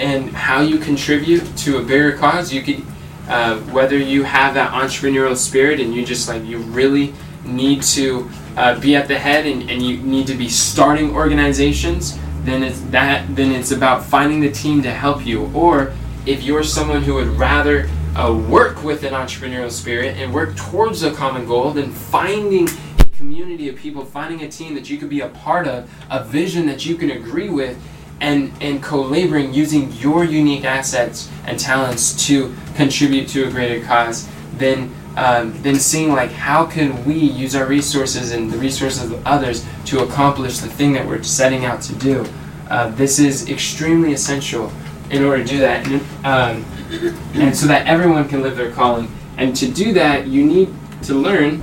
and 0.00 0.30
how 0.30 0.60
you 0.60 0.78
contribute 0.78 1.44
to 1.58 1.78
a 1.78 1.82
bigger 1.82 2.16
cause. 2.16 2.52
You 2.52 2.62
could, 2.62 2.82
uh, 3.28 3.58
whether 3.70 3.98
you 3.98 4.24
have 4.24 4.54
that 4.54 4.72
entrepreneurial 4.72 5.36
spirit 5.36 5.78
and 5.78 5.94
you 5.94 6.04
just 6.04 6.26
like 6.26 6.42
you 6.44 6.58
really 6.58 7.12
need 7.44 7.82
to 7.82 8.30
uh, 8.56 8.78
be 8.80 8.94
at 8.96 9.08
the 9.08 9.18
head 9.18 9.46
and, 9.46 9.70
and 9.70 9.82
you 9.82 9.98
need 9.98 10.26
to 10.26 10.34
be 10.34 10.48
starting 10.48 11.14
organizations, 11.14 12.18
then 12.44 12.62
it's 12.62 12.80
that. 12.90 13.34
Then 13.34 13.52
it's 13.52 13.70
about 13.70 14.04
finding 14.04 14.40
the 14.40 14.50
team 14.50 14.82
to 14.82 14.90
help 14.90 15.24
you. 15.24 15.50
Or 15.54 15.92
if 16.26 16.42
you're 16.42 16.64
someone 16.64 17.02
who 17.02 17.14
would 17.14 17.28
rather 17.28 17.88
uh, 18.16 18.32
work 18.48 18.84
with 18.84 19.04
an 19.04 19.12
entrepreneurial 19.12 19.70
spirit 19.70 20.16
and 20.16 20.32
work 20.32 20.56
towards 20.56 21.02
a 21.02 21.12
common 21.12 21.46
goal, 21.46 21.70
then 21.70 21.90
finding 21.90 22.68
a 22.98 23.04
community 23.16 23.68
of 23.68 23.76
people, 23.76 24.04
finding 24.04 24.42
a 24.42 24.48
team 24.48 24.74
that 24.74 24.90
you 24.90 24.98
could 24.98 25.08
be 25.08 25.20
a 25.20 25.28
part 25.28 25.66
of, 25.66 25.90
a 26.10 26.22
vision 26.24 26.66
that 26.66 26.84
you 26.84 26.96
can 26.96 27.10
agree 27.10 27.48
with, 27.48 27.78
and, 28.20 28.52
and 28.60 28.82
co-laboring 28.82 29.52
using 29.52 29.90
your 29.94 30.22
unique 30.22 30.64
assets 30.64 31.28
and 31.44 31.58
talents 31.58 32.26
to 32.26 32.54
contribute 32.76 33.26
to 33.28 33.48
a 33.48 33.50
greater 33.50 33.84
cause, 33.84 34.28
then 34.58 34.94
um, 35.16 35.52
then 35.62 35.76
seeing 35.76 36.10
like 36.10 36.30
how 36.30 36.64
can 36.64 37.04
we 37.04 37.14
use 37.14 37.54
our 37.54 37.66
resources 37.66 38.32
and 38.32 38.50
the 38.50 38.58
resources 38.58 39.10
of 39.10 39.26
others 39.26 39.66
to 39.86 40.00
accomplish 40.00 40.58
the 40.58 40.68
thing 40.68 40.92
that 40.94 41.06
we're 41.06 41.22
setting 41.22 41.64
out 41.64 41.82
to 41.82 41.94
do. 41.96 42.26
Uh, 42.70 42.88
this 42.90 43.18
is 43.18 43.50
extremely 43.50 44.12
essential 44.12 44.72
in 45.10 45.24
order 45.24 45.42
to 45.42 45.48
do 45.48 45.58
that, 45.58 45.86
and, 45.86 46.00
um, 46.24 46.64
and 47.34 47.54
so 47.54 47.66
that 47.66 47.86
everyone 47.86 48.26
can 48.28 48.42
live 48.42 48.56
their 48.56 48.70
calling. 48.72 49.10
And 49.36 49.54
to 49.56 49.70
do 49.70 49.92
that, 49.92 50.26
you 50.26 50.44
need 50.44 50.72
to 51.02 51.14
learn 51.14 51.60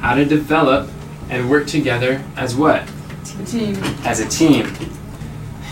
how 0.00 0.14
to 0.14 0.24
develop 0.24 0.88
and 1.30 1.50
work 1.50 1.66
together 1.66 2.22
as 2.36 2.54
what? 2.54 2.88
A 3.40 3.44
team. 3.44 3.76
As 4.04 4.20
a 4.20 4.28
team. 4.28 4.66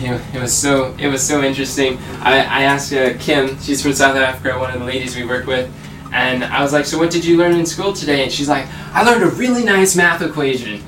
You 0.00 0.08
know, 0.08 0.20
it 0.32 0.40
was 0.40 0.56
so 0.56 0.94
it 0.98 1.08
was 1.08 1.22
so 1.26 1.42
interesting. 1.42 1.98
I, 2.22 2.38
I 2.38 2.62
asked 2.62 2.92
uh, 2.92 3.18
Kim, 3.18 3.58
she's 3.60 3.82
from 3.82 3.92
South 3.92 4.16
Africa, 4.16 4.58
one 4.58 4.72
of 4.72 4.80
the 4.80 4.86
ladies 4.86 5.14
we 5.14 5.26
work 5.26 5.46
with, 5.46 5.70
and 6.12 6.44
I 6.44 6.62
was 6.62 6.72
like, 6.72 6.86
"So 6.86 6.98
what 6.98 7.10
did 7.10 7.24
you 7.24 7.36
learn 7.36 7.54
in 7.54 7.66
school 7.66 7.92
today?" 7.92 8.22
And 8.22 8.32
she's 8.32 8.48
like, 8.48 8.66
"I 8.92 9.02
learned 9.02 9.22
a 9.22 9.28
really 9.28 9.64
nice 9.64 9.96
math 9.96 10.22
equation," 10.22 10.82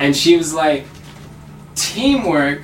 and 0.00 0.16
she 0.16 0.36
was 0.36 0.52
like, 0.52 0.86
"Teamwork 1.74 2.62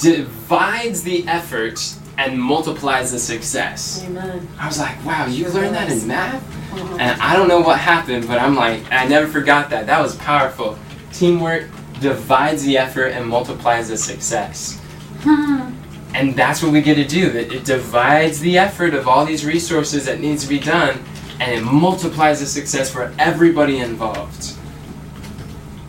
divides 0.00 1.02
the 1.02 1.26
effort 1.28 1.80
and 2.16 2.40
multiplies 2.40 3.12
the 3.12 3.18
success." 3.18 4.02
Amen. 4.06 4.48
I 4.58 4.66
was 4.66 4.78
like, 4.78 5.04
"Wow, 5.04 5.26
you 5.26 5.48
learned 5.48 5.74
that 5.74 5.90
in 5.90 6.06
math?" 6.06 6.42
Uh-huh. 6.72 6.96
And 7.00 7.20
I 7.20 7.34
don't 7.34 7.48
know 7.48 7.60
what 7.60 7.78
happened, 7.78 8.28
but 8.28 8.38
I'm 8.38 8.54
like, 8.54 8.82
I 8.92 9.06
never 9.06 9.26
forgot 9.26 9.70
that. 9.70 9.86
That 9.86 10.00
was 10.02 10.14
powerful. 10.16 10.78
Teamwork 11.12 11.64
divides 12.00 12.62
the 12.62 12.78
effort 12.78 13.08
and 13.08 13.26
multiplies 13.26 13.88
the 13.88 13.96
success. 13.96 14.78
Hmm. 15.20 15.72
And 16.14 16.34
that's 16.34 16.62
what 16.62 16.72
we 16.72 16.80
get 16.80 16.94
to 16.94 17.06
do. 17.06 17.30
That 17.30 17.52
it 17.52 17.64
divides 17.64 18.40
the 18.40 18.58
effort 18.58 18.94
of 18.94 19.06
all 19.06 19.24
these 19.24 19.44
resources 19.44 20.06
that 20.06 20.20
needs 20.20 20.42
to 20.42 20.48
be 20.48 20.58
done, 20.58 21.02
and 21.40 21.52
it 21.52 21.62
multiplies 21.62 22.40
the 22.40 22.46
success 22.46 22.90
for 22.90 23.14
everybody 23.18 23.78
involved. 23.78 24.54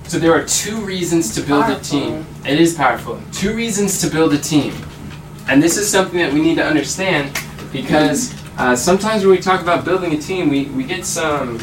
So 0.10 0.18
there 0.18 0.34
are 0.34 0.44
two 0.44 0.78
reasons 0.78 1.36
to 1.36 1.42
build 1.42 1.66
a 1.66 1.80
team. 1.80 2.26
It 2.46 2.60
is 2.60 2.74
powerful. 2.74 3.22
Two 3.32 3.56
reasons 3.56 4.02
to 4.02 4.10
build 4.10 4.34
a 4.34 4.40
team. 4.40 4.74
And 5.48 5.62
this 5.62 5.78
is 5.78 5.90
something 5.90 6.20
that 6.20 6.34
we 6.34 6.42
need 6.42 6.56
to 6.56 6.66
understand 6.66 7.38
because 7.72 8.34
uh, 8.58 8.76
sometimes 8.76 9.24
when 9.24 9.36
we 9.36 9.42
talk 9.42 9.62
about 9.62 9.86
building 9.86 10.14
a 10.14 10.18
team, 10.18 10.50
we, 10.50 10.66
we 10.66 10.84
get 10.84 11.06
some 11.06 11.60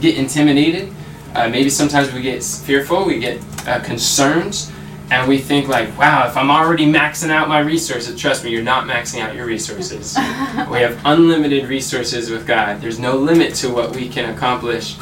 get 0.00 0.16
intimidated. 0.18 0.92
Uh, 1.34 1.48
maybe 1.48 1.68
sometimes 1.68 2.12
we 2.12 2.22
get 2.22 2.42
fearful. 2.42 3.04
We 3.04 3.18
get 3.18 3.42
uh, 3.66 3.80
concerned, 3.80 4.70
and 5.14 5.28
we 5.28 5.38
think 5.38 5.68
like, 5.68 5.96
"Wow, 5.96 6.26
if 6.26 6.36
I'm 6.36 6.50
already 6.50 6.86
maxing 6.86 7.30
out 7.30 7.48
my 7.48 7.60
resources, 7.60 8.20
trust 8.20 8.42
me, 8.42 8.50
you're 8.50 8.64
not 8.64 8.88
maxing 8.88 9.20
out 9.20 9.34
your 9.34 9.46
resources. 9.46 10.16
we 10.70 10.80
have 10.80 11.00
unlimited 11.04 11.68
resources 11.68 12.30
with 12.30 12.46
God. 12.46 12.80
There's 12.80 12.98
no 12.98 13.16
limit 13.16 13.54
to 13.56 13.70
what 13.70 13.94
we 13.94 14.08
can 14.08 14.34
accomplish 14.34 14.96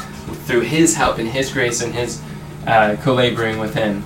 through 0.45 0.61
His 0.61 0.95
help 0.95 1.17
and 1.17 1.27
His 1.27 1.51
grace 1.51 1.81
and 1.81 1.91
His 1.91 2.21
uh, 2.67 2.95
co-laboring 3.01 3.57
with 3.57 3.73
Him. 3.73 4.03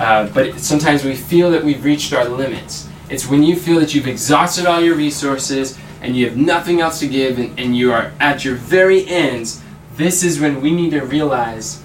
Uh, 0.00 0.30
but 0.30 0.58
sometimes 0.58 1.04
we 1.04 1.14
feel 1.14 1.50
that 1.50 1.62
we've 1.62 1.84
reached 1.84 2.14
our 2.14 2.26
limits. 2.26 2.88
It's 3.10 3.28
when 3.28 3.42
you 3.42 3.54
feel 3.54 3.78
that 3.80 3.94
you've 3.94 4.08
exhausted 4.08 4.64
all 4.64 4.80
your 4.80 4.94
resources 4.94 5.78
and 6.00 6.16
you 6.16 6.26
have 6.26 6.38
nothing 6.38 6.80
else 6.80 7.00
to 7.00 7.06
give 7.06 7.38
and, 7.38 7.58
and 7.60 7.76
you 7.76 7.92
are 7.92 8.12
at 8.18 8.46
your 8.46 8.54
very 8.54 9.06
ends, 9.06 9.62
this 9.96 10.22
is 10.22 10.40
when 10.40 10.62
we 10.62 10.70
need 10.70 10.92
to 10.92 11.02
realize 11.02 11.82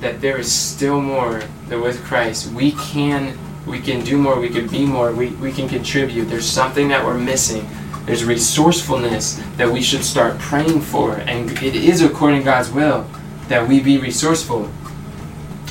that 0.00 0.20
there 0.20 0.38
is 0.38 0.52
still 0.52 1.00
more 1.00 1.42
that 1.68 1.80
with 1.80 2.04
Christ 2.04 2.52
we 2.52 2.72
can 2.72 3.38
we 3.66 3.80
can 3.80 4.04
do 4.04 4.16
more, 4.16 4.38
we 4.38 4.48
can 4.48 4.68
be 4.68 4.86
more, 4.86 5.12
we, 5.12 5.30
we 5.30 5.50
can 5.52 5.68
contribute. 5.68 6.26
There's 6.26 6.48
something 6.48 6.88
that 6.88 7.04
we're 7.04 7.18
missing. 7.18 7.68
There's 8.04 8.24
resourcefulness 8.24 9.42
that 9.56 9.68
we 9.68 9.82
should 9.82 10.04
start 10.04 10.38
praying 10.38 10.80
for. 10.82 11.16
And 11.16 11.50
it 11.62 11.74
is 11.74 12.00
according 12.00 12.40
to 12.40 12.44
God's 12.44 12.70
will 12.70 13.06
that 13.48 13.66
we 13.66 13.80
be 13.80 13.98
resourceful 13.98 14.70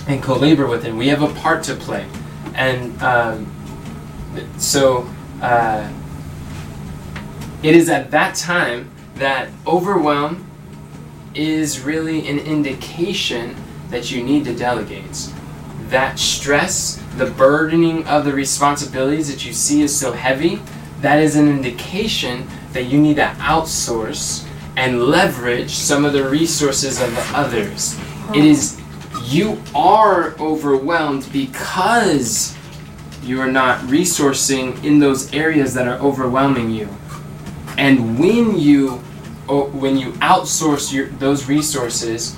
and 0.08 0.22
co-labor 0.22 0.68
with 0.68 0.84
Him. 0.84 0.98
We 0.98 1.08
have 1.08 1.22
a 1.22 1.34
part 1.40 1.64
to 1.64 1.76
play. 1.76 2.06
And 2.54 3.02
um, 3.02 3.52
so 4.58 5.10
uh, 5.42 5.90
it 7.64 7.76
is 7.76 7.90
at 7.90 8.12
that 8.12 8.36
time 8.36 8.92
that 9.16 9.50
overwhelm 9.66 10.46
is 11.34 11.80
really 11.80 12.28
an 12.28 12.40
indication 12.40 13.56
that 13.90 14.12
you 14.12 14.24
need 14.24 14.46
to 14.46 14.56
delegate. 14.56 15.32
That 15.90 16.20
stress, 16.20 17.02
the 17.18 17.28
burdening 17.28 18.06
of 18.08 18.26
the 18.26 18.34
responsibilities 18.34 19.32
that 19.32 19.46
you 19.46 19.54
see 19.54 19.82
is 19.82 19.98
so 19.98 20.12
heavy, 20.12 20.62
that 21.02 21.20
is 21.20 21.36
an 21.36 21.48
indication 21.48 22.48
that 22.74 22.86
you 22.86 23.00
need 23.00 23.18
to 23.18 23.26
outsource 23.38 24.48
and 24.76 25.04
leverage 25.04 25.72
some 25.72 26.06
of 26.06 26.14
the 26.14 26.28
resources 26.28 27.02
of 27.02 27.10
the 27.12 27.26
others. 27.34 27.98
It 28.34 28.44
is 28.44 28.82
you 29.24 29.62
are 29.74 30.36
overwhelmed 30.40 31.28
because 31.32 32.56
you 33.24 33.42
are 33.42 33.52
not 33.52 33.80
resourcing 33.82 34.84
in 34.84 35.00
those 35.00 35.34
areas 35.34 35.74
that 35.74 35.88
are 35.88 35.98
overwhelming 36.00 36.70
you. 36.70 36.88
And 37.78 38.20
when 38.20 38.58
you 38.58 39.02
oh, 39.50 39.70
when 39.70 39.98
you 39.98 40.12
outsource 40.14 40.94
your 40.94 41.08
those 41.08 41.48
resources, 41.48 42.38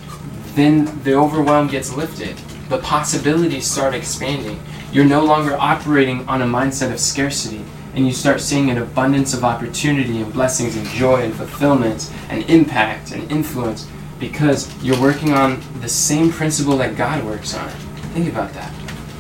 then 0.58 0.86
the 1.04 1.14
overwhelm 1.14 1.68
gets 1.68 1.96
lifted. 1.96 2.36
The 2.70 2.80
possibilities 2.80 3.70
start 3.70 3.94
expanding. 3.94 4.60
You're 4.92 5.06
no 5.06 5.24
longer 5.24 5.56
operating 5.58 6.28
on 6.28 6.42
a 6.42 6.46
mindset 6.46 6.92
of 6.92 7.00
scarcity, 7.00 7.64
and 7.94 8.06
you 8.06 8.12
start 8.12 8.42
seeing 8.42 8.70
an 8.70 8.80
abundance 8.80 9.34
of 9.34 9.44
opportunity 9.44 10.22
and 10.22 10.34
blessings 10.34 10.76
and 10.76 10.88
joy 10.88 11.22
and 11.22 11.34
fulfillment 11.34 12.12
and 12.30 12.44
impact 12.50 13.12
and 13.12 13.32
influence 13.32 13.88
because 14.20 14.74
you're 14.84 15.00
working 15.00 15.32
on 15.34 15.62
the 15.82 15.88
same 15.88 16.32
principle 16.32 16.76
that 16.78 16.98
God 16.98 17.24
works 17.24 17.54
on. 17.54 17.70
Think 18.14 18.30
about 18.30 18.52
that. 18.54 18.72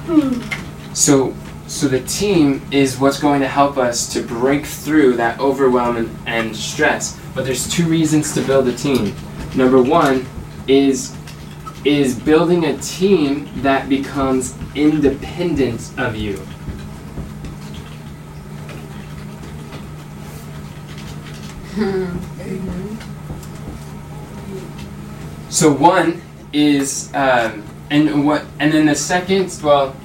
Hmm. 0.07 0.41
So 0.93 1.35
so 1.67 1.89
the 1.89 1.99
team 2.01 2.65
is 2.71 2.97
what's 2.97 3.19
going 3.19 3.41
to 3.41 3.47
help 3.47 3.77
us 3.77 4.11
to 4.13 4.21
break 4.21 4.65
through 4.65 5.17
that 5.17 5.37
overwhelm 5.39 5.97
and, 5.97 6.17
and 6.25 6.55
stress. 6.55 7.19
But 7.35 7.45
there's 7.45 7.69
two 7.69 7.85
reasons 7.85 8.33
to 8.35 8.41
build 8.41 8.69
a 8.69 8.73
team. 8.73 9.13
Number 9.53 9.81
one 9.81 10.25
is 10.67 11.16
is 11.85 12.19
building 12.19 12.65
a 12.65 12.77
team 12.77 13.49
that 13.61 13.87
becomes 13.89 14.55
independent 14.75 15.91
of 15.97 16.15
you. 16.15 16.37
So 25.49 25.71
one 25.71 26.21
is, 26.53 27.11
um, 27.13 27.63
and 27.89 28.25
what, 28.25 28.45
and 28.59 28.71
then 28.71 28.85
the 28.85 28.95
second, 28.95 29.59
well, 29.63 29.95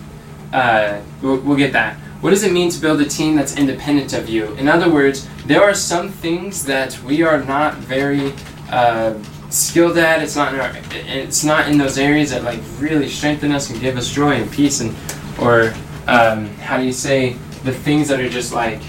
uh, 0.52 1.00
we'll, 1.20 1.38
we'll 1.40 1.56
get 1.56 1.72
that. 1.72 1.96
What 2.20 2.30
does 2.30 2.44
it 2.44 2.52
mean 2.52 2.70
to 2.70 2.80
build 2.80 3.00
a 3.00 3.04
team 3.04 3.36
that's 3.36 3.56
independent 3.56 4.12
of 4.12 4.28
you? 4.28 4.54
In 4.54 4.68
other 4.68 4.88
words, 4.88 5.28
there 5.46 5.62
are 5.62 5.74
some 5.74 6.08
things 6.08 6.64
that 6.66 6.98
we 7.02 7.22
are 7.22 7.42
not 7.44 7.74
very 7.74 8.32
uh, 8.70 9.14
skilled 9.52 9.98
at. 9.98 10.22
It's 10.22 10.36
not 10.36 10.54
in 10.54 10.60
our, 10.60 10.72
it's 10.92 11.44
not 11.44 11.68
in 11.68 11.78
those 11.78 11.98
areas 11.98 12.30
that 12.30 12.44
like 12.44 12.60
really 12.78 13.08
strengthen 13.08 13.52
us 13.52 13.70
and 13.70 13.80
give 13.80 13.96
us 13.96 14.10
joy 14.10 14.32
and 14.32 14.50
peace 14.50 14.80
and, 14.80 14.94
or 15.40 15.74
um, 16.06 16.48
how 16.56 16.78
do 16.78 16.84
you 16.84 16.92
say 16.92 17.34
the 17.64 17.72
things 17.72 18.08
that 18.08 18.20
are 18.20 18.28
just 18.28 18.52
like 18.52 18.80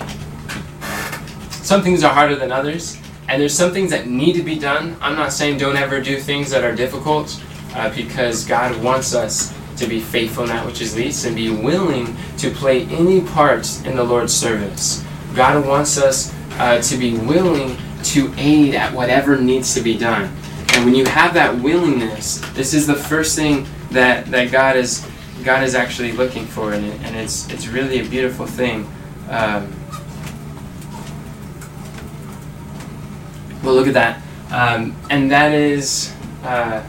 some 1.51 1.81
things 1.81 2.03
are 2.03 2.13
harder 2.13 2.35
than 2.35 2.51
others, 2.51 2.97
and 3.29 3.41
there's 3.41 3.55
some 3.55 3.71
things 3.71 3.89
that 3.91 4.05
need 4.07 4.33
to 4.33 4.43
be 4.43 4.59
done. 4.59 4.97
I'm 4.99 5.15
not 5.15 5.31
saying 5.31 5.59
don't 5.59 5.77
ever 5.77 6.01
do 6.01 6.19
things 6.19 6.51
that 6.51 6.63
are 6.63 6.75
difficult, 6.75 7.41
uh, 7.73 7.93
because 7.95 8.45
God 8.45 8.75
wants 8.83 9.15
us 9.15 9.53
to 9.77 9.87
be 9.87 9.99
faithful 10.01 10.43
in 10.43 10.49
that 10.49 10.65
which 10.65 10.81
is 10.81 10.95
least 10.95 11.25
and 11.25 11.35
be 11.35 11.49
willing 11.49 12.15
to 12.37 12.51
play 12.51 12.85
any 12.87 13.21
part 13.21 13.65
in 13.85 13.95
the 13.95 14.03
Lord's 14.03 14.33
service. 14.33 15.05
God 15.35 15.65
wants 15.65 15.97
us 15.97 16.33
uh, 16.59 16.81
to 16.81 16.97
be 16.97 17.17
willing 17.17 17.77
to 18.03 18.33
aid 18.37 18.75
at 18.75 18.93
whatever 18.93 19.37
needs 19.37 19.73
to 19.73 19.81
be 19.81 19.97
done. 19.97 20.35
And 20.73 20.85
when 20.85 20.95
you 20.95 21.05
have 21.05 21.33
that 21.35 21.55
willingness, 21.59 22.39
this 22.53 22.73
is 22.73 22.87
the 22.87 22.95
first 22.95 23.35
thing 23.35 23.65
that, 23.91 24.25
that 24.27 24.51
God 24.51 24.75
is 24.75 25.07
God 25.43 25.63
is 25.63 25.75
actually 25.75 26.13
looking 26.13 26.45
for, 26.45 26.71
and, 26.71 26.85
and 27.03 27.17
it's 27.17 27.49
it's 27.51 27.67
really 27.67 27.99
a 27.99 28.05
beautiful 28.05 28.45
thing. 28.45 28.89
Um, 29.29 29.73
Well, 33.63 33.75
look 33.75 33.87
at 33.87 33.93
that. 33.93 34.21
Um, 34.51 34.95
and 35.09 35.31
that 35.31 35.53
is, 35.53 36.13
uh, 36.43 36.83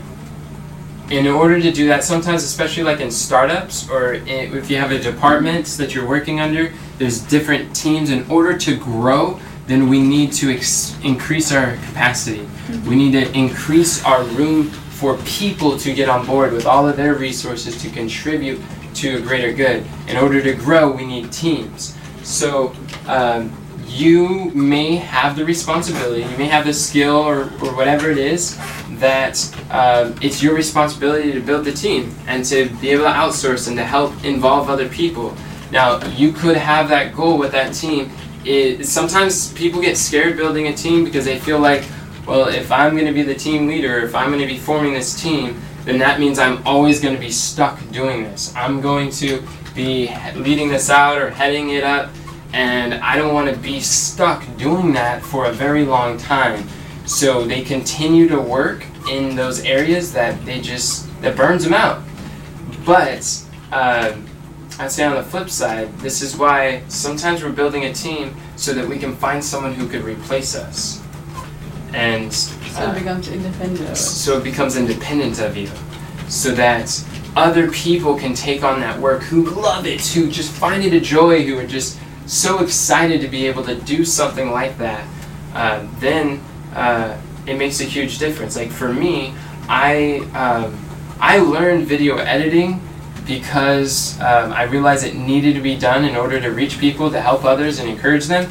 in 1.09 1.29
order 1.29 1.61
to 1.61 1.71
do 1.71 1.87
that, 1.87 2.03
sometimes, 2.03 2.43
especially 2.43 2.83
like 2.83 2.99
in 2.99 3.11
startups 3.13 3.89
or 3.89 4.15
i 4.15 4.19
if 4.19 4.69
you 4.71 4.77
have 4.79 4.91
a 4.91 4.99
department 4.99 5.67
that 5.79 5.95
you're 5.95 6.07
working 6.07 6.41
under, 6.41 6.73
there's 6.99 7.21
different 7.21 7.77
teams. 7.77 8.11
In 8.11 8.29
order 8.29 8.59
to 8.59 8.77
grow, 8.77 9.39
then 9.67 9.89
we 9.89 10.01
need 10.01 10.33
to 10.33 10.51
ex- 10.51 10.97
increase 11.03 11.53
our 11.53 11.77
capacity. 11.77 12.47
We 12.87 12.97
need 12.97 13.13
to 13.13 13.33
increase 13.37 14.05
our 14.05 14.23
room 14.25 14.65
for 14.65 15.17
people 15.19 15.77
to 15.79 15.95
get 15.95 16.09
on 16.09 16.27
board 16.27 16.53
with 16.53 16.67
all 16.67 16.89
of 16.89 16.97
their 16.97 17.15
resources 17.15 17.81
to 17.83 17.91
contribute 17.91 18.61
to 18.95 19.17
a 19.17 19.21
greater 19.21 19.53
good. 19.53 19.87
In 20.09 20.17
order 20.17 20.41
to 20.43 20.55
grow, 20.55 20.91
we 20.91 21.05
need 21.05 21.33
teams. 21.33 21.97
So, 22.23 22.75
um, 23.07 23.53
you 23.87 24.51
may 24.55 24.97
have 24.97 25.37
the 25.37 25.45
responsibility, 25.45 26.23
you 26.23 26.39
may 26.39 26.47
have 26.47 26.65
the 26.65 26.73
skill 26.73 27.17
or, 27.17 27.43
or 27.63 27.77
whatever 27.77 28.11
it 28.11 28.19
is 28.19 28.59
that 28.99 29.39
um, 29.71 30.15
it's 30.21 30.43
your 30.43 30.55
responsibility 30.55 31.33
to 31.33 31.41
build 31.41 31.65
the 31.65 31.73
team 31.73 32.15
and 32.27 32.45
to 32.45 32.69
be 32.81 32.91
able 32.91 33.05
to 33.05 33.11
outsource 33.11 33.69
and 33.69 33.77
to 33.77 33.85
help 33.85 34.25
involve 34.25 34.69
other 34.69 34.89
people. 34.89 35.37
Now, 35.71 36.05
you 36.11 36.33
could 36.33 36.57
have 36.57 36.89
that 36.89 37.15
goal 37.15 37.39
with 37.39 37.53
that 37.53 37.75
team. 37.75 38.11
It, 38.45 38.87
sometimes 38.87 39.53
people 39.53 39.81
get 39.81 39.97
scared 39.97 40.37
building 40.37 40.69
a 40.69 40.75
team 40.75 41.05
because 41.05 41.25
they 41.25 41.39
feel 41.39 41.59
like, 41.59 41.85
well, 42.27 42.49
if 42.49 42.71
I'm 42.71 42.93
going 42.93 43.07
to 43.07 43.13
be 43.13 43.23
the 43.23 43.35
team 43.35 43.67
leader, 43.67 44.01
if 44.01 44.15
I'm 44.15 44.29
going 44.29 44.41
to 44.41 44.47
be 44.47 44.59
forming 44.59 44.95
this 44.95 45.21
team, 45.21 45.61
then 45.85 45.99
that 45.99 46.19
means 46.19 46.39
I'm 46.39 46.67
always 46.67 47.01
going 47.01 47.15
to 47.15 47.21
be 47.21 47.31
stuck 47.31 47.79
doing 47.91 48.25
this. 48.25 48.55
I'm 48.57 48.81
going 48.81 49.11
to 49.13 49.43
be 49.75 50.15
leading 50.35 50.69
this 50.69 50.89
out 50.89 51.19
or 51.19 51.31
heading 51.31 51.71
it 51.71 51.85
up, 51.85 52.11
and 52.53 52.95
I 52.95 53.17
don't 53.17 53.35
want 53.35 53.51
to 53.51 53.57
be 53.57 53.81
stuck 53.81 54.45
doing 54.57 54.93
that 54.93 55.23
for 55.23 55.47
a 55.47 55.53
very 55.53 55.85
long 55.85 56.17
time. 56.17 56.67
So 57.07 57.45
they 57.45 57.63
continue 57.63 58.29
to 58.29 58.41
work 58.41 58.87
in 59.11 59.37
those 59.37 59.61
areas 59.65 60.13
that 60.15 60.43
they 60.47 60.61
just 60.61 61.09
that 61.21 61.37
burns 61.37 61.65
them 61.65 61.75
out. 61.75 62.03
But 62.87 63.45
uh, 63.73 64.17
I'd 64.79 64.91
say 64.91 65.05
on 65.05 65.15
the 65.15 65.23
flip 65.23 65.49
side, 65.51 65.97
this 65.99 66.21
is 66.21 66.37
why 66.37 66.83
sometimes 66.89 67.45
we're 67.45 67.53
building 67.53 67.85
a 67.85 67.93
team 67.93 68.35
so 68.57 68.73
that 68.75 68.87
we 68.89 68.99
can 68.99 69.15
find 69.17 69.45
someone 69.45 69.73
who 69.75 69.89
could 69.89 70.03
replace 70.03 70.57
us. 70.57 71.01
And 71.93 72.33
So 72.33 72.91
it 72.91 72.99
becomes 72.99 73.29
independent. 73.29 73.97
so 73.97 74.39
it 74.39 74.45
becomes 74.45 74.77
independent 74.77 75.39
of 75.41 75.57
you 75.57 75.69
so 76.29 76.51
that 76.53 76.91
other 77.37 77.71
people 77.71 78.19
can 78.19 78.35
take 78.35 78.65
on 78.65 78.81
that 78.81 78.99
work 78.99 79.23
who 79.23 79.45
love 79.45 79.87
it 79.87 80.05
who 80.09 80.29
just 80.29 80.51
find 80.51 80.83
it 80.85 80.93
a 80.93 81.01
joy 81.01 81.45
who 81.45 81.57
are 81.59 81.67
just 81.67 81.99
so 82.27 82.59
excited 82.61 83.21
to 83.21 83.29
be 83.29 83.47
able 83.47 83.63
to 83.63 83.77
do 83.83 84.05
something 84.05 84.51
like 84.51 84.77
that 84.79 85.07
uh, 85.55 85.87
then 86.01 86.41
uh, 86.75 87.17
it 87.47 87.57
makes 87.59 87.81
a 87.81 87.85
huge 87.85 88.19
difference 88.19 88.57
like 88.57 88.71
for 88.71 88.93
me 88.93 89.35
i 89.69 90.19
um, 90.35 90.77
i 91.21 91.39
learned 91.39 91.87
video 91.87 92.17
editing 92.17 92.81
because 93.27 94.19
um, 94.21 94.53
i 94.53 94.63
realized 94.65 95.05
it 95.05 95.15
needed 95.15 95.55
to 95.55 95.61
be 95.61 95.77
done 95.77 96.05
in 96.05 96.17
order 96.17 96.41
to 96.41 96.49
reach 96.49 96.79
people 96.79 97.11
to 97.11 97.21
help 97.21 97.45
others 97.45 97.79
and 97.79 97.89
encourage 97.89 98.27
them 98.27 98.49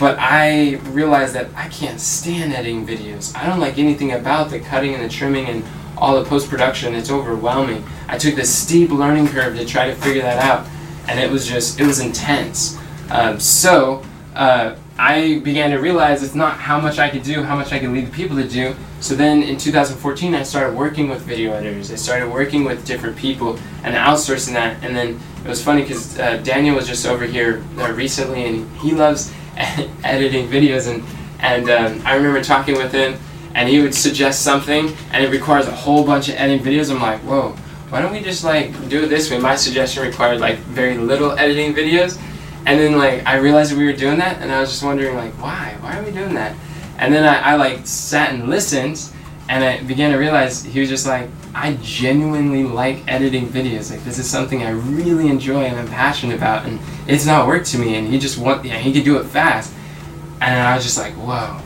but 0.00 0.16
I 0.18 0.76
realized 0.92 1.34
that 1.34 1.50
I 1.54 1.68
can't 1.68 2.00
stand 2.00 2.54
editing 2.54 2.86
videos. 2.86 3.36
I 3.36 3.46
don't 3.46 3.60
like 3.60 3.76
anything 3.76 4.12
about 4.12 4.48
the 4.48 4.58
cutting 4.58 4.94
and 4.94 5.04
the 5.04 5.10
trimming 5.10 5.44
and 5.44 5.62
all 5.98 6.18
the 6.20 6.26
post 6.26 6.48
production. 6.48 6.94
It's 6.94 7.10
overwhelming. 7.10 7.84
I 8.08 8.16
took 8.16 8.34
this 8.34 8.52
steep 8.52 8.90
learning 8.90 9.28
curve 9.28 9.58
to 9.58 9.66
try 9.66 9.88
to 9.88 9.94
figure 9.94 10.22
that 10.22 10.42
out, 10.42 10.66
and 11.06 11.20
it 11.20 11.30
was 11.30 11.46
just 11.46 11.78
it 11.78 11.86
was 11.86 12.00
intense. 12.00 12.78
Um, 13.10 13.38
so 13.38 14.02
uh, 14.34 14.76
I 15.00 15.38
began 15.38 15.70
to 15.70 15.78
realize 15.78 16.22
it's 16.22 16.34
not 16.34 16.58
how 16.58 16.78
much 16.78 16.98
I 16.98 17.08
could 17.08 17.22
do, 17.22 17.42
how 17.42 17.56
much 17.56 17.72
I 17.72 17.78
could 17.78 17.88
lead 17.88 18.08
the 18.08 18.10
people 18.10 18.36
to 18.36 18.46
do. 18.46 18.76
So 19.00 19.14
then 19.14 19.42
in 19.42 19.56
2014, 19.56 20.34
I 20.34 20.42
started 20.42 20.76
working 20.76 21.08
with 21.08 21.22
video 21.22 21.52
editors. 21.52 21.90
I 21.90 21.94
started 21.94 22.30
working 22.30 22.64
with 22.64 22.84
different 22.84 23.16
people 23.16 23.58
and 23.82 23.94
outsourcing 23.94 24.52
that. 24.52 24.84
And 24.84 24.94
then 24.94 25.18
it 25.42 25.48
was 25.48 25.64
funny 25.64 25.82
because 25.82 26.18
uh, 26.18 26.36
Daniel 26.44 26.76
was 26.76 26.86
just 26.86 27.06
over 27.06 27.24
here 27.24 27.64
uh, 27.78 27.90
recently, 27.92 28.44
and 28.44 28.70
he 28.76 28.92
loves 28.92 29.32
editing 30.04 30.48
videos 30.48 30.86
and 30.86 31.02
and 31.40 31.70
um, 31.70 32.06
I 32.06 32.16
remember 32.16 32.42
talking 32.42 32.76
with 32.76 32.92
him 32.92 33.18
and 33.54 33.68
he 33.68 33.80
would 33.80 33.94
suggest 33.94 34.42
something 34.42 34.94
and 35.12 35.24
it 35.24 35.30
requires 35.30 35.66
a 35.66 35.74
whole 35.74 36.04
bunch 36.04 36.28
of 36.28 36.34
editing 36.36 36.64
videos 36.64 36.90
I'm 36.90 37.00
like 37.00 37.20
whoa 37.20 37.50
why 37.88 38.00
don't 38.00 38.12
we 38.12 38.20
just 38.20 38.44
like 38.44 38.72
do 38.88 39.04
it 39.04 39.08
this 39.08 39.30
way 39.30 39.38
my 39.38 39.56
suggestion 39.56 40.02
required 40.02 40.40
like 40.40 40.58
very 40.58 40.96
little 40.96 41.32
editing 41.32 41.74
videos 41.74 42.20
and 42.66 42.78
then 42.78 42.96
like 42.96 43.26
I 43.26 43.36
realized 43.36 43.72
that 43.72 43.78
we 43.78 43.84
were 43.84 43.92
doing 43.92 44.18
that 44.18 44.40
and 44.40 44.52
I 44.52 44.60
was 44.60 44.70
just 44.70 44.82
wondering 44.82 45.16
like 45.16 45.32
why 45.34 45.76
why 45.80 45.98
are 45.98 46.02
we 46.02 46.10
doing 46.10 46.34
that 46.34 46.54
and 46.98 47.12
then 47.14 47.24
I, 47.24 47.52
I 47.52 47.56
like 47.56 47.86
sat 47.86 48.34
and 48.34 48.48
listened 48.48 49.10
and 49.48 49.64
I 49.64 49.82
began 49.82 50.12
to 50.12 50.16
realize 50.16 50.62
he 50.62 50.78
was 50.80 50.88
just 50.88 51.06
like 51.06 51.28
I 51.54 51.74
genuinely 51.82 52.62
like 52.62 53.02
editing 53.08 53.48
videos. 53.48 53.90
Like 53.90 54.04
this 54.04 54.18
is 54.18 54.30
something 54.30 54.62
I 54.62 54.70
really 54.70 55.28
enjoy 55.28 55.64
and 55.64 55.78
I'm 55.78 55.88
passionate 55.88 56.36
about, 56.36 56.66
and 56.66 56.78
it's 57.08 57.26
not 57.26 57.48
work 57.48 57.64
to 57.66 57.78
me. 57.78 57.96
And 57.96 58.06
he 58.06 58.18
just 58.18 58.38
want, 58.38 58.64
yeah, 58.64 58.78
he 58.78 58.92
could 58.92 59.04
do 59.04 59.18
it 59.18 59.24
fast, 59.24 59.72
and 60.40 60.60
I 60.60 60.76
was 60.76 60.84
just 60.84 60.98
like, 60.98 61.14
whoa, 61.14 61.60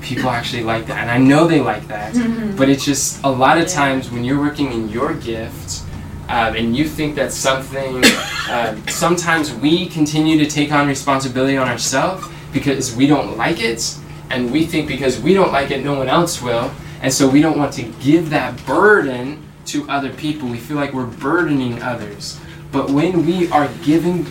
people 0.00 0.30
actually 0.30 0.64
like 0.64 0.86
that, 0.86 0.98
and 0.98 1.10
I 1.10 1.18
know 1.18 1.46
they 1.46 1.60
like 1.60 1.86
that. 1.88 2.14
Mm-hmm. 2.14 2.56
But 2.56 2.68
it's 2.68 2.84
just 2.84 3.22
a 3.22 3.30
lot 3.30 3.58
of 3.58 3.68
times 3.68 4.10
when 4.10 4.24
you're 4.24 4.40
working 4.40 4.72
in 4.72 4.88
your 4.88 5.14
gift, 5.14 5.82
um, 6.30 6.54
and 6.54 6.76
you 6.76 6.88
think 6.88 7.16
that 7.16 7.32
something, 7.32 8.04
um, 8.48 8.86
sometimes 8.86 9.52
we 9.52 9.88
continue 9.88 10.38
to 10.38 10.48
take 10.48 10.70
on 10.70 10.86
responsibility 10.86 11.56
on 11.56 11.68
ourselves 11.68 12.24
because 12.52 12.94
we 12.94 13.08
don't 13.08 13.36
like 13.36 13.60
it, 13.60 13.96
and 14.30 14.52
we 14.52 14.64
think 14.64 14.86
because 14.86 15.20
we 15.20 15.34
don't 15.34 15.50
like 15.50 15.72
it, 15.72 15.82
no 15.82 15.94
one 15.94 16.08
else 16.08 16.40
will. 16.40 16.70
And 17.02 17.12
so 17.12 17.28
we 17.28 17.42
don't 17.42 17.58
want 17.58 17.72
to 17.74 17.82
give 18.00 18.30
that 18.30 18.64
burden 18.64 19.42
to 19.66 19.88
other 19.88 20.12
people. 20.12 20.48
We 20.48 20.58
feel 20.58 20.76
like 20.76 20.92
we're 20.92 21.06
burdening 21.06 21.82
others. 21.82 22.38
But 22.70 22.90
when 22.90 23.26
we 23.26 23.50
are 23.50 23.68
giving 23.82 24.26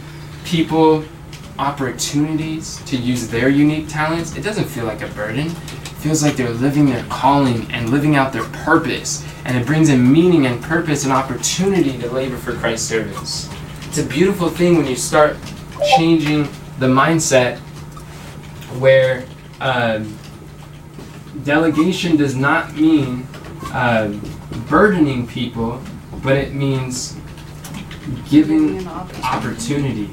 people 0.45 1.03
opportunities 1.59 2.81
to 2.85 2.95
use 2.97 3.27
their 3.27 3.49
unique 3.49 3.87
talents, 3.89 4.35
it 4.35 4.41
doesn't 4.41 4.65
feel 4.65 4.85
like 4.85 5.01
a 5.01 5.07
burden. 5.07 5.47
It 5.47 6.01
feels 6.03 6.23
like 6.23 6.35
they're 6.37 6.49
living 6.49 6.85
their 6.85 7.03
calling 7.09 7.69
and 7.71 7.89
living 7.89 8.15
out 8.15 8.31
their 8.31 8.45
purpose. 8.45 9.25
And 9.43 9.57
it 9.57 9.67
brings 9.67 9.89
in 9.89 10.11
meaning 10.11 10.45
and 10.45 10.61
purpose 10.63 11.03
and 11.03 11.11
opportunity 11.11 11.97
to 11.99 12.09
labor 12.09 12.37
for 12.37 12.53
Christ's 12.53 12.87
service. 12.87 13.49
It's 13.87 13.97
a 13.97 14.05
beautiful 14.05 14.49
thing 14.49 14.77
when 14.77 14.85
you 14.85 14.95
start 14.95 15.35
changing 15.97 16.43
the 16.79 16.87
mindset 16.87 17.57
where 18.79 19.25
um, 19.59 20.17
delegation 21.43 22.15
does 22.15 22.35
not 22.35 22.75
mean 22.75 23.27
um, 23.73 24.21
burdening 24.69 25.27
people, 25.27 25.81
but 26.23 26.37
it 26.37 26.53
means 26.53 27.17
giving 28.29 28.77
Giving 28.77 28.87
opportunity. 28.87 29.23
opportunity. 29.23 30.09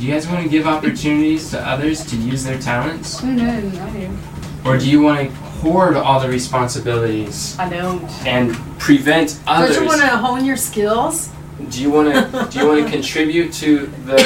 Do 0.00 0.06
you 0.06 0.14
guys 0.14 0.26
want 0.26 0.42
to 0.42 0.48
give 0.48 0.66
opportunities 0.66 1.50
to 1.50 1.60
others 1.60 2.06
to 2.06 2.16
use 2.16 2.42
their 2.42 2.58
talents? 2.58 3.22
No, 3.22 3.32
no, 3.32 3.60
no, 3.60 3.84
I 3.84 3.90
do. 3.92 4.18
Or 4.64 4.78
do 4.78 4.90
you 4.90 5.02
want 5.02 5.28
to 5.28 5.34
hoard 5.60 5.94
all 5.94 6.18
the 6.18 6.28
responsibilities 6.30 7.54
I 7.58 7.68
don't. 7.68 8.02
and 8.26 8.54
prevent 8.78 9.38
others. 9.46 9.76
Don't 9.76 9.82
you 9.82 9.88
want 9.88 10.00
to 10.00 10.16
hone 10.16 10.46
your 10.46 10.56
skills? 10.56 11.28
Do 11.68 11.82
you 11.82 11.90
want 11.90 12.14
to 12.14 12.48
do 12.50 12.60
you 12.60 12.66
want 12.66 12.82
to 12.82 12.90
contribute 12.96 13.52
to 13.52 13.88
the 14.06 14.16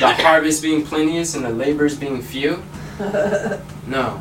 the 0.00 0.12
harvest 0.14 0.64
being 0.64 0.84
plenteous 0.84 1.36
and 1.36 1.44
the 1.44 1.50
labors 1.50 1.96
being 1.96 2.20
few? 2.20 2.62
No. 3.86 4.20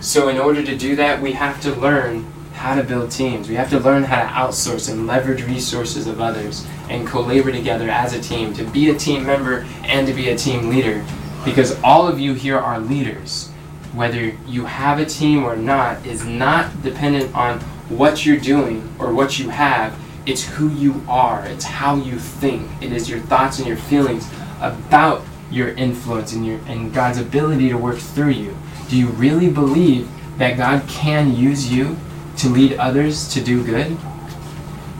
So 0.00 0.28
in 0.30 0.38
order 0.38 0.64
to 0.64 0.76
do 0.76 0.96
that, 0.96 1.20
we 1.22 1.32
have 1.32 1.60
to 1.62 1.74
learn 1.76 2.26
how 2.60 2.74
to 2.74 2.84
build 2.84 3.10
teams. 3.10 3.48
We 3.48 3.54
have 3.54 3.70
to 3.70 3.80
learn 3.80 4.02
how 4.02 4.20
to 4.20 4.28
outsource 4.28 4.92
and 4.92 5.06
leverage 5.06 5.42
resources 5.44 6.06
of 6.06 6.20
others 6.20 6.66
and 6.90 7.08
co-labor 7.08 7.50
together 7.50 7.88
as 7.88 8.12
a 8.12 8.20
team 8.20 8.52
to 8.52 8.64
be 8.64 8.90
a 8.90 8.94
team 8.94 9.24
member 9.24 9.64
and 9.82 10.06
to 10.06 10.12
be 10.12 10.28
a 10.28 10.36
team 10.36 10.68
leader. 10.68 11.02
Because 11.42 11.80
all 11.82 12.06
of 12.06 12.20
you 12.20 12.34
here 12.34 12.58
are 12.58 12.78
leaders. 12.78 13.48
Whether 13.94 14.36
you 14.46 14.66
have 14.66 14.98
a 14.98 15.06
team 15.06 15.42
or 15.42 15.56
not 15.56 16.04
is 16.04 16.26
not 16.26 16.82
dependent 16.82 17.34
on 17.34 17.60
what 17.88 18.26
you're 18.26 18.36
doing 18.36 18.94
or 18.98 19.14
what 19.14 19.38
you 19.38 19.48
have. 19.48 19.98
It's 20.26 20.44
who 20.44 20.68
you 20.68 21.02
are. 21.08 21.46
It's 21.46 21.64
how 21.64 21.96
you 21.96 22.18
think. 22.18 22.68
It 22.82 22.92
is 22.92 23.08
your 23.08 23.20
thoughts 23.20 23.58
and 23.58 23.66
your 23.66 23.78
feelings 23.78 24.30
about 24.60 25.24
your 25.50 25.70
influence 25.70 26.34
and 26.34 26.46
your 26.46 26.60
and 26.66 26.92
God's 26.92 27.16
ability 27.16 27.70
to 27.70 27.78
work 27.78 27.96
through 27.96 28.32
you. 28.32 28.54
Do 28.90 28.98
you 28.98 29.06
really 29.06 29.50
believe 29.50 30.10
that 30.36 30.58
God 30.58 30.86
can 30.88 31.34
use 31.34 31.72
you 31.72 31.96
to 32.40 32.48
lead 32.48 32.74
others 32.74 33.28
to 33.34 33.40
do 33.42 33.64
good? 33.64 33.96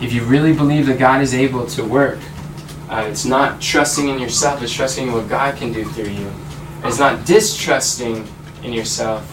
If 0.01 0.12
you 0.12 0.24
really 0.24 0.53
believe 0.53 0.86
that 0.86 0.99
God 0.99 1.20
is 1.22 1.34
able 1.34 1.66
to 1.68 1.84
work, 1.84 2.18
uh, 2.88 3.07
it's 3.09 3.24
not 3.24 3.61
trusting 3.61 4.09
in 4.09 4.18
yourself, 4.18 4.62
it's 4.62 4.72
trusting 4.72 5.09
in 5.09 5.12
what 5.12 5.28
God 5.28 5.57
can 5.57 5.72
do 5.72 5.84
through 5.84 6.11
you. 6.11 6.32
It's 6.84 6.99
not 6.99 7.26
distrusting 7.26 8.26
in 8.62 8.72
yourself. 8.72 9.26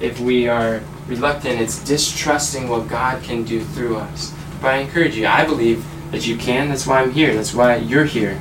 If 0.00 0.20
we 0.20 0.48
are 0.48 0.82
reluctant, 1.08 1.60
it's 1.60 1.82
distrusting 1.82 2.68
what 2.68 2.88
God 2.88 3.22
can 3.22 3.44
do 3.44 3.64
through 3.64 3.96
us. 3.96 4.34
But 4.60 4.74
I 4.74 4.76
encourage 4.78 5.16
you, 5.16 5.26
I 5.26 5.44
believe 5.44 5.84
that 6.12 6.26
you 6.26 6.36
can. 6.36 6.68
That's 6.68 6.86
why 6.86 7.02
I'm 7.02 7.12
here. 7.12 7.34
That's 7.34 7.54
why 7.54 7.76
you're 7.76 8.04
here. 8.04 8.38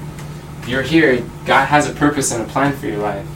You're 0.68 0.82
here. 0.82 1.24
God 1.46 1.66
has 1.66 1.90
a 1.90 1.94
purpose 1.94 2.32
and 2.32 2.42
a 2.42 2.46
plan 2.46 2.76
for 2.76 2.88
your 2.88 2.98
life. 2.98 3.28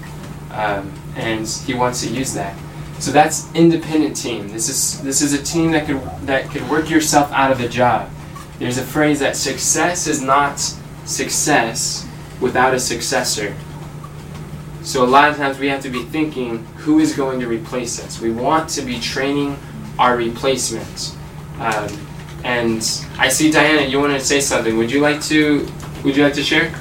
Um, 0.51 0.91
and 1.15 1.47
He 1.47 1.73
wants 1.73 2.01
to 2.05 2.09
use 2.09 2.33
that. 2.33 2.57
So 2.99 3.11
that's 3.11 3.53
independent 3.53 4.15
team. 4.17 4.49
This 4.49 4.67
is 4.67 5.01
this 5.01 5.21
is 5.21 5.33
a 5.33 5.41
team 5.41 5.71
that 5.71 5.87
could 5.87 6.01
that 6.25 6.49
could 6.51 6.67
work 6.69 6.89
yourself 6.89 7.31
out 7.31 7.51
of 7.51 7.61
a 7.61 7.67
job. 7.67 8.09
There's 8.59 8.77
a 8.77 8.83
phrase 8.83 9.19
that 9.19 9.37
success 9.37 10.05
is 10.05 10.21
not 10.21 10.59
success 11.05 12.05
without 12.41 12.73
a 12.73 12.79
successor. 12.79 13.55
So 14.81 15.03
a 15.03 15.07
lot 15.07 15.29
of 15.29 15.37
times 15.37 15.59
we 15.59 15.67
have 15.67 15.81
to 15.83 15.89
be 15.89 16.03
thinking 16.03 16.65
who 16.77 16.99
is 16.99 17.15
going 17.15 17.39
to 17.39 17.47
replace 17.47 18.03
us. 18.03 18.19
We 18.19 18.31
want 18.31 18.69
to 18.71 18.81
be 18.81 18.99
training 18.99 19.57
our 19.97 20.17
replacements. 20.17 21.15
Um, 21.59 21.87
and 22.43 22.77
I 23.17 23.29
see 23.29 23.51
Diana, 23.51 23.85
you 23.87 23.99
want 23.99 24.13
to 24.13 24.19
say 24.19 24.41
something. 24.41 24.77
Would 24.77 24.91
you 24.91 24.99
like 24.99 25.21
to 25.23 25.67
would 26.03 26.17
you 26.17 26.23
like 26.23 26.33
to 26.33 26.43
share? 26.43 26.73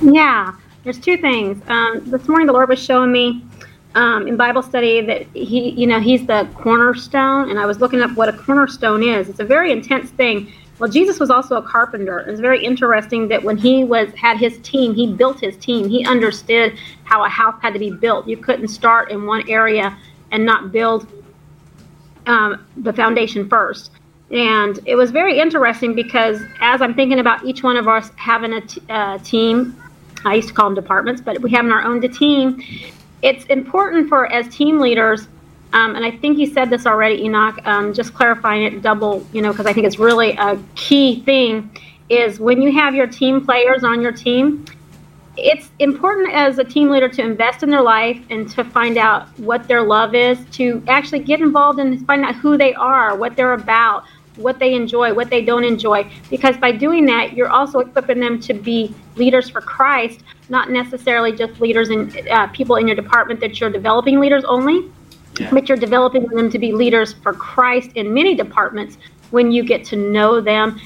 Yeah, 0.00 0.54
there's 0.82 0.98
two 0.98 1.16
things. 1.16 1.62
Um, 1.68 2.10
this 2.10 2.26
morning, 2.26 2.48
the 2.48 2.52
Lord 2.52 2.68
was 2.68 2.82
showing 2.82 3.12
me 3.12 3.44
um, 3.94 4.26
in 4.26 4.36
Bible 4.36 4.62
study 4.62 5.00
that 5.02 5.26
He, 5.34 5.70
you 5.70 5.86
know, 5.86 6.00
He's 6.00 6.26
the 6.26 6.48
cornerstone, 6.54 7.50
and 7.50 7.58
I 7.58 7.66
was 7.66 7.80
looking 7.80 8.00
up 8.00 8.12
what 8.12 8.28
a 8.28 8.32
cornerstone 8.32 9.02
is. 9.02 9.28
It's 9.28 9.40
a 9.40 9.44
very 9.44 9.72
intense 9.72 10.10
thing. 10.10 10.52
Well, 10.78 10.90
Jesus 10.90 11.20
was 11.20 11.30
also 11.30 11.56
a 11.56 11.62
carpenter. 11.62 12.20
It's 12.20 12.40
very 12.40 12.64
interesting 12.64 13.28
that 13.28 13.42
when 13.42 13.56
he 13.56 13.84
was 13.84 14.12
had 14.14 14.38
his 14.38 14.58
team, 14.58 14.94
he 14.94 15.12
built 15.12 15.38
his 15.38 15.56
team. 15.58 15.88
He 15.88 16.04
understood 16.04 16.76
how 17.04 17.24
a 17.24 17.28
house 17.28 17.60
had 17.62 17.72
to 17.74 17.78
be 17.78 17.90
built. 17.90 18.26
You 18.26 18.36
couldn't 18.36 18.68
start 18.68 19.10
in 19.10 19.24
one 19.24 19.48
area 19.48 19.96
and 20.32 20.44
not 20.44 20.72
build 20.72 21.06
um, 22.26 22.66
the 22.78 22.92
foundation 22.92 23.48
first. 23.48 23.92
And 24.32 24.80
it 24.86 24.96
was 24.96 25.10
very 25.10 25.38
interesting 25.38 25.94
because 25.94 26.40
as 26.60 26.80
I'm 26.80 26.94
thinking 26.94 27.20
about 27.20 27.44
each 27.44 27.62
one 27.62 27.76
of 27.76 27.86
us 27.86 28.10
having 28.16 28.54
a 28.54 28.62
t- 28.62 28.82
uh, 28.88 29.18
team, 29.18 29.80
I 30.24 30.34
used 30.34 30.48
to 30.48 30.54
call 30.54 30.66
them 30.66 30.74
departments, 30.74 31.20
but 31.20 31.40
we 31.42 31.50
having 31.50 31.70
our 31.70 31.82
own 31.82 32.00
team. 32.10 32.62
It's 33.22 33.44
important 33.46 34.08
for 34.08 34.30
as 34.32 34.48
team 34.54 34.80
leaders, 34.80 35.28
um, 35.72 35.96
and 35.96 36.04
I 36.04 36.10
think 36.10 36.38
you 36.38 36.46
said 36.46 36.68
this 36.70 36.86
already, 36.86 37.22
Enoch. 37.22 37.58
Um, 37.64 37.94
just 37.94 38.12
clarifying 38.12 38.64
it, 38.64 38.82
double, 38.82 39.26
you 39.32 39.40
know, 39.40 39.52
because 39.52 39.66
I 39.66 39.72
think 39.72 39.86
it's 39.86 39.98
really 39.98 40.32
a 40.32 40.58
key 40.74 41.22
thing. 41.22 41.70
Is 42.08 42.38
when 42.38 42.60
you 42.60 42.72
have 42.72 42.94
your 42.94 43.06
team 43.06 43.44
players 43.44 43.84
on 43.84 44.02
your 44.02 44.12
team, 44.12 44.66
it's 45.36 45.70
important 45.78 46.32
as 46.32 46.58
a 46.58 46.64
team 46.64 46.90
leader 46.90 47.08
to 47.08 47.22
invest 47.22 47.62
in 47.62 47.70
their 47.70 47.80
life 47.80 48.20
and 48.28 48.50
to 48.50 48.64
find 48.64 48.98
out 48.98 49.28
what 49.38 49.66
their 49.66 49.82
love 49.82 50.14
is, 50.14 50.38
to 50.52 50.82
actually 50.88 51.20
get 51.20 51.40
involved 51.40 51.78
and 51.78 52.04
find 52.06 52.24
out 52.24 52.34
who 52.34 52.58
they 52.58 52.74
are, 52.74 53.16
what 53.16 53.34
they're 53.34 53.54
about, 53.54 54.04
what 54.36 54.58
they 54.58 54.74
enjoy, 54.74 55.14
what 55.14 55.30
they 55.30 55.42
don't 55.42 55.64
enjoy. 55.64 56.10
Because 56.28 56.56
by 56.58 56.72
doing 56.72 57.06
that, 57.06 57.34
you're 57.34 57.50
also 57.50 57.78
equipping 57.78 58.20
them 58.20 58.40
to 58.40 58.52
be 58.52 58.94
leaders 59.16 59.48
for 59.48 59.60
Christ, 59.60 60.20
not 60.52 60.70
necessarily 60.70 61.32
just 61.32 61.60
leaders 61.60 61.88
and 61.88 62.16
uh, 62.28 62.46
people 62.48 62.76
in 62.76 62.86
your 62.86 62.94
department 62.94 63.40
that 63.40 63.58
you're 63.58 63.70
developing 63.70 64.20
leaders 64.20 64.44
only, 64.44 64.88
Yeah. 65.40 65.50
but 65.50 65.68
you're 65.68 65.78
developing 65.78 66.26
them 66.26 66.50
to 66.50 66.58
be 66.58 66.72
leaders 66.72 67.14
for 67.14 67.32
Christ 67.32 67.90
in 67.94 68.12
many 68.14 68.36
departments. 68.36 68.98
When 69.30 69.50
you 69.50 69.64
get 69.64 69.82
to 69.86 69.96
know 69.96 70.40
them 70.42 70.78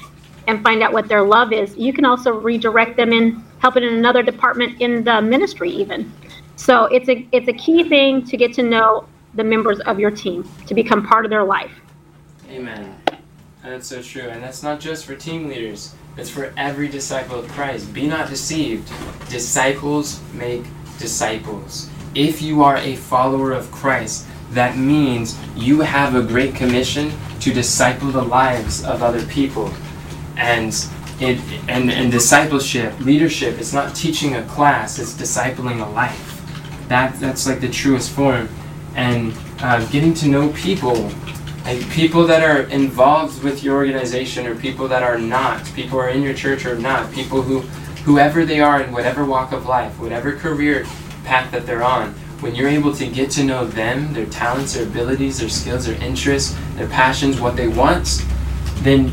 and 0.47 0.63
find 0.63 0.81
out 0.81 0.93
what 0.93 1.09
their 1.09 1.21
love 1.21 1.51
is, 1.51 1.75
you 1.75 1.91
can 1.91 2.05
also 2.05 2.31
redirect 2.31 2.95
them 2.95 3.11
in 3.11 3.43
helping 3.59 3.83
in 3.83 3.93
another 3.93 4.23
department 4.23 4.81
in 4.81 5.03
the 5.03 5.21
ministry, 5.21 5.69
even. 5.69 6.11
So 6.55 6.85
it's 6.85 7.09
a 7.09 7.27
it's 7.33 7.49
a 7.49 7.53
key 7.53 7.83
thing 7.83 8.23
to 8.25 8.37
get 8.37 8.53
to 8.53 8.63
know 8.63 9.05
the 9.33 9.43
members 9.43 9.79
of 9.81 9.99
your 9.99 10.11
team 10.11 10.49
to 10.65 10.73
become 10.73 11.05
part 11.05 11.25
of 11.25 11.29
their 11.29 11.43
life. 11.43 11.71
Amen. 12.49 12.95
That's 13.63 13.87
so 13.87 14.01
true. 14.01 14.29
And 14.29 14.41
that's 14.41 14.63
not 14.63 14.79
just 14.79 15.05
for 15.05 15.15
team 15.15 15.49
leaders, 15.49 15.93
it's 16.17 16.29
for 16.29 16.51
every 16.57 16.87
disciple 16.87 17.39
of 17.39 17.47
Christ. 17.49 17.93
Be 17.93 18.07
not 18.07 18.29
deceived. 18.29 18.91
Disciples 19.29 20.19
make 20.33 20.63
disciples. 20.97 21.89
If 22.15 22.41
you 22.41 22.63
are 22.63 22.77
a 22.77 22.95
follower 22.95 23.51
of 23.51 23.71
Christ, 23.71 24.25
that 24.51 24.77
means 24.77 25.37
you 25.55 25.81
have 25.81 26.15
a 26.15 26.23
great 26.23 26.55
commission 26.55 27.11
to 27.41 27.53
disciple 27.53 28.09
the 28.09 28.23
lives 28.23 28.83
of 28.83 29.03
other 29.03 29.23
people. 29.27 29.71
And 30.37 30.73
it 31.19 31.39
and, 31.67 31.91
and 31.91 32.11
discipleship, 32.11 32.99
leadership, 32.99 33.59
it's 33.59 33.73
not 33.73 33.95
teaching 33.95 34.35
a 34.35 34.43
class, 34.45 34.99
it's 34.99 35.13
discipling 35.13 35.85
a 35.85 35.89
life. 35.91 36.33
That 36.87 37.19
that's 37.19 37.45
like 37.45 37.59
the 37.59 37.69
truest 37.69 38.11
form. 38.11 38.49
And 38.95 39.37
uh, 39.59 39.85
getting 39.87 40.13
to 40.15 40.27
know 40.27 40.51
people 40.53 41.11
people 41.89 42.25
that 42.25 42.43
are 42.43 42.63
involved 42.69 43.43
with 43.43 43.61
your 43.61 43.75
organization 43.75 44.47
or 44.47 44.55
people 44.55 44.87
that 44.87 45.03
are 45.03 45.17
not 45.17 45.65
people 45.73 45.91
who 45.91 45.97
are 45.97 46.09
in 46.09 46.21
your 46.21 46.33
church 46.33 46.65
or 46.65 46.77
not 46.77 47.11
people 47.11 47.41
who 47.41 47.59
whoever 48.05 48.45
they 48.45 48.61
are 48.61 48.81
in 48.81 48.91
whatever 48.93 49.25
walk 49.25 49.51
of 49.51 49.65
life 49.65 49.99
whatever 49.99 50.35
career 50.37 50.85
path 51.25 51.51
that 51.51 51.65
they're 51.65 51.83
on 51.83 52.13
when 52.39 52.55
you're 52.55 52.69
able 52.69 52.93
to 52.93 53.05
get 53.07 53.29
to 53.29 53.43
know 53.43 53.65
them 53.65 54.13
their 54.13 54.25
talents 54.27 54.75
their 54.75 54.83
abilities 54.83 55.39
their 55.39 55.49
skills 55.49 55.85
their 55.85 56.01
interests 56.01 56.55
their 56.75 56.87
passions 56.87 57.41
what 57.41 57.57
they 57.57 57.67
want 57.67 58.23
then 58.77 59.11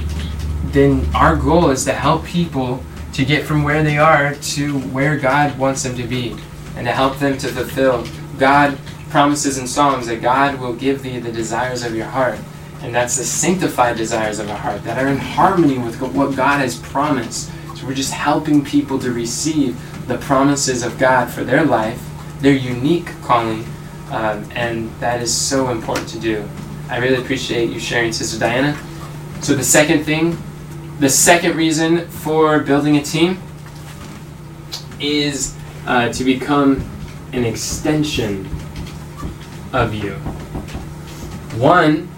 then 0.67 1.05
our 1.15 1.35
goal 1.35 1.71
is 1.71 1.85
to 1.85 1.93
help 1.93 2.25
people 2.25 2.83
to 3.13 3.25
get 3.25 3.45
from 3.45 3.63
where 3.63 3.83
they 3.83 3.99
are 3.99 4.35
to 4.35 4.79
where 4.91 5.17
God 5.17 5.57
wants 5.59 5.83
them 5.83 5.97
to 5.97 6.05
be 6.05 6.37
and 6.77 6.87
to 6.87 6.93
help 6.93 7.19
them 7.19 7.37
to 7.39 7.49
fulfill 7.49 8.07
God 8.39 8.79
promises 9.15 9.59
in 9.59 9.67
Psalms 9.69 10.09
that 10.09 10.21
God 10.21 10.59
will 10.59 10.75
give 10.75 11.05
thee 11.05 11.21
the 11.21 11.31
desires 11.31 11.85
of 11.85 11.95
your 11.95 12.07
heart. 12.07 12.37
And 12.83 12.93
that's 12.93 13.17
the 13.17 13.23
sanctified 13.23 13.97
desires 13.97 14.41
of 14.41 14.51
our 14.51 14.57
heart 14.57 14.83
that 14.83 14.99
are 14.99 15.07
in 15.07 15.19
harmony 15.19 15.79
with 15.79 16.01
what 16.01 16.35
God 16.35 16.59
has 16.59 16.81
promised. 16.81 17.53
So 17.77 17.87
we're 17.87 17.95
just 17.95 18.13
helping 18.13 18.65
people 18.65 18.99
to 18.99 19.13
receive 19.13 19.79
the 20.09 20.19
promises 20.19 20.83
of 20.83 20.99
God 20.99 21.31
for 21.31 21.45
their 21.45 21.65
life, 21.65 22.03
their 22.41 22.57
unique 22.57 23.07
calling, 23.23 23.65
um, 24.11 24.51
and 24.51 24.91
that 24.99 25.23
is 25.23 25.33
so 25.33 25.71
important 25.71 26.09
to 26.09 26.19
do. 26.19 26.45
I 26.89 26.97
really 26.99 27.23
appreciate 27.23 27.71
you 27.71 27.79
sharing, 27.79 28.11
Sister 28.11 28.41
Diana. 28.41 28.77
So 29.43 29.55
the 29.55 29.63
second 29.63 30.03
thing, 30.03 30.37
the 30.99 31.09
second 31.09 31.57
reason 31.57 32.09
for 32.09 32.59
building 32.59 32.97
a 32.97 33.03
team 33.03 33.41
is 34.99 35.57
uh, 35.87 36.09
to 36.09 36.25
become 36.25 36.85
an 37.33 37.45
extension 37.45 38.51
of 39.75 39.93
you. 39.93 40.13
One 41.59 42.09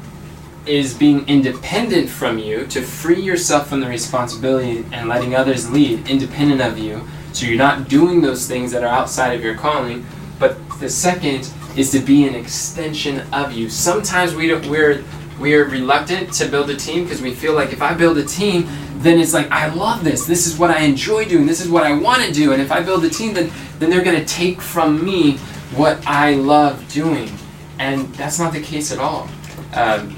is 0.66 0.94
being 0.94 1.26
independent 1.28 2.08
from 2.08 2.38
you 2.38 2.66
to 2.66 2.82
free 2.82 3.20
yourself 3.20 3.68
from 3.68 3.80
the 3.80 3.88
responsibility 3.88 4.84
and 4.92 5.08
letting 5.08 5.34
others 5.34 5.70
lead 5.70 6.08
independent 6.08 6.60
of 6.60 6.78
you. 6.78 7.06
So 7.32 7.46
you're 7.46 7.58
not 7.58 7.88
doing 7.88 8.20
those 8.20 8.46
things 8.46 8.72
that 8.72 8.82
are 8.82 8.88
outside 8.88 9.32
of 9.34 9.42
your 9.42 9.54
calling. 9.54 10.04
But 10.38 10.56
the 10.80 10.90
second 10.90 11.50
is 11.76 11.90
to 11.92 12.00
be 12.00 12.26
an 12.26 12.34
extension 12.34 13.20
of 13.32 13.52
you. 13.52 13.70
Sometimes 13.70 14.34
we 14.34 14.48
don't, 14.48 14.66
we're 14.66 15.02
we're 15.38 15.68
reluctant 15.68 16.32
to 16.32 16.48
build 16.48 16.70
a 16.70 16.76
team 16.76 17.04
because 17.04 17.20
we 17.20 17.34
feel 17.34 17.52
like 17.52 17.70
if 17.70 17.82
I 17.82 17.92
build 17.92 18.16
a 18.16 18.24
team, 18.24 18.66
then 19.00 19.18
it's 19.20 19.34
like 19.34 19.50
I 19.50 19.68
love 19.68 20.02
this. 20.02 20.24
This 20.24 20.46
is 20.46 20.58
what 20.58 20.70
I 20.70 20.80
enjoy 20.80 21.26
doing. 21.26 21.46
This 21.46 21.60
is 21.60 21.68
what 21.68 21.84
I 21.84 21.92
want 21.92 22.22
to 22.22 22.32
do. 22.32 22.52
And 22.52 22.62
if 22.62 22.72
I 22.72 22.82
build 22.82 23.04
a 23.04 23.10
team, 23.10 23.34
then 23.34 23.50
then 23.78 23.90
they're 23.90 24.04
going 24.04 24.18
to 24.18 24.24
take 24.24 24.62
from 24.62 25.04
me 25.04 25.36
what 25.76 26.04
I 26.06 26.34
love 26.34 26.90
doing. 26.90 27.30
And 27.78 28.12
that's 28.14 28.38
not 28.38 28.52
the 28.52 28.60
case 28.60 28.92
at 28.92 28.98
all. 28.98 29.28
Um, 29.74 30.16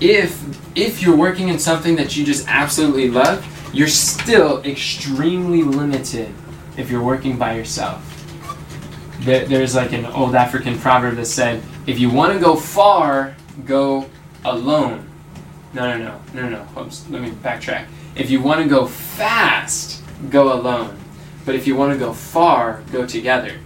if 0.00 0.44
if 0.76 1.02
you're 1.02 1.16
working 1.16 1.48
in 1.48 1.58
something 1.58 1.96
that 1.96 2.16
you 2.16 2.24
just 2.24 2.46
absolutely 2.48 3.10
love, 3.10 3.44
you're 3.74 3.88
still 3.88 4.62
extremely 4.62 5.62
limited 5.62 6.32
if 6.76 6.90
you're 6.90 7.02
working 7.02 7.36
by 7.36 7.56
yourself. 7.56 8.04
There, 9.20 9.44
there's 9.46 9.74
like 9.74 9.92
an 9.92 10.06
old 10.06 10.36
African 10.36 10.78
proverb 10.78 11.16
that 11.16 11.26
said, 11.26 11.62
"If 11.86 11.98
you 11.98 12.10
want 12.10 12.32
to 12.32 12.38
go 12.38 12.54
far, 12.54 13.34
go 13.64 14.08
alone." 14.44 15.08
No, 15.74 15.98
no, 15.98 16.20
no, 16.32 16.42
no, 16.42 16.48
no. 16.48 16.80
Oops, 16.80 17.10
let 17.10 17.20
me 17.20 17.30
backtrack. 17.30 17.86
If 18.14 18.30
you 18.30 18.40
want 18.40 18.62
to 18.62 18.68
go 18.68 18.86
fast, 18.86 20.02
go 20.30 20.52
alone. 20.52 20.96
But 21.44 21.56
if 21.56 21.66
you 21.66 21.76
want 21.76 21.92
to 21.92 21.98
go 21.98 22.12
far, 22.12 22.82
go 22.92 23.06
together. 23.06 23.58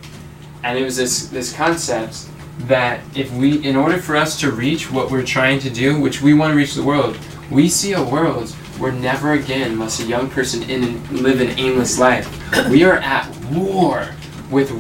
And 0.65 0.79
it 0.79 0.85
was 0.85 0.97
this 0.97 1.27
this 1.29 1.53
concept 1.53 2.29
that 2.67 3.01
if 3.17 3.33
we, 3.33 3.65
in 3.65 3.77
order 3.77 3.99
for 3.99 4.17
us 4.17 4.39
to 4.41 4.51
reach 4.51 4.91
what 4.91 5.11
we're 5.11 5.25
trying 5.25 5.59
to 5.61 5.71
do, 5.71 6.01
which 6.01 6.23
we 6.23 6.35
want 6.35 6.53
to 6.53 6.57
reach 6.57 6.75
the 6.75 6.83
world, 6.83 7.19
we 7.51 7.69
see 7.69 7.93
a 7.93 8.03
world 8.03 8.51
where 8.79 8.93
never 8.93 9.33
again 9.33 9.77
must 9.77 10.01
a 10.01 10.07
young 10.07 10.29
person 10.31 10.63
in, 10.71 11.23
live 11.23 11.41
an 11.41 11.59
aimless 11.59 11.99
life. 11.99 12.29
We 12.69 12.85
are 12.85 12.99
at 12.99 13.29
war 13.47 14.09
with 14.51 14.71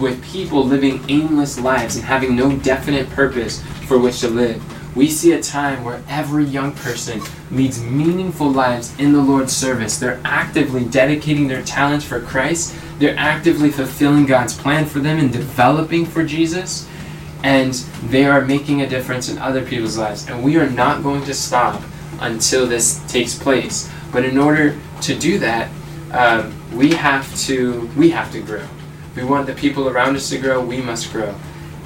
with 0.00 0.24
people 0.24 0.64
living 0.64 1.04
aimless 1.08 1.60
lives 1.60 1.96
and 1.96 2.04
having 2.04 2.34
no 2.34 2.56
definite 2.56 3.08
purpose 3.10 3.62
for 3.86 3.98
which 3.98 4.20
to 4.20 4.28
live. 4.28 4.62
We 4.96 5.08
see 5.08 5.32
a 5.32 5.42
time 5.42 5.84
where 5.84 6.02
every 6.08 6.44
young 6.44 6.72
person 6.72 7.20
leads 7.50 7.80
meaningful 7.80 8.50
lives 8.50 8.98
in 8.98 9.12
the 9.12 9.20
Lord's 9.20 9.54
service. 9.56 9.98
They're 9.98 10.20
actively 10.24 10.84
dedicating 10.84 11.46
their 11.46 11.62
talents 11.62 12.04
for 12.04 12.20
Christ. 12.20 12.74
They're 12.98 13.16
actively 13.16 13.70
fulfilling 13.70 14.26
God's 14.26 14.56
plan 14.56 14.86
for 14.86 14.98
them 14.98 15.18
and 15.18 15.32
developing 15.32 16.04
for 16.04 16.24
Jesus 16.24 16.88
and 17.42 17.74
they 18.04 18.26
are 18.26 18.44
making 18.44 18.82
a 18.82 18.88
difference 18.88 19.28
in 19.28 19.38
other 19.38 19.64
people's 19.64 19.96
lives. 19.96 20.28
And 20.28 20.42
we 20.42 20.56
are 20.56 20.68
not 20.68 21.02
going 21.02 21.24
to 21.24 21.34
stop 21.34 21.82
until 22.20 22.66
this 22.66 23.00
takes 23.10 23.38
place. 23.38 23.90
But 24.12 24.24
in 24.24 24.38
order 24.38 24.76
to 25.02 25.18
do 25.18 25.38
that, 25.38 25.70
um, 26.12 26.54
we 26.76 26.92
have 26.92 27.36
to 27.46 27.88
we 27.96 28.10
have 28.10 28.30
to 28.32 28.40
grow. 28.40 28.66
We 29.16 29.24
want 29.24 29.46
the 29.46 29.54
people 29.54 29.88
around 29.88 30.16
us 30.16 30.28
to 30.30 30.38
grow. 30.38 30.60
We 30.60 30.80
must 30.80 31.12
grow. 31.12 31.34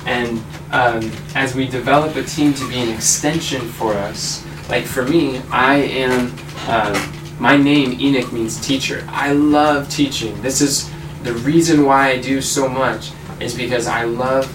And 0.06 0.42
um, 0.70 1.10
as 1.34 1.54
we 1.54 1.66
develop 1.66 2.16
a 2.16 2.22
team 2.22 2.52
to 2.54 2.68
be 2.68 2.76
an 2.76 2.90
extension 2.90 3.60
for 3.60 3.94
us, 3.94 4.44
like 4.68 4.84
for 4.84 5.04
me, 5.04 5.40
I 5.50 5.76
am. 5.76 6.32
Uh, 6.66 7.12
my 7.38 7.56
name 7.56 8.00
Enoch 8.00 8.32
means 8.32 8.64
teacher. 8.64 9.04
I 9.08 9.32
love 9.32 9.90
teaching. 9.90 10.40
This 10.40 10.60
is 10.60 10.90
the 11.24 11.32
reason 11.32 11.84
why 11.84 12.10
I 12.10 12.20
do 12.20 12.40
so 12.40 12.68
much. 12.68 13.10
Is 13.40 13.54
because 13.54 13.86
I 13.86 14.04
love 14.04 14.46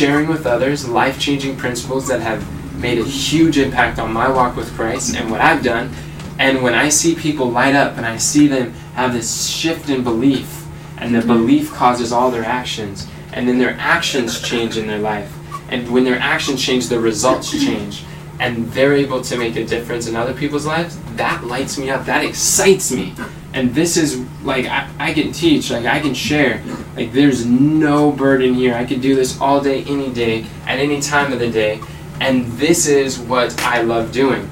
sharing 0.00 0.28
with 0.28 0.46
others 0.46 0.88
life 0.88 1.20
changing 1.20 1.54
principles 1.58 2.08
that 2.08 2.22
have 2.22 2.42
made 2.80 2.98
a 2.98 3.04
huge 3.04 3.58
impact 3.58 3.98
on 3.98 4.10
my 4.10 4.26
walk 4.30 4.56
with 4.56 4.72
Christ 4.72 5.14
and 5.14 5.30
what 5.30 5.42
I've 5.42 5.62
done. 5.62 5.92
And 6.38 6.62
when 6.62 6.72
I 6.72 6.88
see 6.88 7.14
people 7.14 7.50
light 7.50 7.74
up 7.74 7.98
and 7.98 8.06
I 8.06 8.16
see 8.16 8.48
them 8.48 8.72
have 8.94 9.12
this 9.12 9.46
shift 9.46 9.90
in 9.90 10.02
belief, 10.02 10.66
and 10.96 11.14
the 11.14 11.18
mm-hmm. 11.18 11.28
belief 11.28 11.70
causes 11.74 12.12
all 12.12 12.30
their 12.30 12.46
actions, 12.46 13.08
and 13.34 13.46
then 13.46 13.58
their 13.58 13.76
actions 13.78 14.40
change 14.40 14.78
in 14.78 14.86
their 14.86 15.00
life. 15.00 15.30
And 15.68 15.92
when 15.92 16.04
their 16.04 16.18
actions 16.18 16.64
change, 16.64 16.88
the 16.88 16.98
results 16.98 17.50
change. 17.50 18.02
And 18.38 18.72
they're 18.72 18.94
able 18.94 19.20
to 19.20 19.36
make 19.36 19.56
a 19.56 19.66
difference 19.66 20.08
in 20.08 20.16
other 20.16 20.32
people's 20.32 20.64
lives, 20.64 20.98
that 21.16 21.44
lights 21.44 21.76
me 21.76 21.90
up. 21.90 22.06
That 22.06 22.24
excites 22.24 22.90
me. 22.90 23.14
And 23.52 23.74
this 23.74 23.96
is 23.96 24.18
like, 24.44 24.66
I, 24.66 24.88
I 24.98 25.12
can 25.12 25.32
teach, 25.32 25.70
like, 25.70 25.84
I 25.84 25.98
can 26.00 26.14
share. 26.14 26.62
Like, 26.94 27.12
there's 27.12 27.44
no 27.44 28.12
burden 28.12 28.54
here. 28.54 28.74
I 28.74 28.84
can 28.84 29.00
do 29.00 29.14
this 29.16 29.40
all 29.40 29.60
day, 29.60 29.82
any 29.84 30.12
day, 30.12 30.46
at 30.66 30.78
any 30.78 31.00
time 31.00 31.32
of 31.32 31.40
the 31.40 31.50
day. 31.50 31.80
And 32.20 32.46
this 32.52 32.86
is 32.86 33.18
what 33.18 33.60
I 33.62 33.82
love 33.82 34.12
doing. 34.12 34.48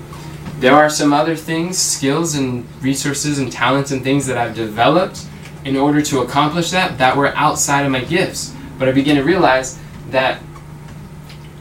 there 0.59 0.75
are 0.75 0.91
some 0.91 1.13
other 1.13 1.37
things, 1.37 1.79
skills 1.79 2.35
and 2.35 2.67
resources 2.83 3.39
and 3.39 3.51
talents 3.53 3.93
and 3.93 4.03
things 4.03 4.27
that 4.27 4.37
I've 4.37 4.57
developed 4.57 5.25
in 5.65 5.77
order 5.77 6.03
to 6.03 6.21
accomplish 6.21 6.71
that 6.73 6.99
that 6.99 7.17
were 7.17 7.29
outside 7.37 7.83
of 7.83 7.93
my 7.93 8.03
gifts. 8.03 8.55
But 8.79 8.89
I 8.89 8.93
began 8.93 9.17
to 9.17 9.23
realize 9.23 9.79
that 10.11 10.41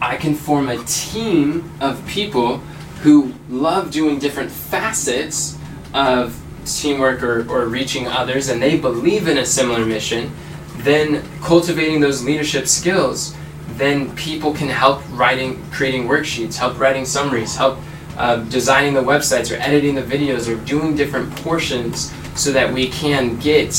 I 0.02 0.18
can 0.18 0.34
form 0.34 0.70
a 0.70 0.84
team 0.86 1.72
of 1.80 2.06
people 2.08 2.58
who 3.04 3.34
love 3.50 3.92
doing 3.92 4.18
different 4.18 4.52
facets 4.52 5.58
of 5.94 6.40
teamwork 6.76 7.24
or, 7.24 7.50
or 7.50 7.66
reaching 7.66 8.08
others 8.08 8.50
and 8.50 8.62
they 8.62 8.78
believe 8.78 9.28
in 9.28 9.38
a 9.38 9.46
similar 9.46 9.86
mission, 9.86 10.32
then 10.78 11.24
cultivating 11.42 12.00
those 12.00 12.24
leadership 12.24 12.68
skills, 12.68 13.36
then 13.78 14.16
people 14.16 14.54
can 14.54 14.68
help 14.68 15.04
writing, 15.12 15.64
creating 15.72 16.08
worksheets, 16.08 16.56
help 16.58 16.80
writing 16.80 17.06
summaries, 17.06 17.56
help 17.56 17.78
uh, 18.18 18.38
designing 18.46 18.94
the 18.94 19.02
websites 19.02 19.56
or 19.56 19.60
editing 19.62 19.96
the 19.96 20.02
videos 20.02 20.48
or 20.48 20.64
doing 20.66 20.96
different 20.96 21.34
portions 21.38 22.12
so 22.36 22.52
that 22.52 22.72
we 22.72 22.88
can 22.90 23.38
get 23.40 23.74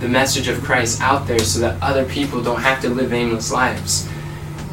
the 0.00 0.08
message 0.08 0.48
of 0.48 0.62
Christ 0.62 1.00
out 1.00 1.26
there 1.26 1.38
so 1.38 1.60
that 1.60 1.80
other 1.82 2.04
people 2.06 2.42
don't 2.42 2.60
have 2.60 2.80
to 2.82 2.88
live 2.88 3.12
aimless 3.12 3.52
lives. 3.52 4.08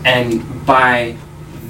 And 0.05 0.65
by 0.65 1.17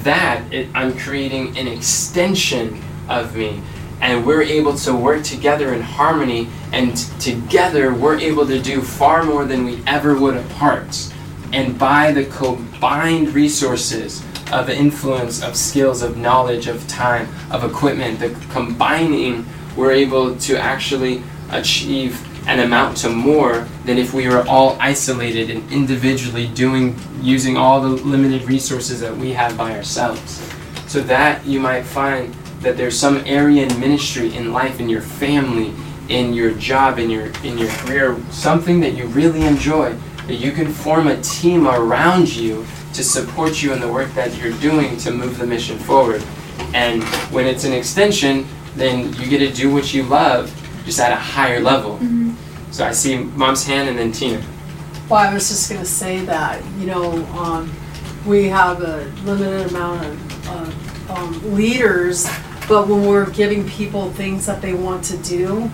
that, 0.04 0.52
it, 0.54 0.70
I'm 0.74 0.98
creating 0.98 1.58
an 1.58 1.68
extension 1.68 2.82
of 3.10 3.36
me. 3.36 3.62
And 4.02 4.26
we're 4.26 4.44
able 4.44 4.76
to 4.78 4.96
work 4.96 5.24
together 5.24 5.74
in 5.74 5.82
harmony, 5.82 6.50
and 6.72 6.96
together 7.20 7.94
we're 7.94 8.18
able 8.18 8.48
to 8.48 8.62
do 8.62 8.82
far 8.82 9.24
more 9.24 9.46
than 9.46 9.66
we 9.66 9.82
ever 9.86 10.18
would 10.18 10.38
apart. 10.38 11.14
And 11.52 11.78
by 11.78 12.12
the 12.12 12.26
combined 12.26 13.34
resources 13.34 14.24
of 14.52 14.70
influence, 14.70 15.44
of 15.44 15.56
skills, 15.56 16.02
of 16.02 16.18
knowledge, 16.18 16.68
of 16.68 16.88
time, 16.88 17.28
of 17.52 17.64
equipment, 17.64 18.20
the 18.20 18.36
combining, 18.50 19.46
we're 19.76 19.92
able 19.92 20.36
to 20.38 20.58
actually 20.58 21.24
achieve 21.52 22.26
and 22.48 22.62
amount 22.62 22.98
to 22.98 23.10
more 23.10 23.68
than 23.86 23.98
if 23.98 24.14
we 24.14 24.28
were 24.28 24.48
all 24.48 24.78
isolated 24.80 25.50
and 25.50 25.72
individually 25.72 26.48
doing 26.48 26.96
using 27.22 27.58
all 27.58 27.82
the 27.82 27.90
limited 27.90 28.48
resources 28.48 29.00
that 29.02 29.16
we 29.16 29.34
have 29.34 29.58
by 29.58 29.76
ourselves. 29.76 30.42
So 30.88 31.02
that 31.02 31.46
you 31.46 31.60
might 31.60 31.84
find 31.84 32.36
that 32.60 32.78
there's 32.78 33.00
some 33.00 33.18
area 33.26 33.66
in 33.66 33.80
ministry, 33.80 34.36
in 34.36 34.52
life, 34.52 34.80
in 34.80 34.90
your 34.90 35.02
family, 35.02 35.74
in 36.10 36.34
your 36.34 36.52
job, 36.52 37.00
in 37.00 37.10
your 37.10 37.28
in 37.44 37.58
your 37.58 37.70
career, 37.70 38.18
something 38.32 38.80
that 38.82 38.96
you 38.96 39.06
really 39.08 39.46
enjoy, 39.46 39.96
that 40.28 40.36
you 40.36 40.52
can 40.52 40.72
form 40.72 41.08
a 41.08 41.22
team 41.22 41.68
around 41.68 42.36
you 42.36 42.66
to 42.94 43.04
support 43.04 43.62
you 43.62 43.72
in 43.74 43.80
the 43.80 43.92
work 43.92 44.12
that 44.14 44.36
you're 44.38 44.58
doing 44.60 44.98
to 44.98 45.12
move 45.12 45.38
the 45.38 45.46
mission 45.46 45.78
forward. 45.78 46.24
And 46.74 47.04
when 47.32 47.46
it's 47.46 47.64
an 47.64 47.74
extension, 47.74 48.46
then 48.76 49.14
you 49.14 49.30
get 49.30 49.40
to 49.40 49.52
do 49.52 49.72
what 49.72 49.94
you 49.94 50.04
love 50.04 50.54
just 50.86 51.00
at 51.00 51.12
a 51.12 51.16
higher 51.16 51.60
level. 51.60 51.94
Mm-hmm. 51.94 52.34
So 52.72 52.86
I 52.86 52.92
see 52.92 53.18
mom's 53.18 53.66
hand 53.66 53.90
and 53.90 53.98
then 53.98 54.12
Tina. 54.12 54.44
Well, 55.10 55.20
I 55.20 55.34
was 55.34 55.50
just 55.50 55.70
going 55.70 55.82
to 55.82 55.88
say 55.88 56.24
that, 56.26 56.64
you 56.78 56.86
know, 56.86 57.26
um, 57.34 57.72
we 58.26 58.48
have 58.48 58.82
a 58.82 59.06
limited 59.24 59.70
amount 59.70 60.06
of 60.06 61.10
uh, 61.10 61.14
um, 61.14 61.56
leaders, 61.56 62.28
but 62.70 62.88
when 62.88 63.06
we're 63.06 63.30
giving 63.32 63.68
people 63.68 64.12
things 64.12 64.46
that 64.46 64.62
they 64.62 64.74
want 64.74 65.04
to 65.06 65.18
do, 65.18 65.70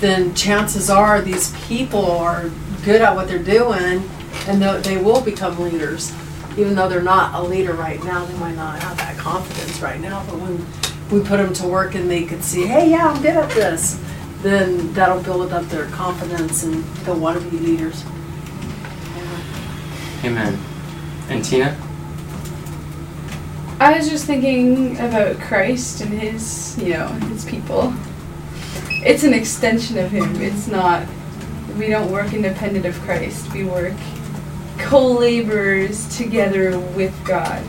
then 0.00 0.34
chances 0.34 0.90
are 0.90 1.22
these 1.22 1.56
people 1.66 2.10
are 2.10 2.50
good 2.84 3.00
at 3.00 3.14
what 3.14 3.28
they're 3.28 3.38
doing 3.42 4.02
and 4.46 4.62
they 4.84 4.98
will 4.98 5.22
become 5.22 5.58
leaders. 5.58 6.12
Even 6.58 6.74
though 6.74 6.88
they're 6.88 7.00
not 7.00 7.34
a 7.34 7.42
leader 7.42 7.72
right 7.72 8.02
now, 8.04 8.24
they 8.26 8.36
might 8.38 8.56
not 8.56 8.82
have 8.82 8.96
that 8.98 9.16
confidence 9.16 9.80
right 9.80 10.00
now, 10.00 10.22
but 10.26 10.38
when 10.38 10.66
we 11.10 11.26
put 11.26 11.38
them 11.38 11.52
to 11.54 11.66
work 11.66 11.94
and 11.94 12.10
they 12.10 12.24
can 12.24 12.42
see, 12.42 12.66
hey, 12.66 12.90
yeah, 12.90 13.08
I'm 13.08 13.22
good 13.22 13.36
at 13.36 13.48
this 13.50 14.02
then 14.42 14.92
that'll 14.94 15.22
build 15.22 15.52
up 15.52 15.66
their 15.66 15.86
confidence 15.86 16.62
and 16.62 16.82
they'll 17.04 17.18
want 17.18 17.40
to 17.40 17.50
be 17.50 17.58
leaders. 17.58 18.04
Amen. 20.24 20.58
And 21.28 21.44
Tina? 21.44 21.76
I 23.80 23.96
was 23.96 24.10
just 24.10 24.26
thinking 24.26 24.98
about 24.98 25.38
Christ 25.40 26.02
and 26.02 26.12
his, 26.12 26.76
you 26.76 26.92
know, 26.92 27.06
his 27.06 27.46
people. 27.46 27.94
It's 28.90 29.24
an 29.24 29.32
extension 29.32 29.96
of 29.96 30.10
him. 30.10 30.36
It's 30.36 30.66
not, 30.66 31.06
we 31.78 31.88
don't 31.88 32.12
work 32.12 32.34
independent 32.34 32.84
of 32.84 32.94
Christ. 33.00 33.50
We 33.54 33.64
work 33.64 33.94
co 34.76 35.12
laborers 35.12 36.14
together 36.14 36.78
with 36.78 37.18
God. 37.24 37.64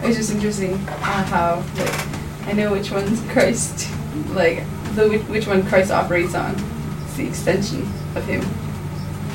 It's 0.00 0.16
just 0.16 0.32
interesting 0.32 0.74
uh, 0.74 1.22
how, 1.26 1.64
like, 1.76 2.48
I 2.48 2.52
know 2.52 2.72
which 2.72 2.90
one's 2.90 3.20
Christ, 3.30 3.88
like, 4.30 4.64
the 4.96 5.20
which 5.28 5.46
one 5.46 5.64
Christ 5.64 5.92
operates 5.92 6.34
on. 6.34 6.56
It's 7.04 7.16
the 7.16 7.28
extension 7.28 7.82
of 8.16 8.24
Him. 8.26 8.44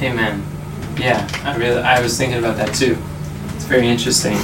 Amen. 0.01 0.45
Yeah, 0.99 1.25
I 1.45 1.55
really 1.55 1.81
I 1.81 2.01
was 2.01 2.17
thinking 2.17 2.37
about 2.37 2.57
that 2.57 2.75
too. 2.75 2.97
It's 3.55 3.63
very 3.63 3.87
interesting. 3.87 4.37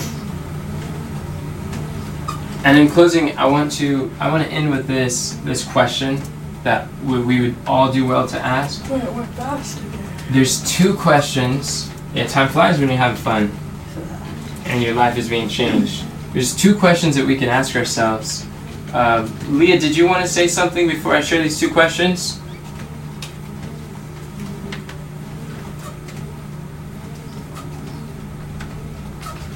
And 2.63 2.77
in 2.77 2.89
closing, 2.89 3.37
I 3.37 3.45
want 3.45 3.71
to 3.73 4.09
I 4.19 4.31
want 4.31 4.45
to 4.45 4.51
end 4.51 4.69
with 4.69 4.87
this 4.87 5.37
this 5.43 5.65
question 5.65 6.21
that 6.63 6.87
we, 7.03 7.21
we 7.21 7.41
would 7.41 7.55
all 7.67 7.91
do 7.91 8.05
well 8.05 8.27
to 8.27 8.39
ask. 8.39 8.89
Wait, 8.89 9.03
we're 9.11 9.25
fast 9.25 9.79
again. 9.79 10.09
There's 10.31 10.71
two 10.71 10.95
questions. 10.95 11.89
Yeah, 12.13 12.27
time 12.27 12.47
flies 12.47 12.79
when 12.79 12.89
you're 12.89 12.97
having 12.97 13.17
fun, 13.17 13.51
and 14.65 14.81
your 14.81 14.93
life 14.93 15.17
is 15.17 15.27
being 15.27 15.49
changed. 15.49 16.05
There's 16.31 16.55
two 16.55 16.75
questions 16.77 17.15
that 17.15 17.25
we 17.25 17.37
can 17.37 17.49
ask 17.49 17.75
ourselves 17.75 18.45
uh, 18.93 19.27
Leah, 19.49 19.79
did 19.79 19.97
you 19.97 20.07
want 20.07 20.21
to 20.21 20.27
say 20.27 20.47
something 20.47 20.87
before 20.87 21.15
I 21.15 21.21
share 21.21 21.41
these 21.41 21.59
two 21.59 21.71
questions? 21.71 22.39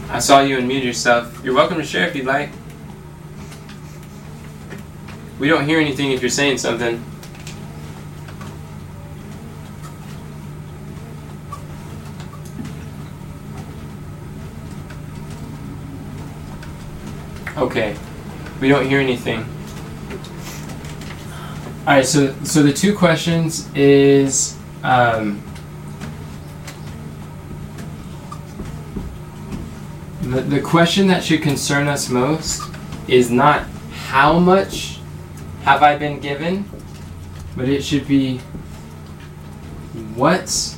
I 0.10 0.18
saw 0.18 0.42
you 0.42 0.58
unmute 0.58 0.84
yourself. 0.84 1.40
You're 1.44 1.54
welcome 1.54 1.78
to 1.78 1.84
share 1.84 2.08
if 2.08 2.16
you'd 2.16 2.26
like. 2.26 2.50
We 5.40 5.48
don't 5.48 5.66
hear 5.66 5.80
anything 5.80 6.12
if 6.12 6.22
you're 6.22 6.30
saying 6.30 6.58
something. 6.58 7.04
Okay. 17.56 17.96
We 18.60 18.70
don't 18.70 18.88
hear 18.88 19.00
anything. 19.00 19.46
All 21.88 21.94
right, 21.94 22.06
so 22.06 22.36
so 22.44 22.64
the 22.64 22.74
two 22.74 22.96
questions 22.96 23.70
is 23.74 24.58
um, 24.84 25.42
the 30.22 30.42
the 30.42 30.60
question 30.60 31.08
that 31.08 31.24
should 31.24 31.42
concern 31.42 31.88
us 31.88 32.10
most 32.10 32.62
is 33.08 33.32
not 33.32 33.66
how 34.08 34.38
much 34.38 34.97
have 35.68 35.84
I 35.84 35.98
been 35.98 36.22
given, 36.22 36.64
but 37.58 37.68
it 37.68 37.84
should 37.84 38.08
be 38.08 38.38
what's 40.16 40.76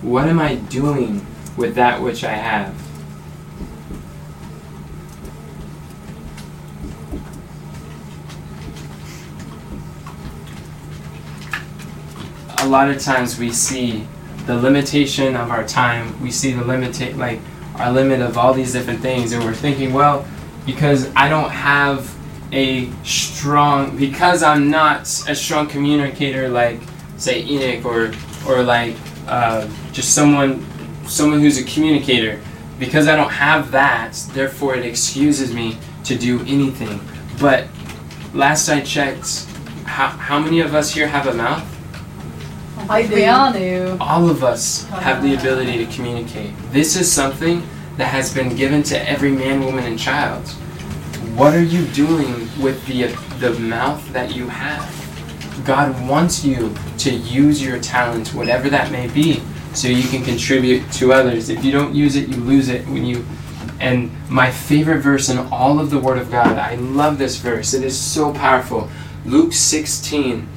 what 0.00 0.28
am 0.28 0.38
I 0.38 0.54
doing 0.54 1.26
with 1.58 1.74
that 1.74 2.00
which 2.00 2.24
I 2.24 2.32
have. 2.32 2.74
a 12.60 12.66
lot 12.66 12.88
of 12.88 13.00
times 13.00 13.38
we 13.38 13.52
see 13.52 14.08
the 14.46 14.56
limitation 14.56 15.36
of 15.36 15.50
our 15.50 15.64
time. 15.68 16.20
We 16.22 16.30
see 16.30 16.52
the 16.52 16.64
limit, 16.64 17.16
like 17.18 17.40
our 17.76 17.92
limit 17.92 18.22
of 18.22 18.38
all 18.38 18.54
these 18.54 18.72
different 18.72 19.00
things, 19.00 19.32
and 19.32 19.44
we're 19.44 19.52
thinking, 19.54 19.92
well, 19.92 20.26
because 20.64 21.14
I 21.14 21.28
don't 21.28 21.50
have 21.50 22.15
a 22.52 22.90
strong, 23.02 23.96
because 23.96 24.42
I'm 24.42 24.70
not 24.70 25.02
a 25.28 25.34
strong 25.34 25.66
communicator 25.66 26.48
like, 26.48 26.80
say, 27.16 27.42
Enoch 27.42 27.84
or 27.84 28.12
or 28.46 28.62
like 28.62 28.94
uh, 29.26 29.68
just 29.92 30.14
someone, 30.14 30.64
someone 31.06 31.40
who's 31.40 31.58
a 31.58 31.64
communicator. 31.64 32.40
Because 32.78 33.08
I 33.08 33.16
don't 33.16 33.30
have 33.30 33.70
that, 33.70 34.12
therefore 34.32 34.76
it 34.76 34.84
excuses 34.84 35.52
me 35.52 35.78
to 36.04 36.16
do 36.16 36.40
anything. 36.40 37.00
But 37.40 37.68
last 38.34 38.68
I 38.68 38.82
checked, 38.82 39.46
how, 39.84 40.08
how 40.08 40.38
many 40.38 40.60
of 40.60 40.74
us 40.74 40.92
here 40.92 41.06
have 41.06 41.26
a 41.26 41.34
mouth? 41.34 41.64
I 42.88 43.06
do. 43.06 43.14
We 43.14 43.24
all 43.24 43.52
do. 43.52 43.96
All 43.98 44.28
of 44.28 44.44
us 44.44 44.84
have 44.88 45.22
the 45.22 45.34
ability 45.34 45.84
to 45.84 45.92
communicate. 45.92 46.52
This 46.70 46.96
is 46.96 47.10
something 47.10 47.62
that 47.96 48.08
has 48.08 48.32
been 48.32 48.54
given 48.54 48.82
to 48.84 49.08
every 49.08 49.32
man, 49.32 49.64
woman, 49.64 49.84
and 49.84 49.98
child. 49.98 50.44
What 51.36 51.54
are 51.54 51.62
you 51.62 51.84
doing 51.88 52.48
with 52.62 52.82
the 52.86 53.08
the 53.40 53.52
mouth 53.60 54.10
that 54.14 54.34
you 54.34 54.48
have? 54.48 54.90
God 55.66 56.08
wants 56.08 56.42
you 56.42 56.74
to 56.96 57.10
use 57.10 57.62
your 57.62 57.78
talents, 57.78 58.32
whatever 58.32 58.70
that 58.70 58.90
may 58.90 59.06
be, 59.08 59.42
so 59.74 59.86
you 59.86 60.08
can 60.08 60.24
contribute 60.24 60.90
to 60.92 61.12
others. 61.12 61.50
If 61.50 61.62
you 61.62 61.72
don't 61.72 61.94
use 61.94 62.16
it, 62.16 62.30
you 62.30 62.36
lose 62.36 62.70
it. 62.70 62.86
When 62.88 63.04
you 63.04 63.26
And 63.80 64.10
my 64.30 64.50
favorite 64.50 65.00
verse 65.00 65.28
in 65.28 65.36
all 65.36 65.78
of 65.78 65.90
the 65.90 65.98
Word 65.98 66.16
of 66.16 66.30
God, 66.30 66.56
I 66.56 66.76
love 66.76 67.18
this 67.18 67.36
verse. 67.36 67.74
It 67.74 67.84
is 67.84 68.00
so 68.00 68.32
powerful. 68.32 68.88
Luke 69.26 69.52
16, 69.52 70.48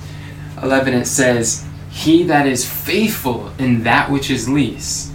11, 0.63 0.93
it 0.93 1.05
says, 1.07 1.65
He 1.91 2.23
that 2.23 2.47
is 2.47 2.65
faithful 2.65 3.51
in 3.59 3.84
that 3.84 4.09
which 4.09 4.32
is 4.32 4.47
least 4.47 5.11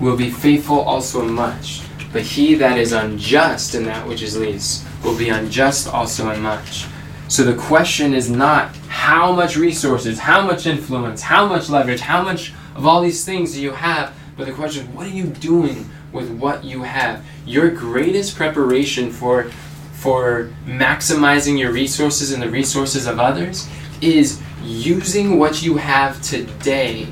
will 0.00 0.16
be 0.16 0.30
faithful 0.30 0.80
also 0.80 1.22
much. 1.22 1.82
But 2.12 2.22
he 2.22 2.54
that 2.56 2.78
is 2.78 2.92
unjust 2.92 3.74
in 3.74 3.84
that 3.84 4.06
which 4.06 4.22
is 4.22 4.36
least 4.36 4.86
will 5.02 5.16
be 5.16 5.30
unjust 5.30 5.88
also 5.88 6.30
in 6.30 6.40
much. 6.40 6.86
So 7.28 7.44
the 7.44 7.54
question 7.54 8.12
is 8.12 8.28
not 8.28 8.76
how 8.88 9.32
much 9.32 9.56
resources, 9.56 10.18
how 10.18 10.46
much 10.46 10.66
influence, 10.66 11.22
how 11.22 11.46
much 11.46 11.70
leverage, 11.70 12.00
how 12.00 12.22
much 12.22 12.52
of 12.74 12.86
all 12.86 13.00
these 13.00 13.24
things 13.24 13.54
do 13.54 13.62
you 13.62 13.70
have, 13.70 14.14
but 14.36 14.46
the 14.46 14.52
question 14.52 14.86
is 14.86 14.88
what 14.94 15.06
are 15.06 15.10
you 15.10 15.26
doing 15.26 15.88
with 16.12 16.30
what 16.30 16.62
you 16.62 16.82
have? 16.82 17.24
Your 17.46 17.70
greatest 17.70 18.36
preparation 18.36 19.10
for 19.10 19.50
for 19.94 20.50
maximizing 20.66 21.58
your 21.58 21.70
resources 21.70 22.32
and 22.32 22.42
the 22.42 22.50
resources 22.50 23.06
of 23.06 23.20
others 23.20 23.68
is 24.00 24.42
using 24.64 25.38
what 25.38 25.62
you 25.62 25.76
have 25.76 26.20
today, 26.22 27.04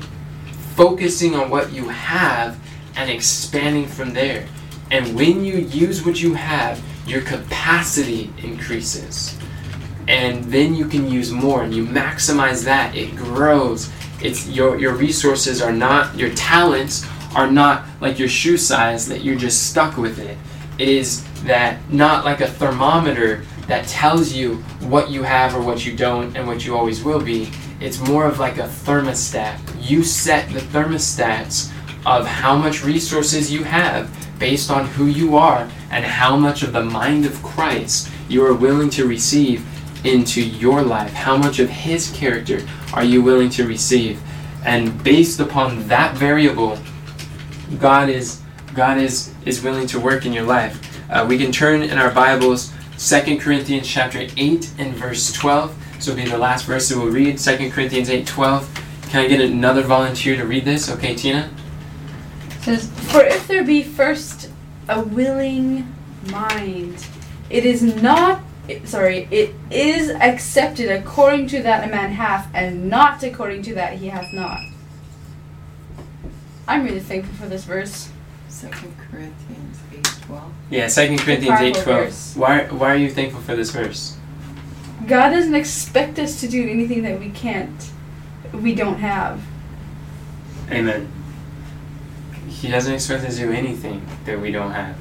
focusing 0.75 1.33
on 1.33 1.49
what 1.49 1.71
you 1.71 1.87
have 1.87 2.59
and 2.97 3.09
expanding 3.09 3.87
from 3.87 4.13
there. 4.13 4.45
And 4.91 5.15
when 5.15 5.43
you 5.45 5.57
use 5.57 6.05
what 6.05 6.21
you 6.21 6.33
have, 6.33 6.83
your 7.07 7.21
capacity 7.21 8.31
increases. 8.43 9.37
And 10.07 10.43
then 10.45 10.75
you 10.75 10.85
can 10.85 11.09
use 11.09 11.31
more 11.31 11.63
and 11.63 11.73
you 11.73 11.85
maximize 11.85 12.65
that. 12.65 12.95
It 12.95 13.15
grows. 13.15 13.89
It's 14.21 14.47
your 14.47 14.77
your 14.77 14.93
resources 14.93 15.61
are 15.61 15.71
not 15.71 16.15
your 16.15 16.33
talents 16.35 17.07
are 17.33 17.49
not 17.49 17.85
like 18.01 18.19
your 18.19 18.27
shoe 18.27 18.57
size 18.57 19.07
that 19.07 19.23
you're 19.23 19.37
just 19.37 19.69
stuck 19.69 19.95
with 19.97 20.19
it. 20.19 20.37
It 20.77 20.89
is 20.89 21.23
that 21.43 21.79
not 21.91 22.25
like 22.25 22.41
a 22.41 22.47
thermometer 22.47 23.45
that 23.67 23.87
tells 23.87 24.33
you 24.33 24.55
what 24.81 25.09
you 25.09 25.23
have 25.23 25.55
or 25.55 25.61
what 25.61 25.85
you 25.85 25.95
don't 25.95 26.35
and 26.35 26.45
what 26.45 26.65
you 26.65 26.75
always 26.75 27.03
will 27.03 27.21
be. 27.21 27.49
It's 27.79 27.99
more 27.99 28.25
of 28.25 28.39
like 28.39 28.57
a 28.57 28.67
thermostat. 28.67 29.59
You 29.79 30.03
set 30.03 30.51
the 30.51 30.59
thermostats 30.59 31.71
of 32.05 32.27
how 32.27 32.57
much 32.57 32.83
resources 32.83 33.51
you 33.51 33.63
have 33.63 34.09
based 34.41 34.71
on 34.71 34.87
who 34.87 35.05
you 35.05 35.37
are 35.37 35.69
and 35.91 36.03
how 36.03 36.35
much 36.35 36.63
of 36.63 36.73
the 36.73 36.83
mind 36.83 37.27
of 37.27 37.43
Christ 37.43 38.09
you 38.27 38.43
are 38.43 38.55
willing 38.55 38.89
to 38.89 39.07
receive 39.07 39.63
into 40.03 40.41
your 40.41 40.81
life. 40.81 41.13
How 41.13 41.37
much 41.37 41.59
of 41.59 41.69
His 41.69 42.11
character 42.11 42.67
are 42.91 43.03
you 43.03 43.21
willing 43.21 43.51
to 43.51 43.67
receive? 43.67 44.19
And 44.65 45.01
based 45.03 45.39
upon 45.39 45.87
that 45.87 46.17
variable, 46.17 46.79
God 47.79 48.09
is 48.09 48.41
God 48.73 48.97
is 48.97 49.31
is 49.45 49.61
willing 49.61 49.85
to 49.87 49.99
work 49.99 50.25
in 50.25 50.33
your 50.33 50.45
life. 50.45 50.75
Uh, 51.11 51.23
we 51.29 51.37
can 51.37 51.51
turn 51.51 51.83
in 51.83 51.99
our 51.99 52.11
Bibles, 52.11 52.73
2 52.97 53.37
Corinthians 53.37 53.87
chapter 53.87 54.27
8 54.37 54.71
and 54.79 54.95
verse 54.95 55.31
12. 55.33 55.75
So 55.99 56.11
it'll 56.11 56.23
be 56.23 56.29
the 56.29 56.37
last 56.37 56.65
verse 56.65 56.89
that 56.89 56.97
we'll 56.97 57.11
read, 57.11 57.37
2 57.37 57.69
Corinthians 57.69 58.09
8, 58.09 58.25
12. 58.25 58.83
Can 59.09 59.25
I 59.25 59.27
get 59.27 59.39
another 59.39 59.83
volunteer 59.83 60.35
to 60.35 60.45
read 60.45 60.65
this? 60.65 60.89
Okay, 60.89 61.13
Tina? 61.13 61.51
Says, 62.63 62.89
For 63.11 63.23
if 63.23 63.47
there 63.47 63.63
be 63.63 63.83
first 63.83 64.49
a 64.87 65.01
willing 65.01 65.93
mind, 66.31 67.05
it 67.49 67.65
is 67.65 67.81
not 67.81 68.41
sorry, 68.85 69.27
it 69.31 69.53
is 69.69 70.09
accepted 70.09 70.89
according 70.91 71.47
to 71.47 71.61
that 71.63 71.87
a 71.87 71.91
man 71.91 72.11
hath, 72.11 72.49
and 72.53 72.89
not 72.89 73.23
according 73.23 73.63
to 73.63 73.73
that 73.75 73.97
he 73.97 74.07
hath 74.07 74.31
not. 74.33 74.61
I'm 76.67 76.83
really 76.83 76.99
thankful 76.99 77.33
for 77.35 77.47
this 77.47 77.65
verse. 77.65 78.09
Second 78.47 78.95
Corinthians 78.97 79.79
eight 79.93 80.09
twelve. 80.25 80.51
Yeah, 80.69 80.87
2 80.87 81.17
Corinthians 81.17 81.59
eight 81.59 81.73
twelve. 81.75 82.05
verse. 82.05 82.35
Why, 82.35 82.65
why 82.65 82.93
are 82.93 82.97
you 82.97 83.09
thankful 83.09 83.41
for 83.41 83.55
this 83.55 83.71
verse? 83.71 84.17
God 85.07 85.31
doesn't 85.31 85.55
expect 85.55 86.19
us 86.19 86.39
to 86.41 86.47
do 86.47 86.69
anything 86.69 87.01
that 87.03 87.19
we 87.19 87.29
can't, 87.31 87.91
we 88.53 88.75
don't 88.75 88.99
have. 88.99 89.41
Amen. 90.69 91.11
He 92.61 92.69
doesn't 92.69 92.93
expect 92.93 93.25
us 93.25 93.37
to 93.37 93.45
do 93.45 93.51
anything 93.51 94.05
that 94.25 94.39
we 94.39 94.51
don't 94.51 94.71
have, 94.71 94.95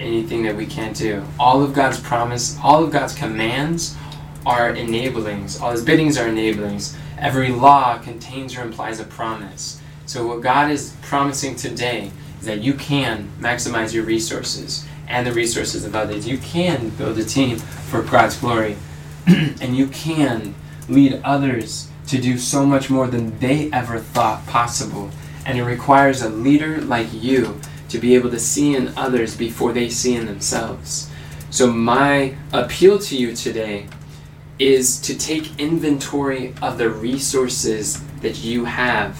anything 0.00 0.42
that 0.42 0.56
we 0.56 0.66
can't 0.66 0.96
do. 0.96 1.24
All 1.38 1.62
of 1.62 1.72
God's 1.72 2.00
promise, 2.00 2.58
all 2.60 2.82
of 2.82 2.90
God's 2.90 3.14
commands 3.14 3.96
are 4.44 4.72
enablings. 4.74 5.60
All 5.60 5.70
His 5.70 5.84
biddings 5.84 6.18
are 6.18 6.26
enablings. 6.26 6.96
Every 7.16 7.50
law 7.50 7.98
contains 7.98 8.56
or 8.56 8.62
implies 8.62 8.98
a 8.98 9.04
promise. 9.04 9.80
So, 10.06 10.26
what 10.26 10.42
God 10.42 10.72
is 10.72 10.96
promising 11.02 11.54
today 11.54 12.10
is 12.40 12.46
that 12.46 12.62
you 12.62 12.74
can 12.74 13.30
maximize 13.38 13.94
your 13.94 14.04
resources 14.04 14.84
and 15.06 15.24
the 15.24 15.32
resources 15.32 15.84
of 15.84 15.94
others. 15.94 16.26
You 16.26 16.38
can 16.38 16.90
build 16.90 17.16
a 17.18 17.24
team 17.24 17.58
for 17.58 18.02
God's 18.02 18.36
glory, 18.36 18.76
and 19.26 19.76
you 19.76 19.86
can 19.86 20.56
lead 20.88 21.20
others 21.22 21.90
to 22.08 22.20
do 22.20 22.38
so 22.38 22.66
much 22.66 22.90
more 22.90 23.06
than 23.06 23.38
they 23.38 23.70
ever 23.70 24.00
thought 24.00 24.44
possible. 24.48 25.10
And 25.48 25.58
it 25.58 25.64
requires 25.64 26.20
a 26.20 26.28
leader 26.28 26.82
like 26.82 27.08
you 27.10 27.58
to 27.88 27.98
be 27.98 28.14
able 28.14 28.30
to 28.30 28.38
see 28.38 28.76
in 28.76 28.92
others 28.98 29.34
before 29.34 29.72
they 29.72 29.88
see 29.88 30.14
in 30.14 30.26
themselves. 30.26 31.10
So, 31.48 31.72
my 31.72 32.36
appeal 32.52 32.98
to 32.98 33.16
you 33.16 33.34
today 33.34 33.86
is 34.58 35.00
to 35.00 35.16
take 35.16 35.58
inventory 35.58 36.52
of 36.60 36.76
the 36.76 36.90
resources 36.90 38.02
that 38.20 38.44
you 38.44 38.66
have 38.66 39.18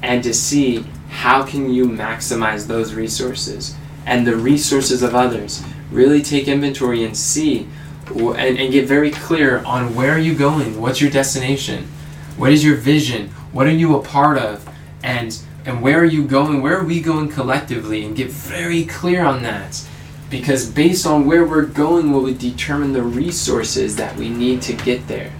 and 0.00 0.22
to 0.22 0.32
see 0.32 0.84
how 1.08 1.44
can 1.44 1.72
you 1.72 1.86
maximize 1.86 2.68
those 2.68 2.94
resources. 2.94 3.74
And 4.04 4.24
the 4.24 4.36
resources 4.36 5.02
of 5.02 5.16
others. 5.16 5.60
Really 5.90 6.22
take 6.22 6.46
inventory 6.46 7.04
and 7.04 7.16
see 7.16 7.68
and, 8.14 8.58
and 8.58 8.72
get 8.72 8.86
very 8.86 9.10
clear 9.10 9.64
on 9.64 9.96
where 9.96 10.12
are 10.12 10.18
you 10.18 10.34
going? 10.34 10.80
What's 10.80 11.00
your 11.00 11.10
destination? 11.10 11.88
What 12.36 12.52
is 12.52 12.64
your 12.64 12.76
vision? 12.76 13.30
What 13.50 13.66
are 13.66 13.72
you 13.72 13.96
a 13.96 14.02
part 14.02 14.38
of 14.38 14.65
and 15.06 15.38
and 15.64 15.82
where 15.82 15.98
are 15.98 16.04
you 16.04 16.26
going? 16.26 16.60
Where 16.60 16.78
are 16.78 16.84
we 16.84 17.00
going 17.00 17.28
collectively? 17.28 18.04
And 18.04 18.14
get 18.14 18.30
very 18.30 18.84
clear 18.84 19.24
on 19.24 19.42
that. 19.44 19.84
Because 20.30 20.68
based 20.68 21.06
on 21.06 21.26
where 21.26 21.44
we're 21.44 21.64
going 21.64 22.12
will 22.12 22.32
determine 22.34 22.92
the 22.92 23.02
resources 23.02 23.96
that 23.96 24.16
we 24.16 24.28
need 24.28 24.62
to 24.62 24.72
get 24.74 25.06
there. 25.06 25.32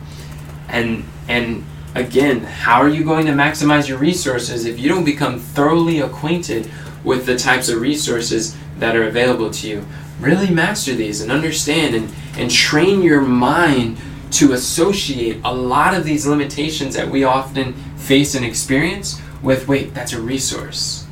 And 0.69 1.05
and 1.29 1.65
again 1.95 2.41
how 2.41 2.81
are 2.83 2.89
you 2.89 3.03
going 3.03 3.27
to 3.27 3.33
maximize 3.33 3.89
your 3.89 3.99
resources 3.99 4.67
if 4.67 4.79
you 4.79 4.89
don't 4.89 5.05
become 5.05 5.39
thoroughly 5.39 6.01
acquainted 6.01 6.71
with 7.03 7.25
the 7.25 7.37
types 7.37 7.69
of 7.69 7.81
resources 7.81 8.57
that 8.79 8.95
are 8.95 9.05
available 9.05 9.51
to 9.51 9.69
you? 9.69 9.87
Really 10.21 10.51
master 10.51 10.95
these 10.95 11.21
and 11.21 11.33
understand 11.33 11.95
and, 11.95 12.11
and 12.39 12.51
train 12.51 13.03
your 13.03 13.21
mind 13.21 13.99
to 14.33 14.53
associate 14.53 15.41
a 15.45 15.53
lot 15.53 15.95
of 15.95 16.05
these 16.05 16.27
limitations 16.27 16.95
that 16.95 17.09
we 17.09 17.25
often 17.25 17.73
face 17.97 18.35
and 18.35 18.45
experience 18.45 19.21
with 19.47 19.67
wait 19.67 19.95
that's 19.95 20.13
a 20.13 20.21
resource 20.21 21.07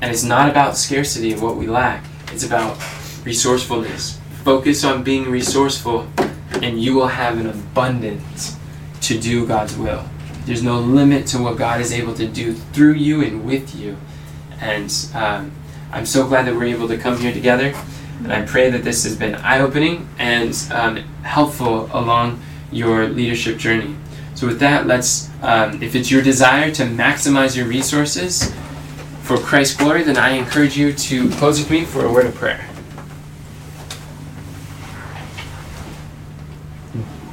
and 0.00 0.10
it's 0.10 0.24
not 0.24 0.50
about 0.50 0.76
scarcity 0.76 1.32
of 1.32 1.42
what 1.42 1.56
we 1.56 1.66
lack 1.66 2.04
it's 2.32 2.44
about 2.44 2.76
resourcefulness 3.24 4.18
focus 4.44 4.84
on 4.84 5.02
being 5.02 5.30
resourceful 5.30 6.08
and 6.62 6.82
you 6.82 6.94
will 6.94 7.08
have 7.08 7.38
an 7.38 7.46
abundance 7.46 8.56
to 9.02 9.18
do 9.18 9.46
God's 9.46 9.76
will. 9.76 10.04
There's 10.44 10.62
no 10.62 10.80
limit 10.80 11.26
to 11.28 11.42
what 11.42 11.56
God 11.56 11.80
is 11.80 11.92
able 11.92 12.14
to 12.14 12.26
do 12.26 12.54
through 12.54 12.94
you 12.94 13.22
and 13.22 13.44
with 13.44 13.74
you. 13.74 13.96
And 14.60 14.92
um, 15.14 15.52
I'm 15.92 16.06
so 16.06 16.26
glad 16.26 16.46
that 16.46 16.54
we're 16.54 16.64
able 16.64 16.88
to 16.88 16.96
come 16.96 17.18
here 17.18 17.32
together. 17.32 17.74
And 18.22 18.32
I 18.32 18.44
pray 18.44 18.70
that 18.70 18.82
this 18.82 19.04
has 19.04 19.16
been 19.16 19.34
eye 19.36 19.60
opening 19.60 20.08
and 20.18 20.54
um, 20.72 20.96
helpful 21.22 21.88
along 21.92 22.40
your 22.72 23.08
leadership 23.08 23.58
journey. 23.58 23.96
So, 24.38 24.46
with 24.46 24.60
that, 24.60 24.86
let's, 24.86 25.28
um, 25.42 25.82
if 25.82 25.96
it's 25.96 26.12
your 26.12 26.22
desire 26.22 26.70
to 26.74 26.84
maximize 26.84 27.56
your 27.56 27.66
resources 27.66 28.54
for 29.24 29.36
Christ's 29.36 29.76
glory, 29.76 30.04
then 30.04 30.16
I 30.16 30.28
encourage 30.28 30.76
you 30.76 30.92
to 30.92 31.28
close 31.30 31.58
with 31.58 31.68
me 31.72 31.84
for 31.84 32.06
a 32.06 32.12
word 32.12 32.26
of 32.26 32.36
prayer. 32.36 32.64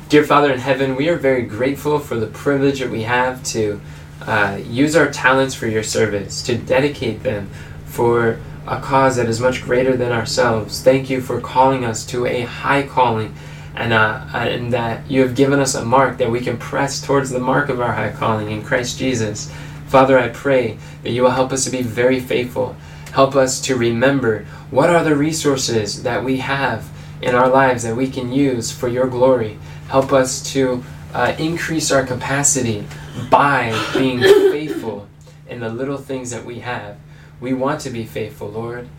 Dear 0.09 0.23
Father 0.23 0.51
in 0.51 0.57
heaven, 0.57 0.95
we 0.95 1.07
are 1.07 1.15
very 1.15 1.43
grateful 1.43 1.99
for 1.99 2.15
the 2.15 2.25
privilege 2.25 2.79
that 2.79 2.89
we 2.89 3.03
have 3.03 3.43
to 3.43 3.79
uh, 4.23 4.59
use 4.65 4.95
our 4.95 5.11
talents 5.11 5.53
for 5.53 5.67
your 5.67 5.83
service, 5.83 6.41
to 6.41 6.57
dedicate 6.57 7.21
them 7.21 7.51
for 7.85 8.39
a 8.65 8.81
cause 8.81 9.17
that 9.17 9.29
is 9.29 9.39
much 9.39 9.61
greater 9.61 9.95
than 9.95 10.11
ourselves. 10.11 10.81
Thank 10.81 11.11
you 11.11 11.21
for 11.21 11.39
calling 11.39 11.85
us 11.85 12.03
to 12.07 12.25
a 12.25 12.41
high 12.41 12.81
calling, 12.81 13.35
and, 13.75 13.93
uh, 13.93 14.25
and 14.33 14.71
that 14.73 15.09
you 15.09 15.21
have 15.21 15.35
given 15.35 15.59
us 15.59 15.75
a 15.75 15.83
mark 15.83 16.17
that 16.17 16.31
we 16.31 16.41
can 16.41 16.57
press 16.57 17.05
towards 17.05 17.29
the 17.29 17.39
mark 17.39 17.69
of 17.69 17.79
our 17.81 17.93
high 17.93 18.11
calling 18.11 18.51
in 18.51 18.63
Christ 18.63 18.97
Jesus. 18.97 19.51
Father, 19.87 20.17
I 20.17 20.29
pray 20.29 20.77
that 21.03 21.11
you 21.11 21.23
will 21.23 21.31
help 21.31 21.51
us 21.51 21.65
to 21.65 21.69
be 21.71 21.81
very 21.81 22.19
faithful. 22.19 22.75
Help 23.11 23.35
us 23.35 23.61
to 23.61 23.75
remember 23.75 24.45
what 24.71 24.89
are 24.89 25.03
the 25.03 25.15
resources 25.15 26.03
that 26.03 26.23
we 26.23 26.37
have 26.37 26.89
in 27.21 27.35
our 27.35 27.49
lives 27.49 27.83
that 27.83 27.95
we 27.95 28.09
can 28.09 28.31
use 28.31 28.71
for 28.71 28.87
your 28.87 29.07
glory. 29.07 29.57
Help 29.89 30.11
us 30.11 30.41
to 30.53 30.83
uh, 31.13 31.35
increase 31.39 31.91
our 31.91 32.05
capacity 32.05 32.85
by 33.29 33.71
being 33.93 34.19
faithful 34.51 35.07
in 35.47 35.59
the 35.59 35.69
little 35.69 35.97
things 35.97 36.31
that 36.31 36.43
we 36.43 36.59
have. 36.59 36.97
We 37.39 37.53
want 37.53 37.81
to 37.81 37.89
be 37.89 38.05
faithful, 38.05 38.49
Lord. 38.49 38.89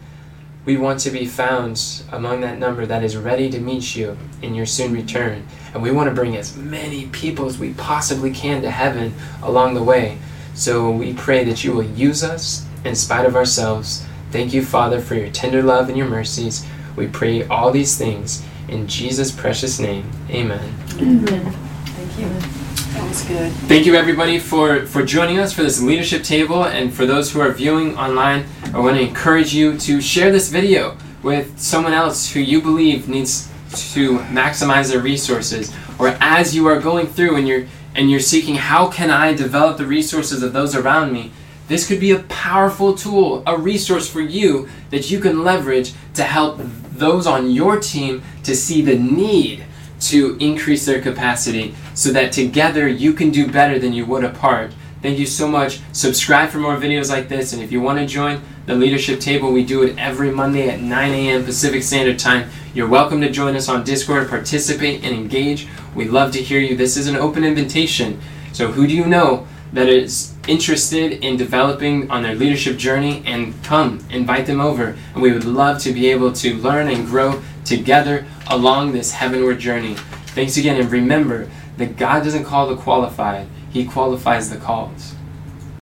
We 0.67 0.77
want 0.77 0.99
to 1.01 1.11
be 1.11 1.25
found 1.25 2.03
among 2.11 2.41
that 2.41 2.59
number 2.59 2.85
that 2.85 3.05
is 3.05 3.17
ready 3.17 3.49
to 3.49 3.61
meet 3.61 3.95
you 3.95 4.19
in 4.43 4.55
your 4.55 4.67
soon 4.67 4.93
return. 4.93 5.47
And 5.73 5.83
we 5.83 5.93
want 5.93 6.09
to 6.09 6.15
bring 6.15 6.37
as 6.37 6.57
many 6.57 7.07
people 7.07 7.47
as 7.47 7.57
we 7.57 7.73
possibly 7.75 8.33
can 8.33 8.63
to 8.63 8.71
heaven 8.71 9.15
along 9.43 9.75
the 9.75 9.83
way. 9.83 10.19
So 10.55 10.91
we 10.91 11.15
pray 11.15 11.45
that 11.45 11.63
you 11.63 11.73
will 11.73 11.85
use 11.85 12.25
us 12.25 12.67
in 12.85 12.97
spite 12.97 13.27
of 13.27 13.37
ourselves. 13.37 14.05
Thank 14.33 14.53
you, 14.53 14.65
Father, 14.65 15.01
for 15.01 15.15
your 15.15 15.31
tender 15.31 15.63
love 15.63 15.89
and 15.89 15.97
your 15.97 16.09
mercies. 16.09 16.67
We 16.97 17.07
pray 17.07 17.47
all 17.47 17.71
these 17.71 17.97
things 17.97 18.45
in 18.69 18.89
Jesus' 18.89 19.31
precious 19.31 19.79
name. 19.79 20.11
Amen. 20.31 20.75
Amen. 20.99 21.53
Thank 21.53 22.19
you. 22.19 22.66
That 22.97 23.09
was 23.11 23.23
good. 23.25 23.53
Thank 23.69 23.85
you 23.85 23.95
everybody 23.95 24.39
for, 24.39 24.87
for 24.87 25.05
joining 25.05 25.39
us 25.39 25.53
for 25.53 25.63
this 25.63 25.83
leadership 25.83 26.23
table. 26.23 26.65
And 26.65 26.93
for 26.93 27.05
those 27.05 27.31
who 27.31 27.41
are 27.41 27.53
viewing 27.53 27.95
online, 27.99 28.47
I 28.73 28.79
want 28.79 28.97
to 28.97 29.03
encourage 29.03 29.53
you 29.53 29.77
to 29.81 30.01
share 30.01 30.33
this 30.33 30.49
video 30.49 30.97
with 31.23 31.61
someone 31.61 31.93
else 31.93 32.33
who 32.33 32.41
you 32.41 32.63
believe 32.63 33.07
needs 33.07 33.53
to 33.93 34.17
maximize 34.31 34.91
their 34.91 35.03
resources. 35.03 35.75
Or 35.99 36.17
as 36.23 36.57
you 36.57 36.67
are 36.69 36.81
going 36.81 37.07
through 37.07 37.37
and 37.37 37.47
you're 37.47 37.67
and 37.95 38.11
you're 38.11 38.19
seeking 38.19 38.55
how 38.55 38.89
can 38.89 39.11
I 39.11 39.35
develop 39.35 39.77
the 39.77 39.87
resources 39.87 40.43
of 40.43 40.55
those 40.55 40.75
around 40.75 41.13
me, 41.13 41.33
this 41.69 41.87
could 41.87 42.01
be 42.01 42.13
a 42.13 42.21
powerful 42.21 42.95
tool, 42.95 43.43
a 43.47 43.59
resource 43.59 44.09
for 44.09 44.23
you 44.23 44.71
that 44.89 45.11
you 45.11 45.21
can 45.21 45.45
leverage 45.45 45.93
to 46.15 46.23
help 46.23 46.59
those 46.93 47.27
on 47.27 47.51
your 47.51 47.79
team 47.79 48.23
to 48.45 48.57
see 48.57 48.81
the 48.81 48.99
need 48.99 49.66
to 50.11 50.37
increase 50.41 50.87
their 50.87 51.01
capacity 51.01 51.75
so 51.95 52.11
that 52.13 52.33
together 52.33 52.89
you 52.89 53.13
can 53.13 53.31
do 53.31 53.51
better 53.51 53.79
than 53.79 53.93
you 53.93 54.07
would 54.07 54.25
apart. 54.25 54.73
Thank 55.03 55.19
you 55.19 55.27
so 55.27 55.47
much. 55.47 55.81
Subscribe 55.93 56.49
for 56.49 56.59
more 56.59 56.77
videos 56.77 57.11
like 57.11 57.29
this, 57.29 57.53
and 57.53 57.63
if 57.63 57.71
you 57.71 57.81
want 57.81 57.99
to 57.99 58.07
join 58.07 58.41
the 58.67 58.75
leadership 58.75 59.21
table, 59.21 59.53
we 59.53 59.65
do 59.65 59.83
it 59.85 59.97
every 59.99 60.31
Monday 60.31 60.69
at 60.69 60.81
9 60.81 61.13
a.m. 61.13 61.45
Pacific 61.45 61.83
Standard 61.83 62.19
Time. 62.19 62.49
You're 62.75 62.89
welcome 62.89 63.21
to 63.21 63.31
join 63.31 63.55
us 63.55 63.69
on 63.69 63.85
Discord, 63.85 64.29
participate, 64.29 65.05
and 65.05 65.15
engage. 65.15 65.69
We 65.95 66.07
love 66.07 66.33
to 66.33 66.43
hear 66.43 66.61
you. 66.61 66.77
This 66.77 66.97
is 66.97 67.07
an 67.07 67.17
open 67.17 67.45
invitation. 67.45 68.21
So, 68.53 68.73
who 68.73 68.87
do 68.87 68.95
you 68.95 69.07
know 69.07 69.47
that 69.73 69.89
is 69.89 70.35
interested 70.49 71.25
in 71.25 71.37
developing 71.37 72.11
on 72.11 72.23
their 72.23 72.35
leadership 72.35 72.77
journey? 72.77 73.23
And 73.27 73.55
come, 73.63 74.01
invite 74.11 74.47
them 74.47 74.61
over. 74.61 74.97
And 75.15 75.23
we 75.23 75.33
would 75.33 75.45
love 75.45 75.81
to 75.83 75.93
be 75.93 76.11
able 76.11 76.33
to 76.33 76.55
learn 76.55 76.89
and 76.89 77.07
grow 77.07 77.43
together 77.67 78.27
along 78.47 78.93
this 78.93 79.13
heavenward 79.13 79.59
journey. 79.59 79.95
Thanks 80.29 80.57
again, 80.57 80.81
and 80.81 80.91
remember 80.91 81.51
that 81.77 81.97
God 81.97 82.25
doesn't 82.25 82.45
call 82.45 82.69
the 82.69 82.77
qualified, 82.77 83.47
He 83.71 83.85
qualifies 83.85 84.49
the 84.49 84.57
called. 84.57 85.16